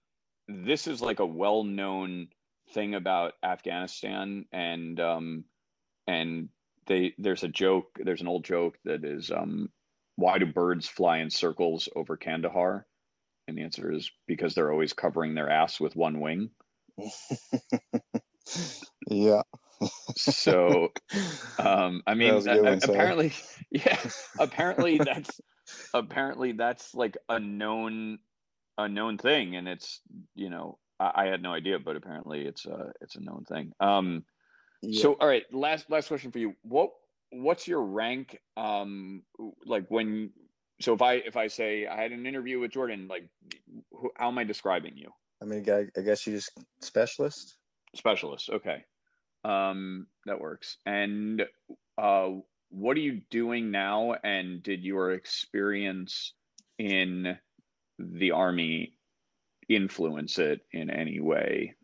this 0.48 0.86
is 0.86 1.00
like 1.00 1.20
a 1.20 1.26
well-known 1.26 2.28
thing 2.72 2.94
about 2.94 3.34
Afghanistan, 3.42 4.46
and 4.52 4.98
um, 5.00 5.44
and 6.06 6.48
they 6.86 7.14
there's 7.18 7.42
a 7.44 7.48
joke. 7.48 7.98
There's 8.02 8.20
an 8.20 8.28
old 8.28 8.44
joke 8.44 8.78
that 8.84 9.04
is 9.04 9.30
um, 9.30 9.70
why 10.16 10.38
do 10.38 10.46
birds 10.46 10.88
fly 10.88 11.18
in 11.18 11.30
circles 11.30 11.88
over 11.94 12.16
Kandahar? 12.16 12.86
And 13.46 13.58
the 13.58 13.62
answer 13.62 13.92
is 13.92 14.10
because 14.26 14.54
they're 14.54 14.72
always 14.72 14.92
covering 14.92 15.34
their 15.34 15.50
ass 15.50 15.78
with 15.78 15.96
one 15.96 16.20
wing. 16.20 16.50
yeah. 19.08 19.42
so, 20.14 20.92
um, 21.58 22.02
I 22.06 22.14
mean, 22.14 22.34
apparently, 22.48 23.32
yeah, 23.70 23.98
apparently 24.38 24.98
that's 24.98 25.40
apparently 25.92 26.52
that's 26.52 26.94
like 26.94 27.16
a 27.28 27.38
known 27.38 28.18
a 28.78 28.88
known 28.88 29.18
thing, 29.18 29.56
and 29.56 29.68
it's 29.68 30.00
you 30.34 30.48
know 30.48 30.78
I, 31.00 31.12
I 31.14 31.26
had 31.26 31.42
no 31.42 31.52
idea, 31.52 31.78
but 31.78 31.96
apparently 31.96 32.46
it's 32.46 32.66
a 32.66 32.92
it's 33.00 33.16
a 33.16 33.20
known 33.20 33.44
thing. 33.48 33.72
Um, 33.80 34.24
yeah. 34.82 35.02
so 35.02 35.14
all 35.20 35.28
right, 35.28 35.44
last 35.52 35.90
last 35.90 36.08
question 36.08 36.30
for 36.32 36.38
you. 36.38 36.54
What 36.62 36.90
what's 37.34 37.66
your 37.66 37.82
rank 37.82 38.38
um 38.56 39.22
like 39.66 39.84
when 39.88 40.30
so 40.80 40.94
if 40.94 41.02
i 41.02 41.14
if 41.14 41.36
i 41.36 41.48
say 41.48 41.86
i 41.86 42.00
had 42.00 42.12
an 42.12 42.26
interview 42.26 42.60
with 42.60 42.70
jordan 42.70 43.08
like 43.08 43.28
who, 43.90 44.10
how 44.16 44.28
am 44.28 44.38
i 44.38 44.44
describing 44.44 44.96
you 44.96 45.10
i 45.42 45.44
mean 45.44 45.68
I, 45.68 45.86
I 45.98 46.02
guess 46.02 46.26
you 46.26 46.34
just 46.34 46.52
specialist 46.80 47.56
specialist 47.96 48.50
okay 48.50 48.84
um 49.44 50.06
that 50.26 50.40
works 50.40 50.78
and 50.86 51.44
uh 51.98 52.28
what 52.70 52.96
are 52.96 53.00
you 53.00 53.20
doing 53.30 53.70
now 53.70 54.14
and 54.24 54.62
did 54.62 54.84
your 54.84 55.12
experience 55.12 56.34
in 56.78 57.36
the 57.98 58.30
army 58.30 58.94
influence 59.68 60.38
it 60.38 60.60
in 60.72 60.90
any 60.90 61.20
way 61.20 61.74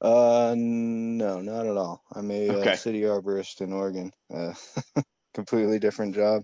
Uh, 0.00 0.54
no, 0.58 1.40
not 1.40 1.66
at 1.66 1.76
all. 1.76 2.02
I'm 2.12 2.30
a 2.30 2.54
Okay. 2.54 2.70
uh, 2.70 2.70
city 2.70 3.02
arborist 3.02 3.60
in 3.60 3.72
Oregon. 3.72 4.12
Uh, 4.32 4.54
completely 5.34 5.78
different 5.78 6.14
job. 6.14 6.42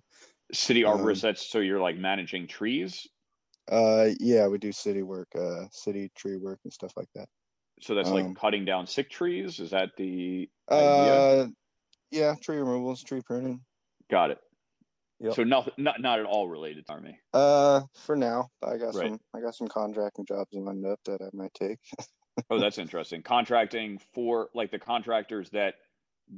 City 0.53 0.83
Um, 0.85 0.89
arborist. 0.91 1.23
That's 1.23 1.47
so 1.47 1.59
you're 1.61 1.81
like 1.81 1.97
managing 1.97 2.47
trees. 2.47 3.07
Uh, 3.71 4.11
yeah, 4.19 4.47
we 4.49 4.59
do 4.59 4.73
city 4.73 5.03
work, 5.03 5.29
uh, 5.35 5.69
city 5.71 6.11
tree 6.16 6.37
work 6.37 6.61
and 6.64 6.73
stuff 6.73 6.93
like 6.97 7.09
that. 7.14 7.29
So 7.81 7.95
that's 7.95 8.11
Um, 8.11 8.12
like 8.12 8.35
cutting 8.35 8.64
down 8.64 8.87
sick 8.87 9.11
trees. 9.11 9.61
Is 9.61 9.71
that 9.71 9.91
the 9.97 10.51
idea? 10.77 11.27
Uh, 11.29 11.49
yeah, 12.11 12.37
tree 12.43 12.59
removals, 12.59 13.03
tree 13.05 13.23
pruning. 13.23 13.64
Got 14.11 14.31
it. 14.33 14.39
Yep. 15.21 15.35
So 15.35 15.45
nothing, 15.45 15.73
not 15.79 16.01
not 16.01 16.21
at 16.21 16.27
all 16.27 16.49
related 16.49 16.87
to 16.87 16.93
army. 16.93 17.19
Uh, 17.35 17.83
for 17.95 18.14
now, 18.14 18.49
I 18.62 18.77
got 18.77 18.95
Right. 18.95 19.09
some, 19.09 19.21
I 19.35 19.41
got 19.41 19.55
some 19.55 19.66
contracting 19.66 20.25
jobs 20.27 20.49
lined 20.53 20.87
up 20.87 21.01
that 21.07 21.21
I 21.21 21.29
might 21.33 21.53
take. 21.55 21.79
Oh, 22.51 22.59
that's 22.61 22.79
interesting. 22.85 23.23
Contracting 23.23 23.99
for 24.14 24.49
like 24.55 24.71
the 24.71 24.79
contractors 24.79 25.51
that 25.51 25.75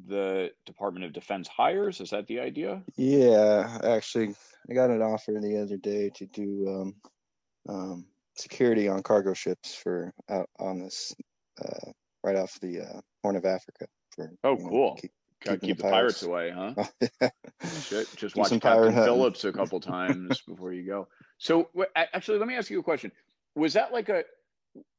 the 0.07 0.51
Department 0.65 1.05
of 1.05 1.13
Defense 1.13 1.47
hires. 1.49 2.01
Is 2.01 2.11
that 2.11 2.27
the 2.27 2.41
idea? 2.41 2.83
Yeah, 2.97 3.79
actually, 3.85 4.35
I 4.71 4.75
got 4.75 4.89
an 4.91 5.03
offer 5.03 5.33
the 5.41 5.61
other 5.61 5.77
day 5.77 6.11
to 6.15 6.27
do 6.27 6.67
um, 6.69 6.95
um, 7.69 8.07
security 8.37 8.89
on 8.89 9.03
cargo 9.03 9.35
ships 9.35 9.75
for 9.75 10.13
out 10.31 10.49
on 10.59 10.79
this 10.79 11.13
uh, 11.63 11.91
right 12.25 12.37
off 12.37 12.59
the 12.61 12.81
uh, 12.81 13.01
Horn 13.23 13.37
of 13.37 13.45
Africa. 13.45 13.87
For 14.15 14.33
Oh, 14.45 14.57
you 14.57 14.65
know, 14.65 14.71
cool. 14.71 14.95
keep- 14.97 15.13
Gotta 15.45 15.59
keep 15.59 15.79
the 15.79 15.85
pirates 15.85 16.23
away, 16.23 16.51
huh? 16.51 16.75
Shit, 17.83 18.15
just 18.17 18.37
watch 18.37 18.51
Captain. 18.61 18.93
Phillips 18.93 19.45
a 19.45 19.53
couple 19.53 19.81
times 19.81 20.41
before 20.43 20.73
you 20.73 20.87
go. 20.87 21.09
So, 21.39 21.71
actually, 21.97 22.39
let 22.39 22.47
me 22.47 22.57
ask 22.57 22.71
you 22.71 22.79
a 22.79 22.83
question. 22.83 23.11
Was 23.55 23.73
that 23.73 23.93
like 23.93 24.11
a, 24.11 24.25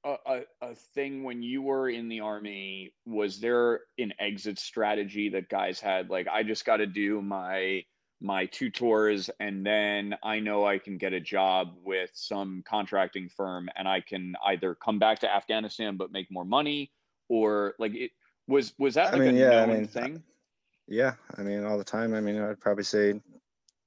a 0.04 0.42
a 0.62 0.76
thing 0.96 1.24
when 1.24 1.44
you 1.44 1.62
were 1.62 1.90
in 1.90 2.10
the 2.10 2.22
army? 2.22 2.92
Was 3.06 3.40
there 3.40 3.82
an 4.00 4.14
exit 4.20 4.58
strategy 4.58 5.30
that 5.30 5.48
guys 5.48 5.80
had? 5.80 6.10
Like, 6.10 6.28
I 6.28 6.42
just 6.42 6.66
got 6.66 6.78
to 6.78 6.88
do 6.88 7.22
my 7.22 7.84
my 8.20 8.48
two 8.48 8.72
tours, 8.72 9.30
and 9.40 9.64
then 9.64 10.16
I 10.24 10.40
know 10.40 10.66
I 10.66 10.80
can 10.80 10.98
get 10.98 11.14
a 11.14 11.20
job 11.20 11.76
with 11.84 12.10
some 12.14 12.64
contracting 12.68 13.30
firm, 13.30 13.70
and 13.76 13.88
I 13.88 14.02
can 14.02 14.34
either 14.46 14.74
come 14.76 14.98
back 14.98 15.20
to 15.20 15.32
Afghanistan 15.32 15.98
but 15.98 16.12
make 16.12 16.32
more 16.32 16.46
money, 16.46 16.92
or 17.30 17.76
like 17.78 17.94
it 17.94 18.12
was 18.48 18.74
was 18.78 18.96
that 18.96 19.10
I 19.10 19.12
like 19.12 19.22
mean, 19.22 19.36
a 19.36 19.40
yeah, 19.40 19.62
I 19.62 19.66
mean, 19.66 19.88
thing? 19.88 20.24
Yeah, 20.92 21.14
I 21.38 21.42
mean, 21.42 21.64
all 21.64 21.78
the 21.78 21.86
time. 21.86 22.14
I 22.14 22.20
mean, 22.20 22.38
I'd 22.42 22.60
probably 22.60 22.84
say 22.84 23.22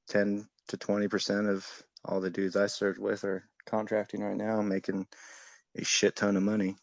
ten 0.09 0.49
to 0.69 0.77
twenty 0.79 1.07
percent 1.07 1.47
of 1.47 1.69
all 2.07 2.19
the 2.19 2.31
dudes 2.31 2.57
I 2.57 2.67
served 2.67 2.99
with 2.99 3.25
are 3.25 3.45
contracting 3.67 4.23
right 4.23 4.37
now, 4.37 4.63
making 4.63 5.07
a 5.77 5.85
shit 5.85 6.17
ton 6.17 6.35
of 6.35 6.43
money. 6.43 6.77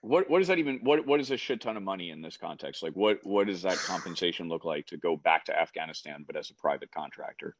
What 0.00 0.30
what 0.30 0.38
does 0.38 0.46
that 0.46 0.58
even 0.58 0.78
what 0.84 1.04
what 1.08 1.18
is 1.18 1.32
a 1.32 1.36
shit 1.36 1.60
ton 1.60 1.76
of 1.76 1.82
money 1.82 2.10
in 2.10 2.22
this 2.22 2.36
context? 2.36 2.84
Like 2.84 2.92
what 2.92 3.18
what 3.24 3.48
does 3.48 3.62
that 3.62 3.78
compensation 3.78 4.48
look 4.48 4.64
like 4.64 4.86
to 4.86 4.96
go 4.96 5.16
back 5.16 5.44
to 5.46 5.60
Afghanistan 5.60 6.22
but 6.24 6.36
as 6.36 6.50
a 6.50 6.54
private 6.54 6.92
contractor? 6.92 7.56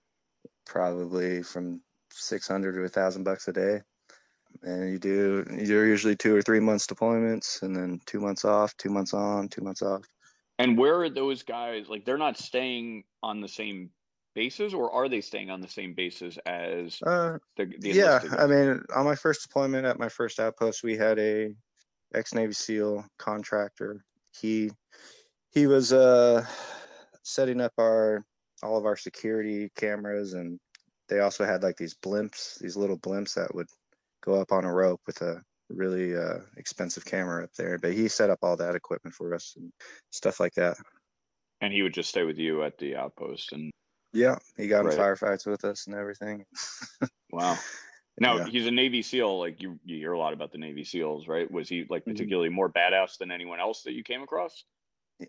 Probably 0.67 1.43
from 1.43 1.81
six 2.13 2.47
hundred 2.47 2.75
to 2.75 2.83
a 2.85 2.89
thousand 2.89 3.25
bucks 3.25 3.49
a 3.49 3.53
day. 3.53 3.81
And 4.63 4.93
you 4.93 5.01
do 5.01 5.45
you're 5.51 5.89
usually 5.89 6.15
two 6.15 6.37
or 6.37 6.43
three 6.43 6.61
months 6.61 6.87
deployments, 6.87 7.63
and 7.63 7.75
then 7.75 8.01
two 8.07 8.21
months 8.21 8.45
off, 8.45 8.77
two 8.77 8.91
months 8.91 9.15
on, 9.15 9.49
two 9.49 9.63
months 9.63 9.83
off. 9.83 10.05
And 10.59 10.77
where 10.77 11.03
are 11.03 11.11
those 11.11 11.43
guys 11.43 11.89
like 11.89 12.05
they're 12.05 12.19
not 12.19 12.37
staying 12.37 13.05
on 13.23 13.41
the 13.41 13.49
same 13.49 13.91
bases 14.35 14.75
or 14.75 14.93
are 14.93 15.09
they 15.09 15.21
staying 15.21 15.51
on 15.51 15.61
the 15.61 15.69
same 15.69 15.95
bases 15.95 16.39
as 16.47 17.01
Uh, 17.05 17.39
the, 17.57 17.67
the 17.81 17.91
yeah, 17.91 18.21
I 18.39 18.47
mean, 18.47 18.81
on 18.95 19.05
my 19.05 19.15
first 19.15 19.43
deployment 19.43 19.87
at 19.87 19.99
my 19.99 20.09
first 20.09 20.39
outpost, 20.39 20.83
we 20.83 20.97
had 20.97 21.19
a 21.19 21.55
ex 22.15 22.35
Navy 22.35 22.53
SEAL 22.53 23.05
contractor. 23.19 24.05
He 24.41 24.71
he 25.51 25.67
was 25.67 25.93
uh 25.93 26.45
setting 27.23 27.61
up 27.61 27.73
our 27.79 28.25
all 28.63 28.77
of 28.77 28.87
our 28.87 28.97
security 28.97 29.71
cameras, 29.77 30.35
and 30.35 30.59
they 31.09 31.21
also 31.21 31.45
had 31.45 31.63
like 31.63 31.77
these 31.77 31.95
blimps, 31.95 32.59
these 32.59 32.77
little 32.77 32.99
blimps 32.99 33.35
that 33.35 33.55
would 33.55 33.69
go 34.23 34.35
up 34.35 34.53
on 34.53 34.65
a 34.65 34.73
rope 34.73 35.01
with 35.07 35.21
a 35.23 35.43
really 35.71 36.17
uh, 36.17 36.41
expensive 36.57 37.05
camera 37.05 37.45
up 37.45 37.53
there. 37.55 37.79
But 37.79 37.93
he 37.95 38.09
set 38.09 38.31
up 38.31 38.41
all 38.43 38.57
that 38.57 38.75
equipment 38.75 39.15
for 39.15 39.35
us 39.35 39.55
and 39.57 39.73
stuff 40.11 40.41
like 40.41 40.55
that. 40.55 40.77
and 41.61 41.73
he 41.73 41.83
would 41.83 41.95
just 41.95 42.09
stay 42.11 42.25
with 42.25 42.39
you 42.39 42.63
at 42.63 42.79
the 42.79 42.97
outpost 42.97 43.53
and 43.53 43.71
Yeah, 44.13 44.39
he 44.57 44.69
got 44.69 44.85
in 44.85 44.87
Right. 44.87 44.99
firefights 44.99 45.47
with 45.47 45.65
us 45.65 45.87
and 45.87 45.95
everything. 45.97 46.45
wow. 47.31 47.57
Now 48.21 48.39
Yeah. 48.39 48.45
he's 48.45 48.67
a 48.67 48.71
Navy 48.71 49.03
SEAL. 49.03 49.39
Like 49.39 49.63
you, 49.63 49.79
you 49.85 49.97
hear 49.99 50.13
a 50.13 50.19
lot 50.19 50.33
about 50.33 50.53
the 50.53 50.59
Navy 50.59 50.85
SEAls, 50.85 51.29
right? 51.29 51.51
Was 51.51 51.69
he 51.69 51.85
like 51.89 52.07
Mhm. 52.07 52.15
particularly 52.15 52.49
more 52.49 52.71
badass 52.71 53.19
than 53.19 53.31
anyone 53.31 53.61
else 53.61 53.83
that 53.85 53.93
you 53.93 54.03
came 54.05 54.23
across? 54.23 54.65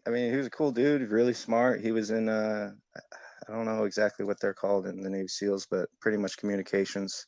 I 0.06 0.10
mean, 0.10 0.32
he 0.32 0.38
was 0.38 0.46
a 0.48 0.52
cool 0.52 0.72
dude, 0.72 1.10
really 1.10 1.34
smart. 1.34 1.82
He 1.82 1.92
was 1.92 2.12
in 2.12 2.30
uh 2.30 2.72
I 3.48 3.52
don't 3.54 3.66
know 3.66 3.86
exactly 3.86 4.26
what 4.26 4.40
they're 4.40 4.54
called 4.54 4.88
in 4.88 5.02
the 5.02 5.10
Navy 5.10 5.28
SEALs, 5.28 5.68
but 5.70 5.90
pretty 6.02 6.18
much 6.18 6.38
communications, 6.38 7.26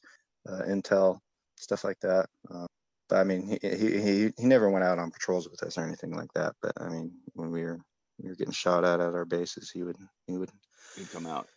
uh, 0.48 0.64
intel, 0.64 1.20
stuff 1.60 1.84
like 1.84 2.00
that. 2.02 2.28
Uh, 2.50 2.68
but 3.12 3.20
I 3.20 3.24
mean, 3.26 3.46
he, 3.46 3.60
he 3.62 4.02
he 4.02 4.34
he 4.38 4.46
never 4.46 4.70
went 4.70 4.86
out 4.86 4.98
on 4.98 5.12
patrols 5.12 5.50
with 5.50 5.62
us 5.64 5.78
or 5.78 5.84
anything 5.84 6.16
like 6.16 6.32
that. 6.34 6.56
But 6.62 6.72
I 6.80 6.88
mean, 6.88 7.12
when 7.34 7.52
we 7.52 7.62
were 7.64 7.82
we 8.18 8.30
were 8.30 8.36
getting 8.36 8.54
shot 8.54 8.86
at 8.86 9.02
at 9.02 9.14
our 9.14 9.26
bases, 9.26 9.70
he 9.70 9.84
would 9.84 9.98
he 10.28 10.38
would 10.38 10.50
He'd 10.96 11.12
come 11.12 11.28
out. 11.28 11.50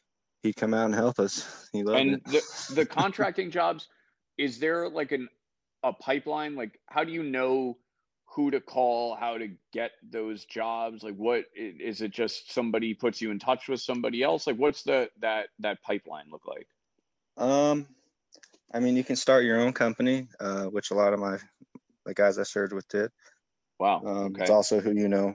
he'd 0.43 0.57
come 0.57 0.75
out 0.75 0.87
and 0.87 0.95
help 0.95 1.21
us. 1.21 1.69
He 1.73 1.85
loved 1.85 2.09
and 2.09 2.15
it. 2.17 2.25
the 2.27 2.75
the 2.75 2.87
contracting 2.87 3.53
jobs 3.53 3.89
is 4.37 4.59
there 4.59 4.89
like 4.89 5.13
an 5.13 5.29
a 5.85 5.93
pipeline 5.93 6.57
like 6.57 6.81
how 6.87 7.05
do 7.05 7.13
you 7.13 7.23
know 7.23 7.77
who 8.27 8.51
to 8.51 8.61
call 8.61 9.15
how 9.15 9.39
to 9.39 9.49
get 9.73 9.93
those 10.11 10.45
jobs 10.45 11.05
like 11.05 11.15
what, 11.17 11.45
is 11.55 12.01
it 12.01 12.11
just 12.11 12.53
somebody 12.53 12.95
puts 12.95 13.21
you 13.23 13.31
in 13.31 13.39
touch 13.39 13.69
with 13.69 13.81
somebody 13.81 14.23
else 14.25 14.47
like 14.49 14.57
what's 14.57 14.83
the 14.83 15.09
that 15.21 15.49
that 15.61 15.81
pipeline 15.83 16.27
look 16.33 16.47
like 16.47 16.67
Um, 17.37 17.87
I 18.73 18.81
mean, 18.81 18.97
you 18.97 19.05
can 19.05 19.17
start 19.17 19.45
your 19.45 19.61
own 19.61 19.73
company, 19.73 20.29
uh, 20.41 20.65
which 20.65 20.91
a 20.91 20.95
lot 20.95 21.13
of 21.13 21.21
my 21.21 21.39
the 22.07 22.15
guys 22.15 22.39
I 22.39 22.43
served 22.43 22.73
with 22.73 22.87
did. 22.89 23.11
wow 23.79 24.03
Um, 24.05 24.17
okay 24.27 24.43
It's 24.43 24.51
also 24.51 24.81
who 24.81 24.93
you 24.93 25.09
know. 25.09 25.35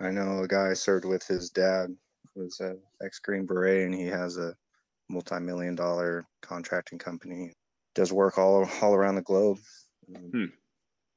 I 0.00 0.10
know 0.10 0.42
a 0.42 0.48
guy 0.48 0.70
I 0.70 0.74
served 0.74 1.04
with. 1.04 1.26
His 1.26 1.50
dad 1.50 1.88
was 2.34 2.60
a 2.60 2.76
ex 3.02 3.18
Green 3.18 3.46
Beret, 3.46 3.84
and 3.84 3.94
he 3.94 4.06
has 4.06 4.36
a 4.36 4.54
multi-million 5.08 5.74
dollar 5.74 6.26
contracting 6.42 6.98
company. 6.98 7.52
Does 7.94 8.12
work 8.12 8.38
all 8.38 8.68
all 8.82 8.94
around 8.94 9.16
the 9.16 9.22
globe. 9.22 9.58
Um, 10.14 10.30
Hmm. 10.32 10.44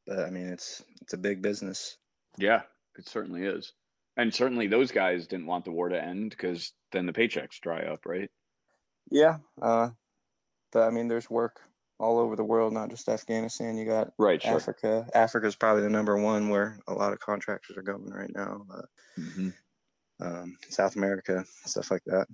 But 0.08 0.20
I 0.20 0.30
mean, 0.32 0.48
it's 0.48 0.84
it's 1.02 1.14
a 1.14 1.18
big 1.18 1.42
business. 1.42 1.98
yeah 2.38 2.62
it 2.98 3.08
certainly 3.08 3.44
is 3.44 3.74
and 4.18 4.34
certainly 4.34 4.68
those 4.68 4.92
guys 4.92 5.28
didn't 5.28 5.46
want 5.46 5.64
the 5.64 5.72
war 5.72 5.88
to 5.90 6.02
end 6.02 6.30
because 6.32 6.74
then 6.92 7.06
the 7.06 7.14
paychecks 7.14 7.60
dry 7.62 7.84
up 7.84 8.06
right 8.06 8.30
Yeah. 9.10 9.38
Uh, 9.62 9.90
but 10.72 10.84
I 10.88 10.90
mean, 10.92 11.08
there's 11.08 11.30
work 11.30 11.62
all 12.00 12.18
over 12.20 12.36
the 12.36 12.44
world, 12.44 12.74
not 12.74 12.90
just 12.90 13.08
Afghanistan. 13.10 13.78
You 13.78 13.86
got 13.86 14.12
right 14.18 14.42
sure 14.42 14.56
Africa. 14.58 15.08
is 15.46 15.56
probably 15.56 15.84
the 15.84 15.90
number 15.90 16.18
one 16.18 16.50
where 16.50 16.80
a 16.88 16.94
lot 16.94 17.14
of 17.14 17.20
contractors 17.20 17.78
are 17.78 17.84
going 17.84 18.10
right 18.10 18.32
now. 18.34 18.66
Uh, 18.74 18.82
Mhm. 19.20 19.54
um, 20.20 20.58
South 20.70 20.96
America, 20.96 21.44
stuff 21.66 21.92
like 21.92 22.04
that. 22.06 22.28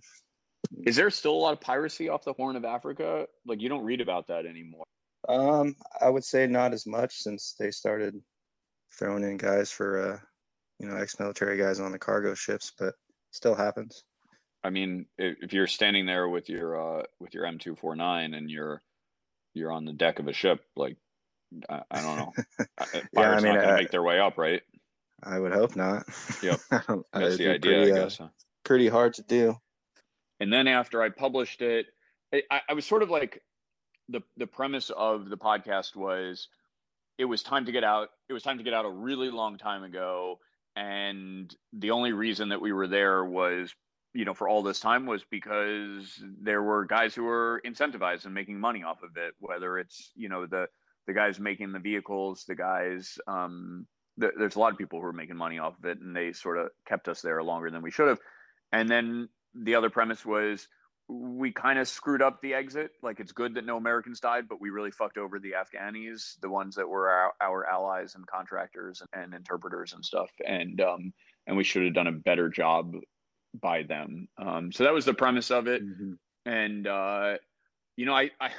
is 0.85 0.95
there 0.95 1.09
still 1.09 1.31
a 1.33 1.37
lot 1.37 1.53
of 1.53 1.61
piracy 1.61 2.09
off 2.09 2.23
the 2.25 2.33
horn 2.33 2.55
of 2.57 2.65
africa 2.65 3.25
like 3.45 3.61
you 3.61 3.69
don't 3.69 3.85
read 3.85 4.01
about 4.01 4.27
that 4.27 4.45
anymore 4.45 4.83
Um, 5.29 5.75
I 6.01 6.09
would 6.09 6.25
say 6.25 6.45
not 6.47 6.73
as 6.73 6.85
much 6.85 7.21
since 7.21 7.53
they 7.57 7.71
started 7.71 8.21
throwing 8.91 9.23
in 9.23 9.37
guys 9.37 9.71
for 9.71 10.13
uh, 10.13 10.19
you 10.79 10.87
know, 10.87 10.95
ex-military 10.97 11.57
guys 11.57 11.79
on 11.79 11.91
the 11.91 11.99
cargo 11.99 12.33
ships, 12.33 12.71
but 12.77 12.95
still 13.31 13.55
happens. 13.55 14.03
I 14.63 14.69
mean, 14.69 15.05
if, 15.17 15.53
you're 15.53 15.67
standing 15.67 16.05
there 16.05 16.27
with 16.27 16.49
your 16.49 16.99
uh, 16.99 17.03
with 17.19 17.33
your 17.33 17.45
M249 17.45 18.35
and 18.35 18.49
you're 18.49 18.81
you're 19.53 19.71
on 19.71 19.85
the 19.85 19.93
deck 19.93 20.19
of 20.19 20.27
a 20.27 20.33
ship, 20.33 20.61
like 20.75 20.97
I, 21.69 21.81
I 21.91 22.01
don't 22.01 22.17
know, 22.17 22.33
Uh, 22.77 22.85
pirates 22.85 23.09
Yeah, 23.13 23.29
I 23.31 23.35
mean, 23.41 23.53
not 23.55 23.61
to 23.61 23.73
uh, 23.73 23.77
make 23.77 23.91
their 23.91 24.03
way 24.03 24.19
up, 24.19 24.37
right? 24.37 24.61
I 25.23 25.39
would 25.39 25.53
hope 25.53 25.75
not. 25.75 26.05
Yep. 26.43 26.59
Uh, 26.71 26.97
That's 27.13 27.35
it'd 27.35 27.39
the 27.39 27.49
idea, 27.49 27.59
pretty, 27.59 27.91
I 27.91 27.95
uh, 27.95 28.03
guess. 28.03 28.17
huh? 28.17 28.27
pretty 28.63 28.87
hard 28.87 29.13
to 29.15 29.23
do. 29.23 29.55
And 30.39 30.51
then 30.53 30.67
after 30.67 31.01
I 31.01 31.09
published 31.09 31.61
it, 31.61 31.87
I- 32.33 32.61
I 32.69 32.73
was 32.73 32.85
sort 32.85 33.01
of 33.03 33.09
like 33.09 33.41
the 34.09 34.21
the 34.37 34.47
premise 34.47 34.89
of 34.91 35.29
the 35.29 35.37
podcast 35.37 35.95
was 35.95 36.47
it 37.17 37.25
was 37.25 37.41
time 37.41 37.65
to 37.65 37.71
get 37.71 37.83
out. 37.83 38.09
It 38.29 38.33
was 38.33 38.43
time 38.43 38.57
to 38.57 38.63
get 38.63 38.73
out 38.73 38.85
a 38.85 38.89
really 38.89 39.29
long 39.31 39.57
time 39.57 39.83
ago, 39.83 40.39
and 40.75 41.53
the 41.73 41.91
only 41.91 42.11
reason 42.11 42.49
that 42.49 42.61
we 42.61 42.71
were 42.73 42.87
there 42.87 43.23
was 43.25 43.73
you 44.13 44.25
know 44.25 44.33
for 44.33 44.47
all 44.47 44.63
this 44.63 44.79
time 44.79 45.05
was 45.05 45.23
because 45.29 46.21
there 46.41 46.63
were 46.63 46.85
guys 46.85 47.13
who 47.13 47.23
were 47.23 47.61
incentivized 47.65 48.25
and 48.25 48.33
making 48.33 48.59
money 48.59 48.83
off 48.83 49.03
of 49.03 49.17
it 49.17 49.33
whether 49.39 49.77
it's 49.77 50.11
you 50.15 50.29
know 50.29 50.45
the 50.45 50.67
the 51.07 51.13
guys 51.13 51.39
making 51.39 51.71
the 51.71 51.79
vehicles 51.79 52.43
the 52.47 52.55
guys 52.55 53.17
um 53.27 53.85
th- 54.19 54.33
there's 54.37 54.55
a 54.55 54.59
lot 54.59 54.71
of 54.71 54.77
people 54.77 54.99
who 54.99 55.05
are 55.05 55.13
making 55.13 55.37
money 55.37 55.59
off 55.59 55.77
of 55.77 55.85
it 55.85 55.99
and 55.99 56.15
they 56.15 56.31
sort 56.33 56.57
of 56.57 56.69
kept 56.87 57.07
us 57.07 57.21
there 57.21 57.41
longer 57.43 57.69
than 57.69 57.81
we 57.81 57.91
should 57.91 58.07
have 58.07 58.19
and 58.71 58.89
then 58.89 59.29
the 59.53 59.75
other 59.75 59.89
premise 59.89 60.25
was 60.25 60.67
we 61.09 61.51
kind 61.51 61.79
of 61.79 61.87
screwed 61.87 62.21
up 62.21 62.41
the 62.41 62.53
exit. 62.53 62.91
Like 63.01 63.19
it's 63.19 63.31
good 63.31 63.53
that 63.55 63.65
no 63.65 63.77
Americans 63.77 64.19
died, 64.19 64.47
but 64.49 64.59
we 64.59 64.69
really 64.69 64.91
fucked 64.91 65.17
over 65.17 65.39
the 65.39 65.53
Afghanis, 65.53 66.39
the 66.41 66.49
ones 66.49 66.75
that 66.75 66.87
were 66.87 67.09
our, 67.09 67.33
our 67.41 67.65
allies 67.65 68.15
and 68.15 68.27
contractors 68.27 69.01
and 69.13 69.33
interpreters 69.33 69.93
and 69.93 70.03
stuff. 70.03 70.29
And 70.45 70.81
um, 70.81 71.13
and 71.45 71.55
we 71.55 71.63
should 71.63 71.85
have 71.85 71.93
done 71.93 72.07
a 72.07 72.11
better 72.11 72.49
job 72.49 72.93
by 73.61 73.83
them. 73.83 74.27
Um, 74.37 74.71
so 74.71 74.83
that 74.83 74.93
was 74.93 75.05
the 75.05 75.13
premise 75.13 75.51
of 75.51 75.67
it. 75.67 75.83
Mm-hmm. 75.83 76.13
And 76.45 76.87
uh, 76.87 77.37
you 77.95 78.05
know, 78.05 78.13
I, 78.13 78.31
I 78.39 78.51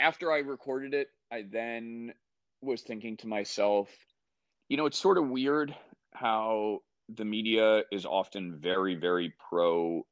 after 0.00 0.32
I 0.32 0.38
recorded 0.38 0.94
it, 0.94 1.08
I 1.32 1.44
then 1.50 2.12
was 2.60 2.82
thinking 2.82 3.16
to 3.18 3.26
myself, 3.26 3.88
you 4.68 4.76
know, 4.76 4.86
it's 4.86 4.98
sort 4.98 5.18
of 5.18 5.28
weird 5.28 5.74
how 6.12 6.80
the 7.08 7.24
media 7.24 7.82
is 7.92 8.06
often 8.06 8.58
very, 8.58 8.94
very 8.94 9.34
pro 9.50 10.06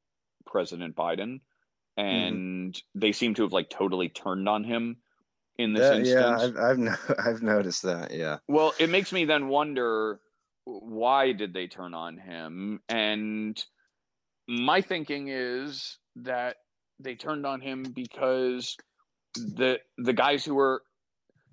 President 0.47 0.95
Biden 0.95 1.41
Mm-hmm. 1.99 2.09
and 2.09 2.73
mm-hmm. 2.75 2.99
they 2.99 3.13
seem 3.13 3.35
to 3.35 3.43
have 3.43 3.53
like 3.53 3.69
totally 3.69 4.09
turned 4.09 4.49
on 4.49 4.65
him 4.65 4.97
in 5.59 5.75
this 5.75 5.95
instance. 5.95 6.09
Yeah, 6.09 6.39
I've 6.39 6.57
I've, 6.57 6.79
no, 6.79 6.95
I've 7.19 7.43
noticed 7.43 7.83
that. 7.83 8.13
Yeah. 8.13 8.39
Well, 8.49 8.73
it 8.79 8.89
makes 8.89 9.13
me 9.13 9.25
then 9.27 9.49
wonder 9.49 10.21
why 10.65 11.33
did 11.33 11.53
they 11.53 11.67
turn 11.67 11.93
on 11.93 12.17
him? 12.17 12.81
And 12.89 13.63
my 14.53 14.83
thinking 14.83 15.29
is 15.29 15.97
that 16.17 16.57
they 17.01 17.15
turned 17.15 17.47
on 17.47 17.61
him 17.61 17.85
because 17.95 18.77
the 19.35 19.79
the 19.97 20.13
guys 20.13 20.45
who 20.45 20.55
were 20.55 20.83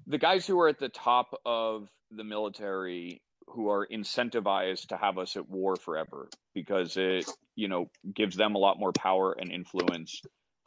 the 0.06 0.18
guys 0.18 0.46
who 0.46 0.60
are 0.60 0.68
at 0.68 0.80
the 0.80 0.90
top 0.90 1.34
of 1.46 1.88
the 2.12 2.26
military 2.26 3.22
who 3.48 3.70
are 3.70 3.88
incentivized 3.88 4.88
to 4.88 4.98
have 4.98 5.18
us 5.18 5.38
at 5.38 5.50
war 5.50 5.78
forever 5.78 6.28
because 6.54 6.98
it 6.98 7.26
you 7.56 7.70
know 7.70 7.90
gives 8.14 8.36
them 8.36 8.56
a 8.56 8.58
lot 8.58 8.78
more 8.78 8.92
power 8.92 9.32
and 9.40 9.50
influence 9.52 10.22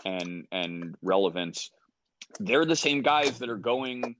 and 0.07 0.47
and 0.51 0.97
relevance. 1.03 1.71
They're 2.41 2.65
the 2.65 2.77
same 2.77 3.03
guys 3.03 3.41
that 3.41 3.51
are 3.51 3.59
going 3.59 4.17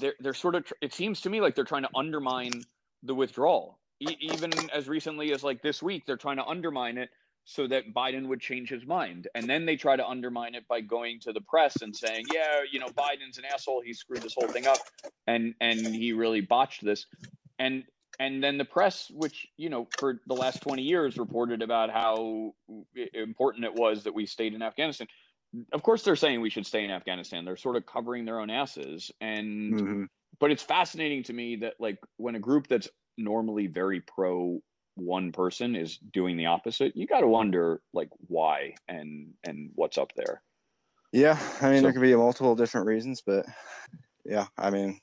they're, 0.00 0.14
they're 0.18 0.34
sort 0.34 0.56
of 0.56 0.64
it 0.80 0.92
seems 0.92 1.20
to 1.20 1.30
me 1.30 1.40
like 1.40 1.54
they're 1.54 1.64
trying 1.64 1.84
to 1.84 1.90
undermine 1.94 2.64
the 3.04 3.14
withdrawal 3.14 3.78
e- 4.00 4.16
even 4.20 4.52
as 4.70 4.88
recently 4.88 5.32
as 5.32 5.42
like 5.42 5.62
this 5.62 5.82
week 5.82 6.04
they're 6.06 6.16
trying 6.16 6.36
to 6.36 6.46
undermine 6.46 6.98
it 6.98 7.10
so 7.48 7.66
that 7.66 7.94
Biden 7.94 8.26
would 8.26 8.42
change 8.42 8.68
his 8.68 8.84
mind. 8.84 9.26
And 9.34 9.48
then 9.48 9.64
they 9.64 9.76
try 9.76 9.96
to 9.96 10.06
undermine 10.06 10.54
it 10.54 10.68
by 10.68 10.82
going 10.82 11.18
to 11.20 11.32
the 11.32 11.40
press 11.40 11.80
and 11.80 11.96
saying, 11.96 12.26
"Yeah, 12.30 12.60
you 12.70 12.78
know, 12.78 12.88
Biden's 12.88 13.38
an 13.38 13.46
asshole. 13.46 13.80
He 13.80 13.94
screwed 13.94 14.20
this 14.20 14.34
whole 14.34 14.48
thing 14.48 14.66
up, 14.66 14.76
and 15.26 15.54
and 15.58 15.80
he 15.80 16.12
really 16.12 16.42
botched 16.42 16.84
this." 16.84 17.06
And 17.58 17.84
and 18.18 18.44
then 18.44 18.58
the 18.58 18.66
press, 18.66 19.10
which 19.10 19.46
you 19.56 19.70
know, 19.70 19.88
for 19.98 20.20
the 20.26 20.34
last 20.34 20.60
twenty 20.60 20.82
years, 20.82 21.16
reported 21.16 21.62
about 21.62 21.88
how 21.88 22.52
important 23.14 23.64
it 23.64 23.74
was 23.74 24.04
that 24.04 24.14
we 24.14 24.26
stayed 24.26 24.52
in 24.52 24.60
Afghanistan. 24.60 25.08
Of 25.72 25.82
course, 25.82 26.02
they're 26.02 26.16
saying 26.16 26.42
we 26.42 26.50
should 26.50 26.66
stay 26.66 26.84
in 26.84 26.90
Afghanistan. 26.90 27.46
They're 27.46 27.56
sort 27.56 27.76
of 27.76 27.86
covering 27.86 28.26
their 28.26 28.40
own 28.40 28.50
asses, 28.50 29.10
and 29.22 29.72
mm-hmm. 29.72 30.04
but 30.38 30.50
it's 30.50 30.62
fascinating 30.62 31.22
to 31.24 31.32
me 31.32 31.56
that 31.56 31.76
like 31.80 31.98
when 32.18 32.34
a 32.34 32.40
group 32.40 32.66
that's 32.66 32.90
normally 33.18 33.66
very 33.66 34.00
pro 34.00 34.60
one 34.94 35.32
person 35.32 35.76
is 35.76 35.98
doing 35.98 36.36
the 36.36 36.46
opposite, 36.46 36.96
you 36.96 37.06
got 37.06 37.20
to 37.20 37.28
wonder 37.28 37.80
like 37.92 38.10
why 38.26 38.74
and 38.88 39.34
and 39.44 39.70
what's 39.74 39.98
up 39.98 40.12
there. 40.16 40.42
Yeah, 41.12 41.38
I 41.60 41.70
mean 41.70 41.78
so, 41.78 41.82
there 41.84 41.92
could 41.92 42.02
be 42.02 42.14
multiple 42.14 42.54
different 42.54 42.86
reasons, 42.86 43.22
but 43.24 43.46
yeah, 44.24 44.46
I 44.58 44.70
mean, 44.70 45.00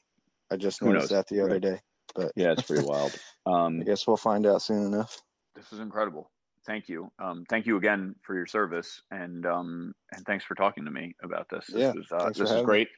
I 0.51 0.57
just 0.57 0.81
noticed 0.81 1.09
that 1.09 1.27
the 1.27 1.41
other 1.41 1.53
right. 1.53 1.61
day. 1.61 1.79
But 2.13 2.31
yeah, 2.35 2.51
it's 2.51 2.63
pretty 2.63 2.85
wild. 2.85 3.17
Um, 3.47 3.81
I 3.81 3.83
guess 3.83 4.07
we'll 4.07 4.17
find 4.17 4.47
out 4.47 4.63
soon 4.63 4.87
enough. 4.87 5.21
This 5.55 5.71
is 5.71 5.77
incredible. 5.77 6.31
Thank 6.65 6.89
you. 6.89 7.11
Um, 7.19 7.45
thank 7.47 7.67
you 7.67 7.77
again 7.77 8.15
for 8.23 8.33
your 8.35 8.47
service, 8.47 9.03
and 9.11 9.45
um, 9.45 9.93
and 10.11 10.25
thanks 10.25 10.43
for 10.43 10.55
talking 10.55 10.83
to 10.85 10.89
me 10.89 11.15
about 11.23 11.47
this. 11.51 11.67
This 11.67 11.79
yeah, 11.79 11.91
is 11.91 12.07
uh, 12.11 12.29
this 12.29 12.49
is 12.49 12.63
great. 12.63 12.87
Me. 12.87 12.93